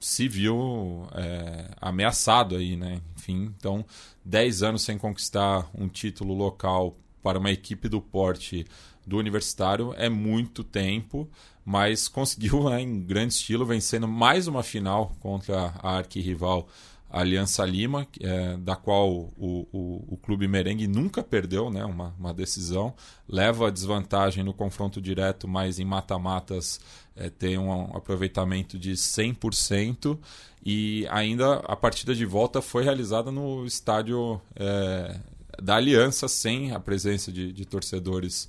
se 0.00 0.26
viu 0.26 1.06
é, 1.12 1.70
ameaçado 1.80 2.56
aí, 2.56 2.74
né? 2.76 3.00
Enfim, 3.16 3.52
então 3.56 3.84
10 4.24 4.62
anos 4.62 4.82
sem 4.82 4.96
conquistar 4.96 5.70
um 5.74 5.86
título 5.88 6.34
local 6.34 6.96
para 7.22 7.38
uma 7.38 7.50
equipe 7.50 7.88
do 7.88 8.00
porte 8.00 8.66
do 9.06 9.18
Universitário 9.18 9.94
é 9.96 10.08
muito 10.08 10.64
tempo, 10.64 11.28
mas 11.64 12.06
conseguiu 12.08 12.70
né, 12.70 12.80
em 12.80 13.00
grande 13.00 13.34
estilo 13.34 13.66
vencendo 13.66 14.08
mais 14.08 14.46
uma 14.48 14.62
final 14.62 15.14
contra 15.20 15.74
a 15.82 15.98
arquirrival 15.98 16.66
Aliança 17.10 17.64
Lima, 17.64 18.06
é, 18.20 18.56
da 18.56 18.76
qual 18.76 19.10
o, 19.10 19.66
o, 19.72 20.14
o 20.14 20.16
clube 20.16 20.46
merengue 20.46 20.86
nunca 20.86 21.24
perdeu 21.24 21.68
né, 21.68 21.84
uma, 21.84 22.14
uma 22.16 22.32
decisão, 22.32 22.94
leva 23.28 23.66
a 23.66 23.70
desvantagem 23.70 24.44
no 24.44 24.54
confronto 24.54 25.00
direto, 25.00 25.48
mas 25.48 25.80
em 25.80 25.84
mata-matas 25.84 26.80
é, 27.20 27.28
tem 27.30 27.58
um 27.58 27.84
aproveitamento 27.96 28.78
de 28.78 28.92
100% 28.92 30.18
e 30.64 31.06
ainda 31.10 31.54
a 31.66 31.76
partida 31.76 32.14
de 32.14 32.24
volta 32.24 32.60
foi 32.60 32.82
realizada 32.84 33.30
no 33.30 33.64
estádio 33.64 34.40
é, 34.56 35.16
da 35.62 35.76
Aliança, 35.76 36.26
sem 36.28 36.72
a 36.72 36.80
presença 36.80 37.30
de, 37.30 37.52
de 37.52 37.64
torcedores 37.64 38.48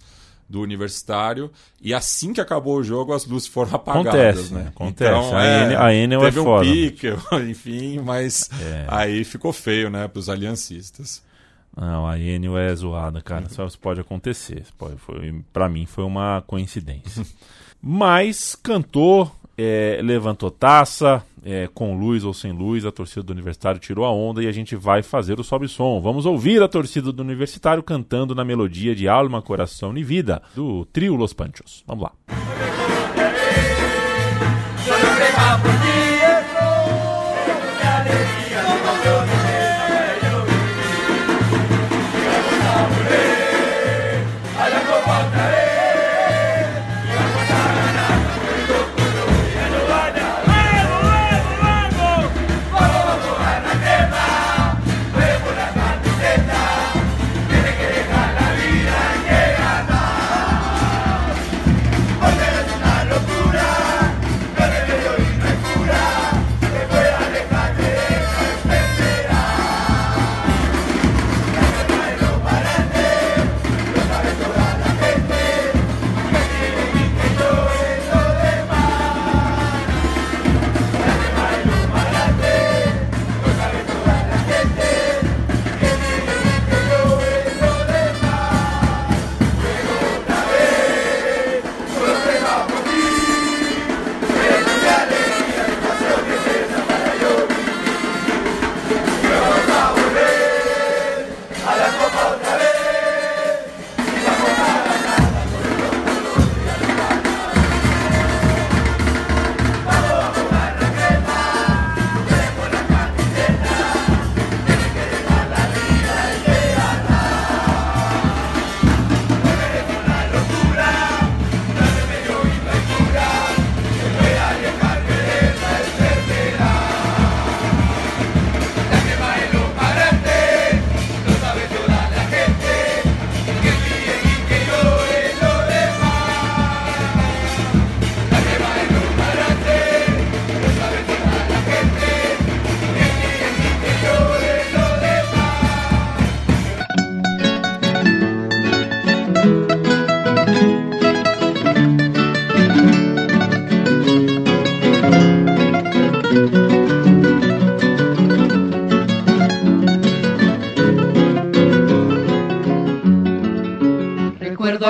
do 0.50 0.60
Universitário 0.62 1.50
e 1.82 1.94
assim 1.94 2.34
que 2.34 2.42
acabou 2.42 2.76
o 2.78 2.84
jogo 2.84 3.14
as 3.14 3.26
luzes 3.26 3.48
foram 3.48 3.74
apagadas, 3.76 4.48
Acontece, 4.48 4.54
né? 4.54 4.66
acontece. 4.68 5.34
A 5.34 5.64
Enel- 5.64 5.82
a 5.82 5.94
Enel 5.94 6.22
é 6.22 6.26
teve 6.26 6.40
um 6.42 6.44
foda. 6.44 6.66
pique, 6.66 7.08
enfim, 7.50 8.00
mas 8.00 8.50
É. 8.62 8.86
aí 8.90 9.24
ficou 9.24 9.54
feio, 9.54 9.90
né, 9.90 10.08
para 10.10 10.20
os 10.20 10.28
aliancistas. 10.28 11.22
Não, 11.76 12.08
a 12.08 12.20
Enel 12.20 12.58
é 12.58 12.74
zoada, 12.76 13.22
cara. 13.22 13.48
Só 13.50 13.66
isso 13.66 13.80
pode 13.80 14.00
acontecer. 14.00 14.66
Pode, 14.78 14.98
foi, 14.98 15.42
pra 15.54 15.70
mim 15.70 15.86
foi 15.86 16.04
uma 16.04 16.44
coincidência. 16.46 17.26
Mas 17.82 18.56
cantou, 18.56 19.32
é, 19.58 20.00
levantou 20.04 20.52
taça, 20.52 21.24
é, 21.44 21.68
com 21.74 21.98
luz 21.98 22.24
ou 22.24 22.34
sem 22.34 22.52
luz, 22.52 22.86
a 22.86 22.92
torcida 22.92 23.24
do 23.24 23.34
Universitário 23.34 23.80
tirou 23.80 24.06
a 24.06 24.12
onda 24.12 24.44
e 24.44 24.48
a 24.48 24.52
gente 24.52 24.76
vai 24.76 25.02
fazer 25.02 25.40
o 25.40 25.44
sobe 25.44 25.68
som. 25.68 26.00
Vamos 26.00 26.26
ouvir 26.26 26.62
a 26.62 26.68
torcida 26.68 27.12
do 27.12 27.24
Universitário 27.24 27.82
cantando 27.82 28.36
na 28.36 28.46
melodia 28.46 28.94
de 28.94 29.08
Alma, 29.08 29.42
Coração 29.42 29.98
e 29.98 30.04
Vida, 30.04 30.42
do 30.56 30.86
trio 30.86 31.16
Los 31.16 31.34
Panchos. 31.34 31.84
Vamos 31.88 32.04
lá. 32.04 32.41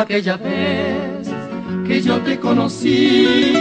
Aquella 0.02 0.38
vez 0.38 1.30
que 1.88 2.02
yo 2.02 2.20
te 2.20 2.40
conocí. 2.40 3.54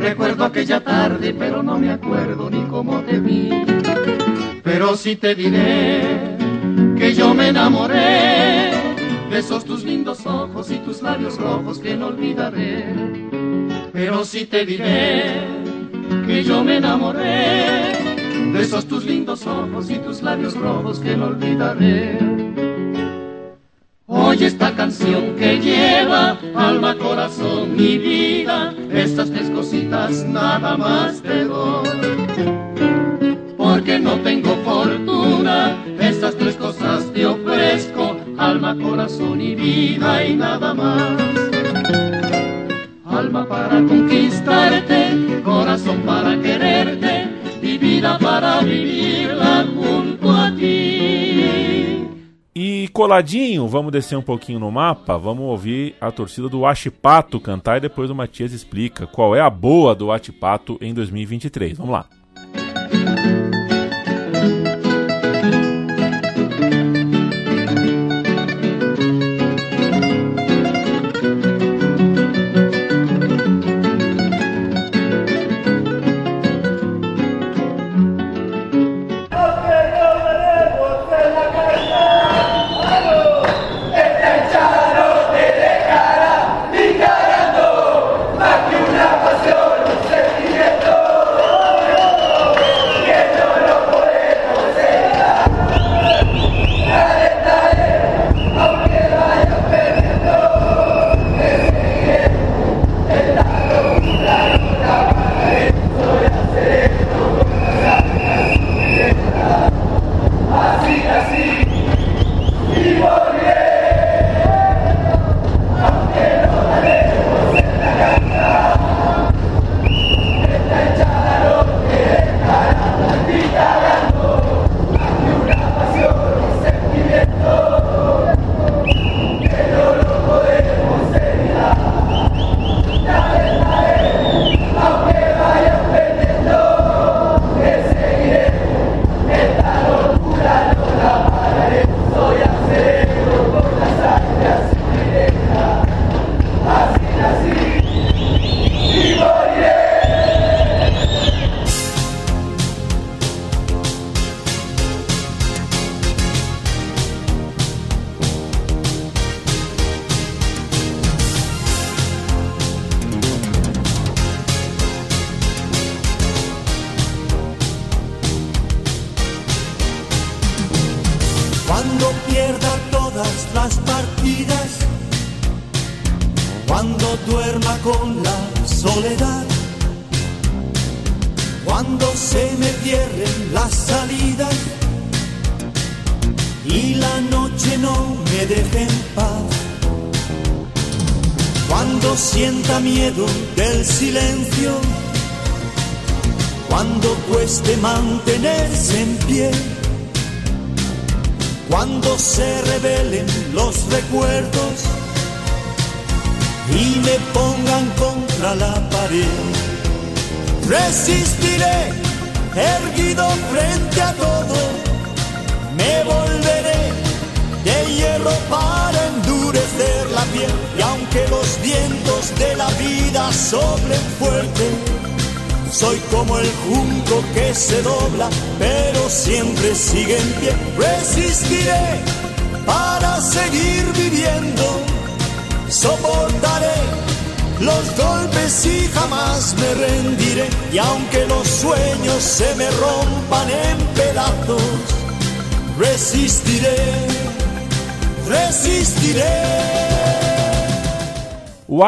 Recuerdo 0.00 0.44
aquella 0.44 0.80
tarde, 0.80 1.34
pero 1.34 1.62
no 1.62 1.78
me 1.78 1.90
acuerdo 1.90 2.50
ni 2.50 2.62
cómo 2.64 3.00
te 3.02 3.18
vi. 3.18 3.50
Pero 4.62 4.96
sí 4.96 5.16
te 5.16 5.34
diré 5.34 6.36
que 6.96 7.14
yo 7.14 7.34
me 7.34 7.48
enamoré 7.48 8.72
de 9.30 9.38
esos 9.38 9.64
tus 9.64 9.84
lindos 9.84 10.26
ojos 10.26 10.70
y 10.70 10.78
tus 10.78 11.02
labios 11.02 11.38
rojos 11.38 11.78
que 11.78 11.96
no 11.96 12.06
olvidaré. 12.08 12.86
Pero 13.92 14.24
sí 14.24 14.46
te 14.46 14.64
diré 14.64 15.42
que 16.26 16.44
yo 16.44 16.64
me 16.64 16.78
enamoré 16.78 17.92
de 18.52 18.60
esos 18.60 18.86
tus 18.86 19.04
lindos 19.04 19.46
ojos 19.46 19.90
y 19.90 19.96
tus 19.96 20.22
labios 20.22 20.54
rojos 20.54 20.98
que 20.98 21.16
no 21.16 21.26
olvidaré. 21.26 22.43
Estas 29.14 29.30
tres 29.30 29.48
cositas 29.50 30.24
nada 30.24 30.76
más 30.76 31.22
te 31.22 31.44
doy. 31.44 31.88
Porque 33.56 34.00
no 34.00 34.14
tengo 34.22 34.56
fortuna, 34.64 35.76
estas 36.00 36.34
tres 36.34 36.56
cosas 36.56 37.04
te 37.12 37.24
ofrezco, 37.24 38.16
alma, 38.36 38.76
corazón 38.76 39.40
y 39.40 39.54
vida 39.54 40.24
y 40.24 40.34
nada 40.34 40.74
más. 40.74 41.22
Alma 43.04 43.46
para 43.46 43.84
conquistarte, 43.84 45.40
corazón 45.44 46.00
para 46.04 46.36
quererte 46.42 47.28
y 47.62 47.78
vida 47.78 48.18
para 48.18 48.62
vivirla 48.62 49.43
coladinho, 52.94 53.66
vamos 53.66 53.90
descer 53.90 54.16
um 54.16 54.22
pouquinho 54.22 54.60
no 54.60 54.70
mapa, 54.70 55.18
vamos 55.18 55.46
ouvir 55.46 55.96
a 56.00 56.12
torcida 56.12 56.48
do 56.48 56.64
Achipato 56.64 57.40
cantar 57.40 57.78
e 57.78 57.80
depois 57.80 58.08
o 58.08 58.14
Matias 58.14 58.52
explica 58.52 59.04
qual 59.04 59.34
é 59.34 59.40
a 59.40 59.50
boa 59.50 59.96
do 59.96 60.12
Achipato 60.12 60.78
em 60.80 60.94
2023. 60.94 61.76
Vamos 61.76 61.92
lá. 61.92 62.06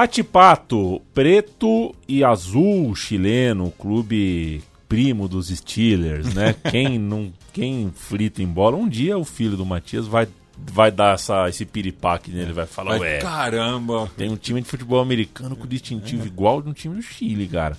O 0.07 0.09
Atipato, 0.09 1.03
preto 1.13 1.93
e 2.07 2.23
azul 2.23 2.95
chileno, 2.95 3.73
clube 3.73 4.63
primo 4.89 5.27
dos 5.27 5.49
Steelers, 5.49 6.33
né? 6.33 6.55
quem 6.71 6.97
não, 6.97 7.33
quem 7.53 7.91
frita 7.93 8.41
em 8.41 8.47
bola, 8.47 8.77
um 8.77 8.89
dia 8.89 9.19
o 9.19 9.25
filho 9.25 9.57
do 9.57 9.67
Matias 9.67 10.07
vai 10.07 10.29
vai 10.57 10.93
dar 10.93 11.15
essa, 11.15 11.49
esse 11.49 11.67
piripaque 11.67 12.31
nele, 12.31 12.53
vai 12.53 12.67
falar, 12.67 12.93
Ai, 12.93 13.01
ué, 13.01 13.19
caramba! 13.19 14.09
tem 14.17 14.31
um 14.31 14.37
time 14.37 14.63
de 14.63 14.69
futebol 14.69 15.01
americano 15.01 15.57
com 15.57 15.67
distintivo 15.67 16.25
igual 16.25 16.63
de 16.63 16.69
um 16.69 16.73
time 16.73 16.95
do 16.95 17.03
Chile, 17.03 17.49
cara. 17.49 17.77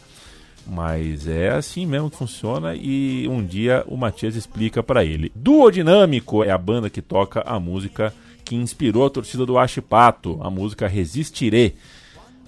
Mas 0.68 1.30
é 1.30 1.52
assim 1.52 1.86
mesmo 1.86 2.12
que 2.12 2.18
funciona 2.18 2.76
e 2.76 3.26
um 3.30 3.42
dia 3.42 3.86
o 3.88 3.96
Matias 3.96 4.36
explica 4.36 4.84
pra 4.84 5.06
ele. 5.06 5.32
Duodinâmico 5.34 6.44
é 6.44 6.52
a 6.52 6.58
banda 6.58 6.90
que 6.90 7.02
toca 7.02 7.42
a 7.48 7.58
música 7.58 8.14
que 8.44 8.54
inspirou 8.54 9.06
a 9.06 9.10
torcida 9.10 9.46
do 9.46 9.58
Achipato, 9.58 10.38
a 10.42 10.50
música 10.50 10.90
Resistiré. 10.90 11.72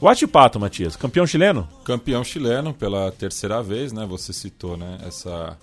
O 0.01 0.07
Achipato, 0.07 0.57
Matias, 0.57 0.95
campeão 0.95 1.27
chileno? 1.27 1.67
Campeão 1.83 2.23
chileno 2.23 2.73
pela 2.73 3.11
terceira 3.11 3.61
vez, 3.61 3.91
né? 3.91 4.05
Você 4.05 4.31
citou, 4.31 4.77
né? 4.77 4.97
Essa 5.05 5.57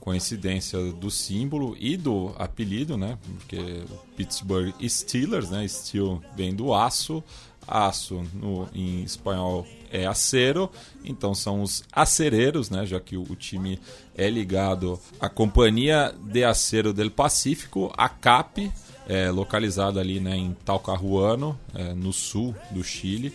coincidência 0.00 0.92
do 0.92 1.08
símbolo 1.08 1.76
e 1.78 1.96
do 1.96 2.34
apelido, 2.36 2.96
né? 2.96 3.16
Porque 3.24 3.84
Pittsburgh 4.16 4.74
Steelers, 4.88 5.50
né? 5.50 5.66
Steel 5.68 6.20
vem 6.36 6.52
do 6.52 6.74
aço, 6.74 7.22
aço 7.66 8.24
no, 8.34 8.68
em 8.74 9.04
espanhol 9.04 9.64
é 9.92 10.04
acero, 10.04 10.68
então 11.04 11.32
são 11.32 11.62
os 11.62 11.84
acereiros, 11.92 12.70
né? 12.70 12.84
Já 12.84 12.98
que 12.98 13.16
o, 13.16 13.22
o 13.22 13.36
time 13.36 13.78
é 14.16 14.28
ligado 14.28 14.98
à 15.20 15.28
Companhia 15.28 16.12
de 16.24 16.42
Acero 16.42 16.92
del 16.92 17.10
Pacífico, 17.10 17.92
a 17.96 18.08
CAP, 18.08 18.72
é, 19.08 19.30
localizada 19.30 20.00
ali 20.00 20.18
né, 20.18 20.36
em 20.36 20.52
Talcahuano, 20.64 21.56
é, 21.72 21.94
no 21.94 22.12
sul 22.12 22.52
do 22.72 22.82
Chile, 22.82 23.32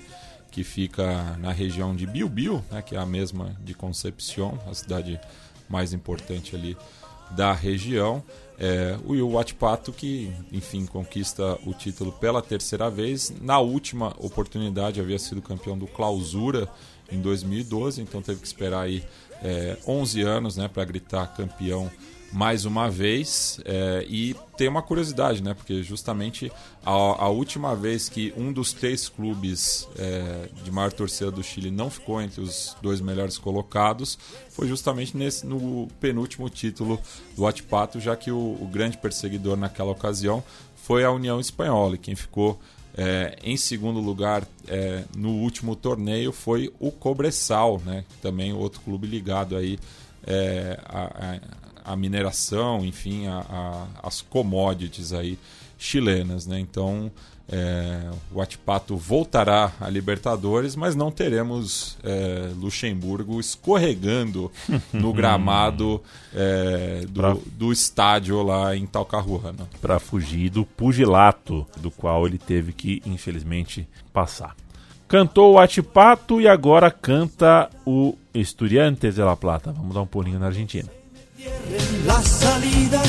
que 0.52 0.64
fica 0.64 1.38
na 1.40 1.52
região 1.52 1.96
de 1.96 2.06
Bilbil, 2.06 2.64
né, 2.70 2.82
que 2.82 2.96
é 2.96 3.00
a 3.00 3.06
mesma 3.06 3.56
de 3.64 3.74
Concepción, 3.74 4.60
a 4.70 4.74
cidade 4.74 5.20
mais 5.70 5.94
importante 5.94 6.56
ali 6.56 6.78
da 7.32 7.54
região. 7.54 8.22
É, 8.60 8.96
o 9.06 9.14
Huachipato 9.14 9.92
que, 9.92 10.32
enfim, 10.52 10.86
conquista 10.86 11.58
o 11.66 11.74
título 11.74 12.12
pela 12.12 12.42
terceira 12.42 12.90
vez. 12.90 13.34
Na 13.42 13.60
última 13.60 14.14
oportunidade 14.20 15.00
havia 15.00 15.18
sido 15.18 15.42
campeão 15.42 15.78
do 15.78 15.88
Clausura 15.88 16.68
em 17.12 17.20
2012, 17.20 18.02
então 18.02 18.22
teve 18.22 18.42
que 18.42 18.46
esperar 18.46 18.82
aí 18.82 19.04
é, 19.42 19.78
11 19.88 20.22
anos 20.22 20.58
né, 20.58 20.68
para 20.68 20.86
gritar 20.86 21.34
campeão 21.36 21.90
mais 22.32 22.66
uma 22.66 22.90
vez. 22.90 23.60
É, 23.66 24.06
e 24.08 24.36
tem 24.58 24.68
uma 24.68 24.82
curiosidade, 24.82 25.44
né? 25.44 25.54
Porque 25.54 25.84
justamente 25.84 26.52
a, 26.86 26.92
a 26.92 27.30
última 27.30 27.76
vez 27.76 28.08
que 28.08 28.34
um 28.38 28.54
dos 28.54 28.74
três 28.74 29.10
clubes 29.10 29.88
é, 29.98 30.50
de 30.64 30.72
maior 30.72 30.92
torcida 30.92 31.32
do 31.32 31.44
Chile 31.44 31.72
não 31.72 31.90
ficou 31.90 32.22
entre 32.22 32.42
os 32.42 32.76
dois 32.82 33.02
melhores 33.02 33.38
colocados 33.38 34.18
foi 34.50 34.68
justamente 34.68 35.16
nesse, 35.18 35.46
no 35.46 35.88
penúltimo 36.00 36.50
título 36.50 37.00
do 37.36 37.46
Atipato, 37.46 38.00
já 38.00 38.16
que 38.16 38.32
o, 38.32 38.38
o 38.38 38.70
grande 38.72 38.98
perseguidor 38.98 39.58
naquela 39.58 39.92
ocasião 39.92 40.44
foi 40.76 41.04
a 41.04 41.12
União 41.12 41.40
Espanhola, 41.40 41.96
e 41.96 41.98
quem 41.98 42.16
ficou 42.16 42.60
é, 42.98 43.38
em 43.44 43.56
segundo 43.56 44.00
lugar 44.00 44.46
é, 44.68 45.04
no 45.16 45.30
último 45.30 45.76
torneio 45.76 46.32
foi 46.32 46.74
o 46.80 46.92
Cobressal, 46.92 47.82
né? 47.86 48.04
Também 48.22 48.52
outro 48.52 48.82
clube 48.82 49.08
ligado 49.08 49.56
aí 49.56 49.80
é, 50.26 50.78
a, 50.86 51.40
a, 51.84 51.96
mineração, 51.96 52.86
enfim, 52.86 53.28
a, 53.28 53.46
a, 53.50 54.08
as 54.08 54.22
commodities 54.22 55.14
aí 55.14 55.38
chilenas, 55.78 56.46
né? 56.46 56.60
Então 56.60 57.12
é, 57.52 58.10
o 58.32 58.42
Atipato 58.42 58.96
voltará 58.96 59.74
a 59.82 59.90
Libertadores, 59.90 60.74
mas 60.74 60.96
não 60.96 61.12
teremos 61.12 61.98
é, 62.02 62.50
Luxemburgo 62.56 63.42
escorregando 63.42 64.50
no 64.94 65.12
gramado 65.14 66.02
é, 66.34 67.02
do, 67.10 67.22
pra... 67.22 67.38
do, 67.58 67.74
estádio 67.74 68.42
lá 68.42 68.74
em 68.74 68.86
Talcahuano. 68.86 69.68
Para 69.82 70.00
fugir 70.00 70.50
do 70.50 70.66
pugilato 70.66 71.68
do 71.78 71.92
qual 71.92 72.26
ele 72.26 72.38
teve 72.38 72.72
que, 72.72 73.02
infelizmente, 73.06 73.86
passar. 74.14 74.56
Cantou 75.10 75.56
o 75.56 75.60
Atipato 75.60 76.40
e 76.40 76.48
agora 76.48 76.90
canta 76.90 77.70
o 77.86 78.16
Estudiantes 78.34 79.16
de 79.16 79.22
La 79.22 79.36
Plata. 79.36 79.74
Vamos 79.74 79.94
dar 79.94 80.02
um 80.02 80.08
pulinho 80.08 80.40
na 80.40 80.46
Argentina. 80.46 80.90
La 82.06 82.22
salida 82.22 83.02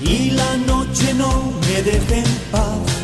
y 0.00 0.30
la 0.30 0.56
noche 0.66 1.12
no 1.14 1.52
me 1.60 1.82
deja 1.82 2.16
en 2.16 2.24
paz. 2.50 2.94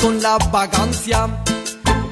Con 0.00 0.22
la 0.22 0.38
vagancia. 0.50 1.28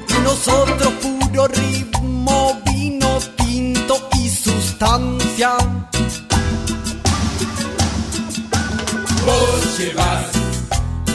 Y 0.09 0.21
nosotros 0.23 0.93
puro 1.01 1.47
ritmo, 1.47 2.61
vino 2.65 3.17
tinto 3.37 4.07
y 4.19 4.29
sustancia. 4.29 5.53
Vos 9.25 9.79
llevas 9.79 10.25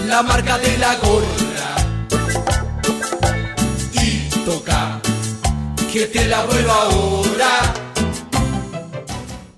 la 0.08 0.22
marca 0.24 0.58
de 0.58 0.76
la 0.78 0.96
gorra 0.96 1.70
y 3.92 4.28
toca 4.44 5.00
que 5.92 6.06
te 6.06 6.26
la 6.26 6.44
vuelva 6.46 6.74
ahora. 6.82 7.74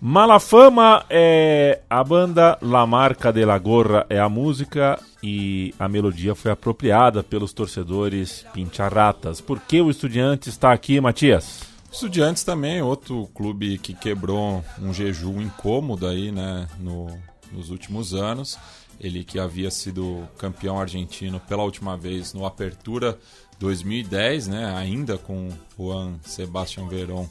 Malafama 0.04 1.06
é 1.08 1.80
a 1.88 2.04
banda, 2.04 2.58
La 2.60 2.84
Marca 2.86 3.32
de 3.32 3.46
la 3.46 3.56
Gorra 3.56 4.04
é 4.10 4.18
a 4.18 4.28
música 4.28 4.98
e 5.22 5.72
a 5.78 5.88
melodia 5.88 6.34
foi 6.34 6.50
apropriada 6.50 7.22
pelos 7.22 7.52
torcedores 7.52 8.44
pincharratas. 8.52 9.40
Por 9.40 9.60
que 9.60 9.80
o 9.80 9.90
Estudiantes 9.90 10.48
está 10.48 10.72
aqui, 10.72 11.00
Matias? 11.00 11.60
Estudiantes 11.92 12.42
também, 12.42 12.82
outro 12.82 13.28
clube 13.34 13.78
que 13.78 13.94
quebrou 13.94 14.64
um 14.80 14.92
jejum 14.92 15.40
incômodo 15.40 16.06
aí, 16.06 16.32
né, 16.32 16.66
no, 16.80 17.06
nos 17.52 17.70
últimos 17.70 18.14
anos. 18.14 18.58
Ele 18.98 19.22
que 19.22 19.38
havia 19.38 19.70
sido 19.70 20.28
campeão 20.38 20.80
argentino 20.80 21.38
pela 21.40 21.62
última 21.62 21.96
vez 21.96 22.32
no 22.32 22.46
Apertura 22.46 23.18
2010, 23.58 24.48
né, 24.48 24.74
ainda 24.74 25.18
com 25.18 25.50
Juan 25.78 26.14
Sebastián 26.22 26.88
Verón 26.88 27.26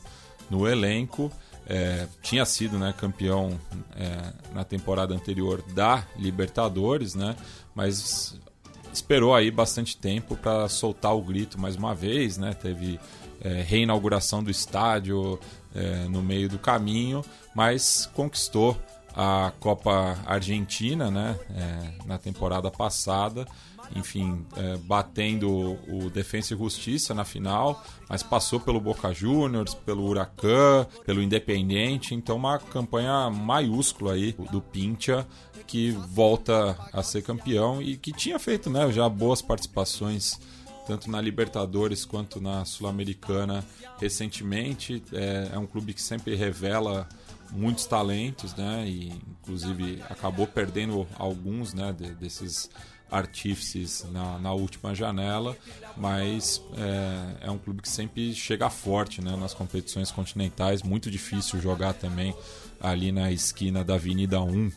no 0.50 0.68
elenco 0.68 1.32
é, 1.68 2.08
tinha 2.22 2.46
sido 2.46 2.78
né, 2.78 2.94
campeão 2.98 3.60
é, 3.96 4.34
na 4.54 4.64
temporada 4.64 5.14
anterior 5.14 5.64
da 5.74 6.06
Libertadores, 6.18 7.16
né, 7.16 7.36
mas 7.76 8.40
esperou 8.94 9.34
aí 9.34 9.50
bastante 9.50 9.96
tempo 9.98 10.36
para 10.36 10.68
soltar 10.68 11.16
o 11.16 11.22
grito 11.22 11.60
mais 11.60 11.76
uma 11.76 11.96
vez, 11.96 12.38
né, 12.38 12.54
teve 12.54 13.00
é, 13.42 13.62
reinauguração 13.62 14.44
do 14.44 14.52
estádio 14.52 15.40
é, 15.74 16.06
no 16.10 16.22
meio 16.22 16.50
do 16.50 16.60
caminho, 16.60 17.24
mas 17.56 18.10
conquistou 18.14 18.78
a 19.16 19.52
Copa 19.60 20.18
Argentina 20.26 21.12
né, 21.12 21.38
é, 21.56 22.06
na 22.06 22.18
temporada 22.18 22.70
passada. 22.72 23.46
Enfim, 23.94 24.46
é, 24.56 24.78
batendo 24.78 25.78
o 25.90 26.10
Defensa 26.10 26.54
e 26.54 26.58
Justiça 26.58 27.14
na 27.14 27.26
final, 27.26 27.84
mas 28.08 28.24
passou 28.24 28.58
pelo 28.58 28.80
Boca 28.80 29.14
Juniors, 29.14 29.74
pelo 29.74 30.06
Huracan, 30.06 30.88
pelo 31.06 31.22
Independiente, 31.22 32.16
então 32.16 32.38
uma 32.38 32.58
campanha 32.58 33.30
maiúscula 33.30 34.14
aí 34.14 34.34
do 34.50 34.62
Pincha 34.62 35.28
que 35.72 35.92
volta 35.92 36.78
a 36.92 37.02
ser 37.02 37.22
campeão 37.22 37.82
e 37.82 37.96
que 37.96 38.12
tinha 38.12 38.38
feito 38.38 38.70
né, 38.70 38.92
já 38.92 39.08
boas 39.08 39.42
participações 39.42 40.38
tanto 40.86 41.10
na 41.10 41.22
Libertadores 41.22 42.04
quanto 42.04 42.42
na 42.42 42.66
Sul-Americana 42.66 43.64
recentemente. 43.98 45.02
É, 45.14 45.52
é, 45.54 45.58
um 45.58 45.66
clube 45.66 45.94
que 45.94 46.02
sempre 46.02 46.36
revela 46.36 47.08
muitos 47.52 47.86
talentos, 47.86 48.54
né? 48.54 48.86
E 48.86 49.14
inclusive 49.40 50.04
acabou 50.10 50.46
perdendo 50.46 51.08
alguns, 51.18 51.74
né? 51.74 51.94
De, 51.94 52.14
desses 52.16 52.70
artífices 53.10 54.06
na, 54.12 54.40
na 54.40 54.52
última 54.52 54.94
janela, 54.94 55.56
mas 55.96 56.62
é, 56.78 57.48
é, 57.48 57.52
um 57.52 57.58
clube 57.58 57.82
que 57.82 57.90
sempre 57.90 58.34
chega 58.34 58.70
forte 58.70 59.22
né, 59.22 59.38
nas 59.38 59.54
competições 59.54 60.12
continentais. 60.12 60.82
Muito 60.82 61.10
difícil 61.12 61.62
jogar 61.62 61.94
também 61.94 62.36
ali 62.80 63.12
na 63.12 63.32
esquina 63.32 63.84
da 63.84 63.96
Avenida 63.96 64.42
1 64.42 64.72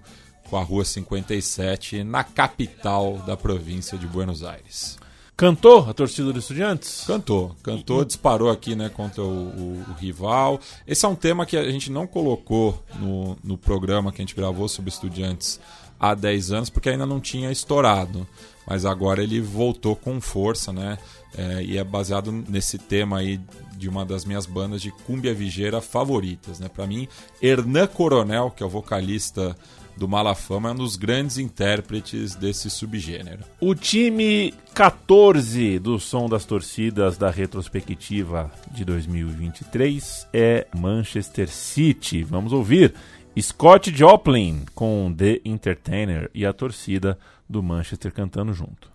com 0.49 0.57
a 0.57 0.63
Rua 0.63 0.85
57, 0.85 2.05
na 2.05 2.25
capital 2.25 3.19
da 3.27 3.37
província 3.37 3.99
de 3.99 4.07
Buenos 4.07 4.43
Aires. 4.43 4.99
Cantou 5.37 5.91
a 5.91 5.93
torcida 5.93 6.33
dos 6.33 6.45
estudiantes? 6.45 7.03
Cantou, 7.07 7.57
cantou, 7.61 8.03
e... 8.03 8.05
disparou 8.05 8.51
aqui 8.51 8.77
né, 8.77 8.89
contra 8.89 9.21
o, 9.21 9.27
o, 9.27 9.85
o, 9.89 9.93
rival. 9.95 10.61
Esse 10.87 11.05
é 11.05 11.09
um 11.09 11.17
tema 11.17 11.45
que 11.45 11.57
a 11.57 11.71
gente 11.71 11.91
não 11.91 12.07
colocou 12.07 12.81
no, 13.01 13.37
no 13.43 13.59
programa 13.59 14.13
que 14.13 14.23
a 14.23 14.25
gente 14.25 14.37
gravou 14.37 14.69
sobre 14.69 14.91
estudiantes 14.91 15.59
há 15.99 16.15
10 16.15 16.53
anos, 16.53 16.71
porque 16.71 16.89
ainda 16.89 17.05
não 17.05 17.21
tinha 17.21 17.51
estourado. 17.51 18.25
Mas 18.65 18.85
agora 18.85 19.25
ele 19.25 19.41
voltou 19.41 19.97
com 19.97 20.21
força, 20.21 20.73
né? 20.73 20.99
É, 21.37 21.65
e 21.65 21.79
é 21.79 21.83
baseado 21.83 22.31
nesse 22.31 22.79
tema 22.79 23.19
aí 23.19 23.41
de 23.77 23.89
uma 23.89 24.05
das 24.05 24.25
minhas 24.25 24.47
bandas 24.47 24.81
de 24.81 24.93
cumbia 24.93 25.35
vigeira 25.35 25.81
favoritas, 25.81 26.61
né? 26.61 26.69
Para 26.69 26.87
mim, 26.87 27.09
Hernan 27.43 27.89
Coronel, 27.89 28.53
que 28.53 28.63
é 28.63 28.67
o 28.67 28.69
vocalista 28.69 29.57
do 29.97 30.09
Malafama, 30.09 30.71
é 30.71 30.73
um 30.73 30.77
dos 30.77 30.97
grandes 30.97 31.39
intérpretes 31.39 32.35
desse 32.35 32.71
subgênero. 32.71 33.45
O 33.61 33.75
time 33.75 34.53
14 34.75 35.79
do 35.79 35.99
Som 35.99 36.29
das 36.29 36.45
Torcidas 36.45 37.17
da 37.17 37.31
retrospectiva 37.31 38.51
de 38.71 38.85
2023 38.85 40.27
é 40.33 40.67
Manchester 40.75 41.49
City. 41.49 42.23
Vamos 42.23 42.53
ouvir 42.53 42.95
Scott 43.41 43.95
Joplin 43.95 44.65
com 44.75 45.13
The 45.17 45.41
Entertainer 45.45 46.31
e 46.35 46.47
a 46.47 46.53
torcida 46.53 47.19
do 47.49 47.63
Manchester 47.63 48.13
cantando 48.13 48.53
junto. 48.53 48.93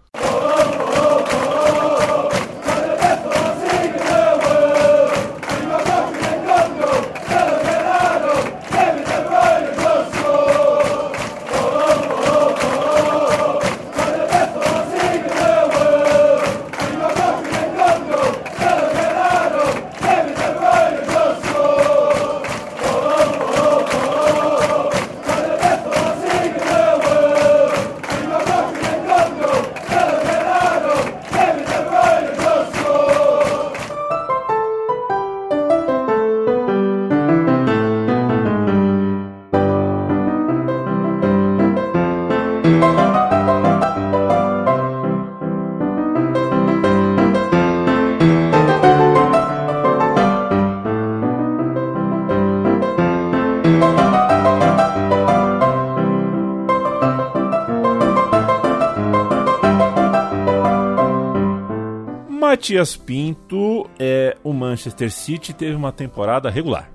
Matias 62.69 62.95
Pinto, 62.95 63.89
é, 63.97 64.37
o 64.43 64.53
Manchester 64.53 65.11
City 65.11 65.53
teve 65.53 65.75
uma 65.75 65.91
temporada 65.91 66.51
regular. 66.51 66.91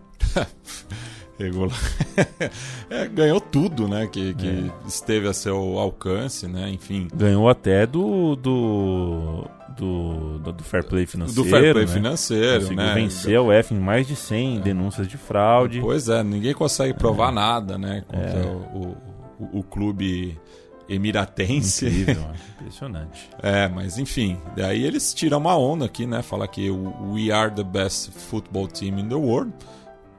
regular. 1.37 1.77
é, 2.89 3.09
ganhou 3.09 3.41
tudo, 3.41 3.89
né? 3.89 4.07
Que, 4.07 4.35
que 4.35 4.47
é. 4.47 4.87
esteve 4.87 5.27
a 5.27 5.33
seu 5.33 5.77
alcance, 5.77 6.47
né? 6.47 6.71
Enfim. 6.71 7.09
Ganhou 7.13 7.49
até 7.49 7.87
do. 7.87 8.37
do... 8.37 9.45
Do, 9.77 10.39
do, 10.39 10.53
do, 10.53 10.63
fair 10.63 10.85
play 10.85 11.05
financeiro. 11.05 11.43
Do 11.43 11.51
fair 11.51 11.73
play 11.73 11.85
né? 11.85 11.93
financeiro, 11.93 12.61
Conseguiu 12.61 12.77
né? 12.77 12.95
vencer 12.95 13.41
o 13.41 13.51
F 13.51 13.75
em 13.75 13.81
mais 13.81 14.07
de 14.07 14.15
100 14.15 14.59
é. 14.59 14.61
denúncias 14.61 15.09
de 15.09 15.17
fraude. 15.17 15.81
Pois 15.81 16.09
é, 16.09 16.23
ninguém 16.23 16.55
consegue 16.55 16.95
provar 16.95 17.33
nada, 17.33 17.77
né? 17.77 18.05
Contra 18.07 18.47
o, 18.47 18.97
o, 19.41 19.59
o 19.59 19.63
clube 19.65 20.39
emiratense. 20.89 21.87
Incrível, 21.87 22.25
impressionante. 22.59 23.31
É, 23.43 23.69
mas 23.69 23.99
enfim, 23.99 24.39
daí 24.57 24.85
eles 24.85 25.13
tiram 25.15 25.39
uma 25.39 25.57
onda 25.57 25.87
aqui, 25.87 26.07
né? 26.07 26.23
Fala 26.23 26.47
que 26.47 26.71
o 26.71 27.13
We 27.13 27.31
are 27.31 27.51
the 27.51 27.65
best 27.65 28.11
football 28.13 28.69
team 28.69 28.99
in 28.99 29.09
the 29.09 29.15
world. 29.15 29.53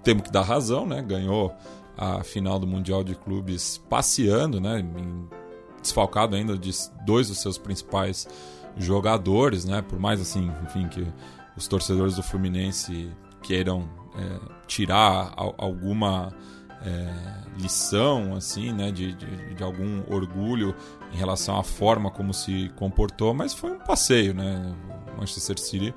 Temos 0.04 0.24
que 0.24 0.32
dar 0.32 0.44
razão, 0.44 0.86
né? 0.86 1.02
Ganhou 1.02 1.54
a 1.98 2.24
final 2.24 2.60
do 2.60 2.68
Mundial 2.68 3.04
de 3.04 3.16
Clubes 3.16 3.82
passeando, 3.90 4.60
né? 4.60 4.86
Desfalcado 5.82 6.36
ainda 6.36 6.58
de 6.58 6.72
dois 7.06 7.28
dos 7.28 7.42
seus 7.42 7.58
principais 7.58 8.28
jogadores, 8.78 9.66
né? 9.66 9.82
Por 9.82 10.00
mais 10.00 10.20
assim, 10.20 10.52
enfim, 10.64 10.88
que 10.88 11.06
os 11.56 11.68
torcedores 11.68 12.16
do 12.16 12.24
Fluminense 12.24 13.10
queiram 13.42 13.88
é, 14.18 14.40
tirar 14.68 15.34
alguma 15.58 16.34
é, 16.86 17.60
lição, 17.60 18.36
assim, 18.36 18.72
né, 18.72 18.92
de, 18.92 19.14
de, 19.14 19.56
de, 19.56 19.64
algum 19.64 20.04
orgulho 20.14 20.76
em 21.12 21.18
relação 21.18 21.58
à 21.58 21.64
forma 21.64 22.12
como 22.12 22.34
se 22.34 22.72
comportou, 22.76 23.34
mas 23.34 23.54
foi 23.54 23.72
um 23.72 23.80
passeio, 23.80 24.34
né? 24.34 24.76
O 25.14 25.20
Manchester 25.20 25.58
City 25.60 25.94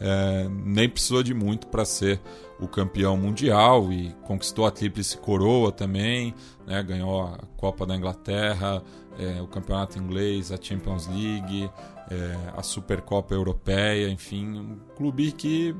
é, 0.00 0.48
nem 0.48 0.88
precisou 0.88 1.22
de 1.22 1.32
muito 1.32 1.68
para 1.68 1.84
ser 1.84 2.20
o 2.58 2.66
campeão 2.66 3.16
mundial 3.16 3.92
e 3.92 4.12
conquistou 4.22 4.66
a 4.66 4.70
tríplice 4.70 5.16
coroa 5.18 5.70
também, 5.70 6.34
né? 6.66 6.82
Ganhou 6.82 7.22
a 7.22 7.38
Copa 7.56 7.86
da 7.86 7.94
Inglaterra, 7.94 8.82
é, 9.18 9.40
o 9.40 9.46
Campeonato 9.46 9.98
Inglês, 9.98 10.50
a 10.50 10.58
Champions 10.60 11.06
League, 11.06 11.70
é, 12.10 12.36
a 12.56 12.62
Supercopa 12.62 13.34
Europeia, 13.34 14.08
enfim, 14.08 14.58
um 14.58 14.78
clube 14.96 15.30
que 15.32 15.74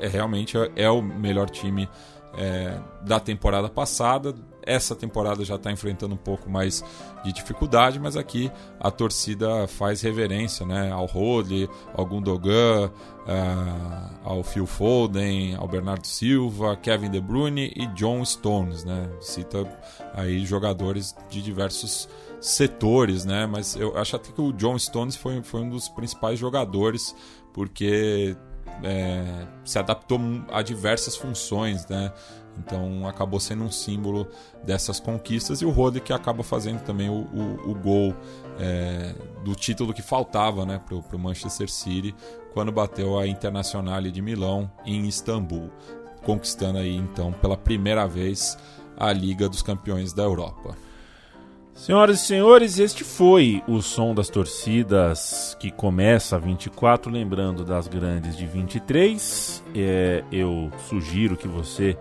é, 0.00 0.08
realmente 0.08 0.56
é 0.74 0.90
o 0.90 1.00
melhor 1.00 1.48
time 1.48 1.88
é, 2.36 2.78
da 3.02 3.20
temporada 3.20 3.68
passada. 3.68 4.34
Essa 4.64 4.94
temporada 4.94 5.44
já 5.44 5.56
está 5.56 5.72
enfrentando 5.72 6.14
um 6.14 6.18
pouco 6.18 6.48
mais 6.48 6.84
de 7.24 7.32
dificuldade, 7.32 7.98
mas 7.98 8.16
aqui 8.16 8.50
a 8.78 8.92
torcida 8.92 9.66
faz 9.66 10.02
reverência 10.02 10.64
né, 10.64 10.92
ao 10.92 11.04
Rodley, 11.04 11.68
ao 11.92 12.06
Gundogan, 12.06 12.86
uh, 12.86 14.18
ao 14.22 14.44
Phil 14.44 14.66
Foden, 14.66 15.56
ao 15.56 15.66
Bernardo 15.66 16.06
Silva, 16.06 16.76
Kevin 16.76 17.10
De 17.10 17.20
Bruyne 17.20 17.72
e 17.74 17.86
John 17.88 18.24
Stones. 18.24 18.84
Né? 18.84 19.10
Cita 19.20 19.66
aí 20.14 20.46
jogadores 20.46 21.16
de 21.28 21.42
diversos 21.42 22.08
setores, 22.40 23.24
né? 23.24 23.46
mas 23.46 23.74
eu 23.74 23.96
acho 23.98 24.14
até 24.14 24.30
que 24.30 24.40
o 24.40 24.52
John 24.52 24.78
Stones 24.78 25.16
foi, 25.16 25.42
foi 25.42 25.62
um 25.62 25.70
dos 25.70 25.88
principais 25.88 26.38
jogadores, 26.38 27.16
porque 27.52 28.36
é, 28.82 29.46
se 29.64 29.78
adaptou 29.78 30.18
a 30.50 30.62
diversas 30.62 31.16
funções, 31.16 31.86
né? 31.86 32.12
Então 32.58 33.08
acabou 33.08 33.40
sendo 33.40 33.64
um 33.64 33.70
símbolo 33.70 34.28
dessas 34.62 35.00
conquistas 35.00 35.62
e 35.62 35.64
o 35.64 35.70
Rode 35.70 36.00
que 36.00 36.12
acaba 36.12 36.42
fazendo 36.42 36.82
também 36.82 37.08
o, 37.08 37.26
o, 37.32 37.70
o 37.70 37.74
gol 37.74 38.14
é, 38.58 39.14
do 39.42 39.54
título 39.54 39.94
que 39.94 40.02
faltava 40.02 40.66
né, 40.66 40.78
para 40.78 41.16
o 41.16 41.18
Manchester 41.18 41.70
City 41.70 42.14
quando 42.52 42.70
bateu 42.70 43.18
a 43.18 43.26
Internacional 43.26 44.02
de 44.02 44.20
Milão 44.20 44.70
em 44.84 45.06
Istambul, 45.06 45.70
conquistando 46.22 46.78
aí 46.78 46.94
então 46.94 47.32
pela 47.32 47.56
primeira 47.56 48.06
vez 48.06 48.58
a 48.96 49.12
Liga 49.12 49.48
dos 49.48 49.62
Campeões 49.62 50.12
da 50.12 50.22
Europa. 50.22 50.76
Senhoras 51.82 52.20
e 52.20 52.26
senhores, 52.26 52.78
este 52.78 53.02
foi 53.02 53.60
o 53.66 53.82
som 53.82 54.14
das 54.14 54.28
torcidas 54.28 55.56
que 55.58 55.68
começa 55.68 56.36
a 56.36 56.38
24, 56.38 57.10
lembrando 57.10 57.64
das 57.64 57.88
grandes 57.88 58.36
de 58.36 58.46
23. 58.46 59.64
É, 59.74 60.22
eu 60.30 60.70
sugiro 60.88 61.36
que 61.36 61.48
você 61.48 61.98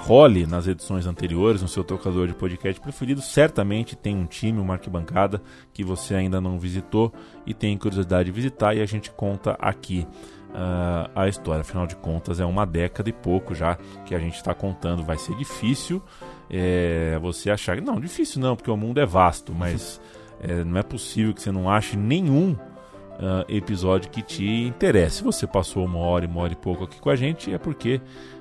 role 0.00 0.46
nas 0.46 0.66
edições 0.66 1.06
anteriores, 1.06 1.62
no 1.62 1.68
seu 1.68 1.82
tocador 1.82 2.26
de 2.26 2.34
podcast 2.34 2.78
preferido. 2.78 3.22
Certamente 3.22 3.96
tem 3.96 4.14
um 4.14 4.26
time, 4.26 4.60
uma 4.60 4.74
arquibancada 4.74 5.40
que 5.72 5.82
você 5.82 6.14
ainda 6.14 6.38
não 6.38 6.58
visitou 6.58 7.10
e 7.46 7.54
tem 7.54 7.78
curiosidade 7.78 8.26
de 8.26 8.32
visitar 8.32 8.74
e 8.74 8.82
a 8.82 8.86
gente 8.86 9.10
conta 9.10 9.56
aqui. 9.58 10.06
Uh, 10.50 11.10
a 11.16 11.26
história, 11.26 11.62
afinal 11.62 11.86
de 11.86 11.96
contas, 11.96 12.38
é 12.38 12.44
uma 12.44 12.64
década 12.64 13.08
e 13.08 13.12
pouco 13.12 13.54
já 13.54 13.76
que 14.04 14.14
a 14.14 14.18
gente 14.18 14.36
está 14.36 14.54
contando. 14.54 15.02
Vai 15.02 15.16
ser 15.16 15.34
difícil 15.36 16.02
é, 16.50 17.18
você 17.20 17.50
achar. 17.50 17.80
Não, 17.80 18.00
difícil 18.00 18.40
não, 18.40 18.56
porque 18.56 18.70
o 18.70 18.76
mundo 18.76 19.00
é 19.00 19.06
vasto, 19.06 19.54
mas 19.54 20.00
é, 20.40 20.64
não 20.64 20.78
é 20.78 20.82
possível 20.82 21.32
que 21.32 21.42
você 21.42 21.52
não 21.52 21.70
ache 21.70 21.96
nenhum 21.96 22.52
uh, 22.52 23.44
episódio 23.48 24.10
que 24.10 24.22
te 24.22 24.44
interesse. 24.44 25.16
Se 25.16 25.24
você 25.24 25.46
passou 25.46 25.84
uma 25.84 25.98
hora, 25.98 26.26
uma 26.26 26.40
hora 26.40 26.52
e 26.52 26.56
pouco 26.56 26.84
aqui 26.84 27.00
com 27.00 27.10
a 27.10 27.16
gente, 27.16 27.52
é 27.52 27.58
porque 27.58 28.00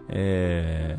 é, 0.10 0.98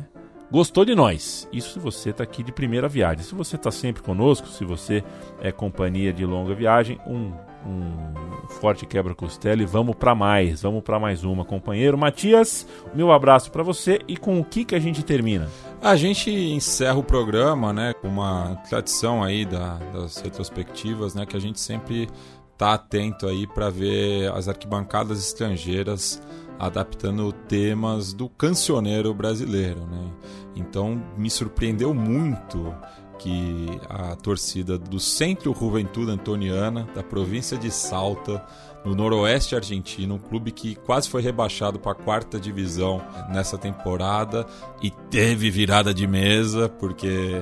gostou 0.51 0.85
de 0.85 0.95
nós. 0.95 1.49
Isso 1.53 1.75
se 1.75 1.79
você 1.79 2.11
está 2.11 2.23
aqui 2.23 2.43
de 2.43 2.53
primeira 2.53 2.89
viagem. 2.89 3.25
Se 3.25 3.35
você 3.35 3.57
está 3.57 3.71
sempre 3.71 4.03
conosco, 4.03 4.49
se 4.49 4.65
você 4.65 5.03
é 5.41 5.51
companhia 5.53 6.13
de 6.13 6.25
longa 6.25 6.55
viagem, 6.55 6.99
um, 7.07 7.33
um 7.67 8.49
forte 8.61 8.87
quebra-costela 8.87 9.63
e 9.63 9.67
vamos 9.67 9.97
para 9.97 10.15
mais, 10.15 10.63
vamos 10.63 10.83
para 10.83 10.99
mais 10.99 11.25
uma, 11.25 11.45
companheiro. 11.45 11.99
Matias, 11.99 12.67
meu 12.95 13.11
abraço 13.11 13.51
para 13.51 13.63
você 13.63 14.01
e 14.07 14.17
com 14.17 14.39
o 14.39 14.45
que 14.45 14.65
que 14.65 14.75
a 14.75 14.81
gente 14.81 15.03
termina? 15.03 15.49
A 15.85 15.97
gente 15.97 16.31
encerra 16.31 16.97
o 16.97 17.05
programa, 17.05 17.71
né, 17.71 17.93
com 17.93 18.09
uma 18.09 18.57
tradição 18.71 19.23
aí 19.23 19.45
da, 19.45 19.75
das 19.93 20.17
retrospectivas, 20.17 21.15
né, 21.15 21.27
que 21.27 21.37
a 21.37 21.39
gente 21.39 21.61
sempre 21.61 22.09
tá 22.57 22.73
atento 22.73 23.27
aí 23.27 23.47
para 23.47 23.69
ver 23.69 24.33
as 24.33 24.49
arquibancadas 24.49 25.19
estrangeiras 25.19 26.23
adaptando 26.59 27.31
temas 27.35 28.15
do 28.15 28.31
cancioneiro 28.31 29.13
brasileiro, 29.13 29.81
né? 29.81 30.11
Então 30.57 31.03
me 31.19 31.29
surpreendeu 31.29 31.93
muito 31.93 32.75
que 33.19 33.67
a 33.87 34.17
torcida 34.17 34.79
do 34.79 34.99
Centro 34.99 35.55
Juventude 35.55 36.13
Antoniana, 36.13 36.89
da 36.95 37.03
província 37.03 37.59
de 37.59 37.71
Salta, 37.71 38.43
no 38.85 38.95
noroeste 38.95 39.57
argentino, 39.57 40.17
um 40.17 40.19
clube 40.19 40.51
que 40.51 40.75
quase 40.75 41.09
foi 41.09 41.23
rebaixado 41.23 41.79
para 41.79 41.93
a 41.93 41.95
quarta 41.95 42.39
divisão 42.39 43.03
nessa 43.31 43.57
temporada 43.57 44.47
e 44.83 44.91
teve 44.91 45.51
virada 45.51 45.95
de 45.95 46.07
mesa, 46.07 46.69
porque 46.69 47.41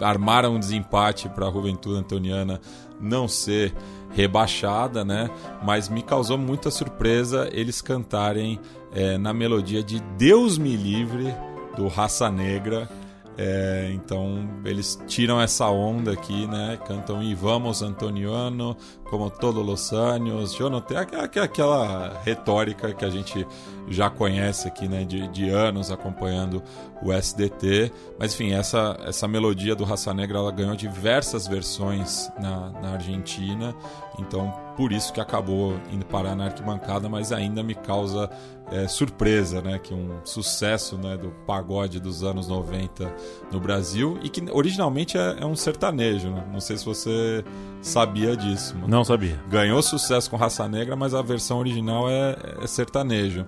armaram 0.00 0.56
um 0.56 0.58
desempate 0.58 1.28
para 1.28 1.46
a 1.46 1.52
Juventude 1.52 1.98
Antoniana 1.98 2.60
não 3.00 3.28
ser 3.28 3.72
rebaixada, 4.10 5.04
né? 5.04 5.30
Mas 5.64 5.88
me 5.88 6.02
causou 6.02 6.36
muita 6.36 6.70
surpresa 6.70 7.48
eles 7.52 7.80
cantarem 7.80 8.60
é, 8.92 9.16
na 9.16 9.32
melodia 9.32 9.82
de 9.82 10.00
Deus 10.18 10.58
me 10.58 10.76
livre 10.76 11.34
do 11.76 11.88
Raça 11.88 12.30
Negra 12.30 12.88
É, 13.36 13.90
então 13.94 14.46
eles 14.64 15.00
tiram 15.06 15.40
essa 15.40 15.66
onda 15.68 16.12
aqui, 16.12 16.46
né? 16.46 16.78
Cantam 16.86 17.22
E 17.22 17.34
vamos 17.34 17.82
Antoniano, 17.82 18.76
como 19.04 19.30
todos 19.30 19.66
os 19.66 19.92
anos. 19.92 20.56
Tenho 20.86 21.00
aquela, 21.00 21.24
aquela 21.24 22.20
retórica 22.22 22.92
que 22.92 23.04
a 23.04 23.10
gente 23.10 23.46
já 23.88 24.10
conhece 24.10 24.68
aqui, 24.68 24.86
né? 24.86 25.04
De, 25.04 25.26
de 25.28 25.48
anos 25.48 25.90
acompanhando 25.90 26.62
o 27.02 27.12
SDT. 27.12 27.90
Mas 28.18 28.34
enfim, 28.34 28.52
essa, 28.52 28.98
essa 29.04 29.26
melodia 29.26 29.74
do 29.74 29.84
Raça 29.84 30.12
Negra 30.12 30.38
ela 30.38 30.52
ganhou 30.52 30.76
diversas 30.76 31.46
versões 31.46 32.30
na, 32.38 32.70
na 32.70 32.90
Argentina. 32.92 33.74
Então 34.18 34.52
por 34.76 34.92
isso 34.92 35.12
que 35.12 35.20
acabou 35.20 35.74
indo 35.90 36.04
parar 36.04 36.34
na 36.34 36.46
arquibancada, 36.46 37.08
mas 37.08 37.32
ainda 37.32 37.62
me 37.62 37.74
causa 37.74 38.30
é, 38.72 38.88
surpresa, 38.88 39.60
né? 39.60 39.78
Que 39.78 39.92
um 39.92 40.20
sucesso 40.24 40.96
né, 40.96 41.16
do 41.16 41.30
pagode 41.46 42.00
dos 42.00 42.22
anos 42.24 42.48
90 42.48 43.14
no 43.50 43.60
Brasil 43.60 44.18
e 44.22 44.28
que 44.28 44.42
originalmente 44.50 45.18
é, 45.18 45.36
é 45.40 45.46
um 45.46 45.54
sertanejo, 45.54 46.30
né? 46.30 46.44
Não 46.50 46.60
sei 46.60 46.76
se 46.76 46.84
você 46.84 47.44
sabia 47.82 48.36
disso. 48.36 48.74
Mano. 48.74 48.88
Não 48.88 49.04
sabia. 49.04 49.38
Ganhou 49.48 49.82
sucesso 49.82 50.30
com 50.30 50.36
Raça 50.36 50.66
Negra, 50.68 50.96
mas 50.96 51.14
a 51.14 51.22
versão 51.22 51.58
original 51.58 52.08
é, 52.08 52.36
é 52.62 52.66
sertanejo. 52.66 53.46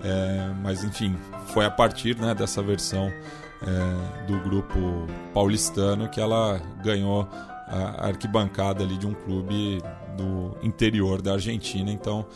É, 0.00 0.52
mas 0.62 0.84
enfim, 0.84 1.16
foi 1.46 1.64
a 1.64 1.70
partir 1.70 2.16
né, 2.18 2.34
dessa 2.34 2.62
versão 2.62 3.10
é, 3.62 4.26
do 4.26 4.38
grupo 4.40 4.78
paulistano 5.34 6.08
que 6.08 6.20
ela 6.20 6.60
ganhou 6.82 7.28
a 7.66 8.06
arquibancada 8.06 8.84
ali 8.84 8.96
de 8.96 9.06
um 9.06 9.12
clube 9.12 9.82
do 10.16 10.56
interior 10.62 11.20
da 11.20 11.32
Argentina. 11.32 11.90
Então 11.90 12.26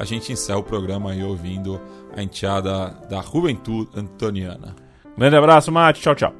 a 0.00 0.04
gente 0.06 0.32
encerra 0.32 0.58
o 0.58 0.62
programa 0.62 1.10
aí 1.10 1.22
ouvindo 1.22 1.78
a 2.16 2.22
enteada 2.22 2.88
da 3.10 3.20
Juventude 3.20 3.90
Antoniana. 3.94 4.74
Grande 5.14 5.36
abraço, 5.36 5.70
Mate. 5.70 6.00
Tchau, 6.00 6.14
tchau. 6.14 6.32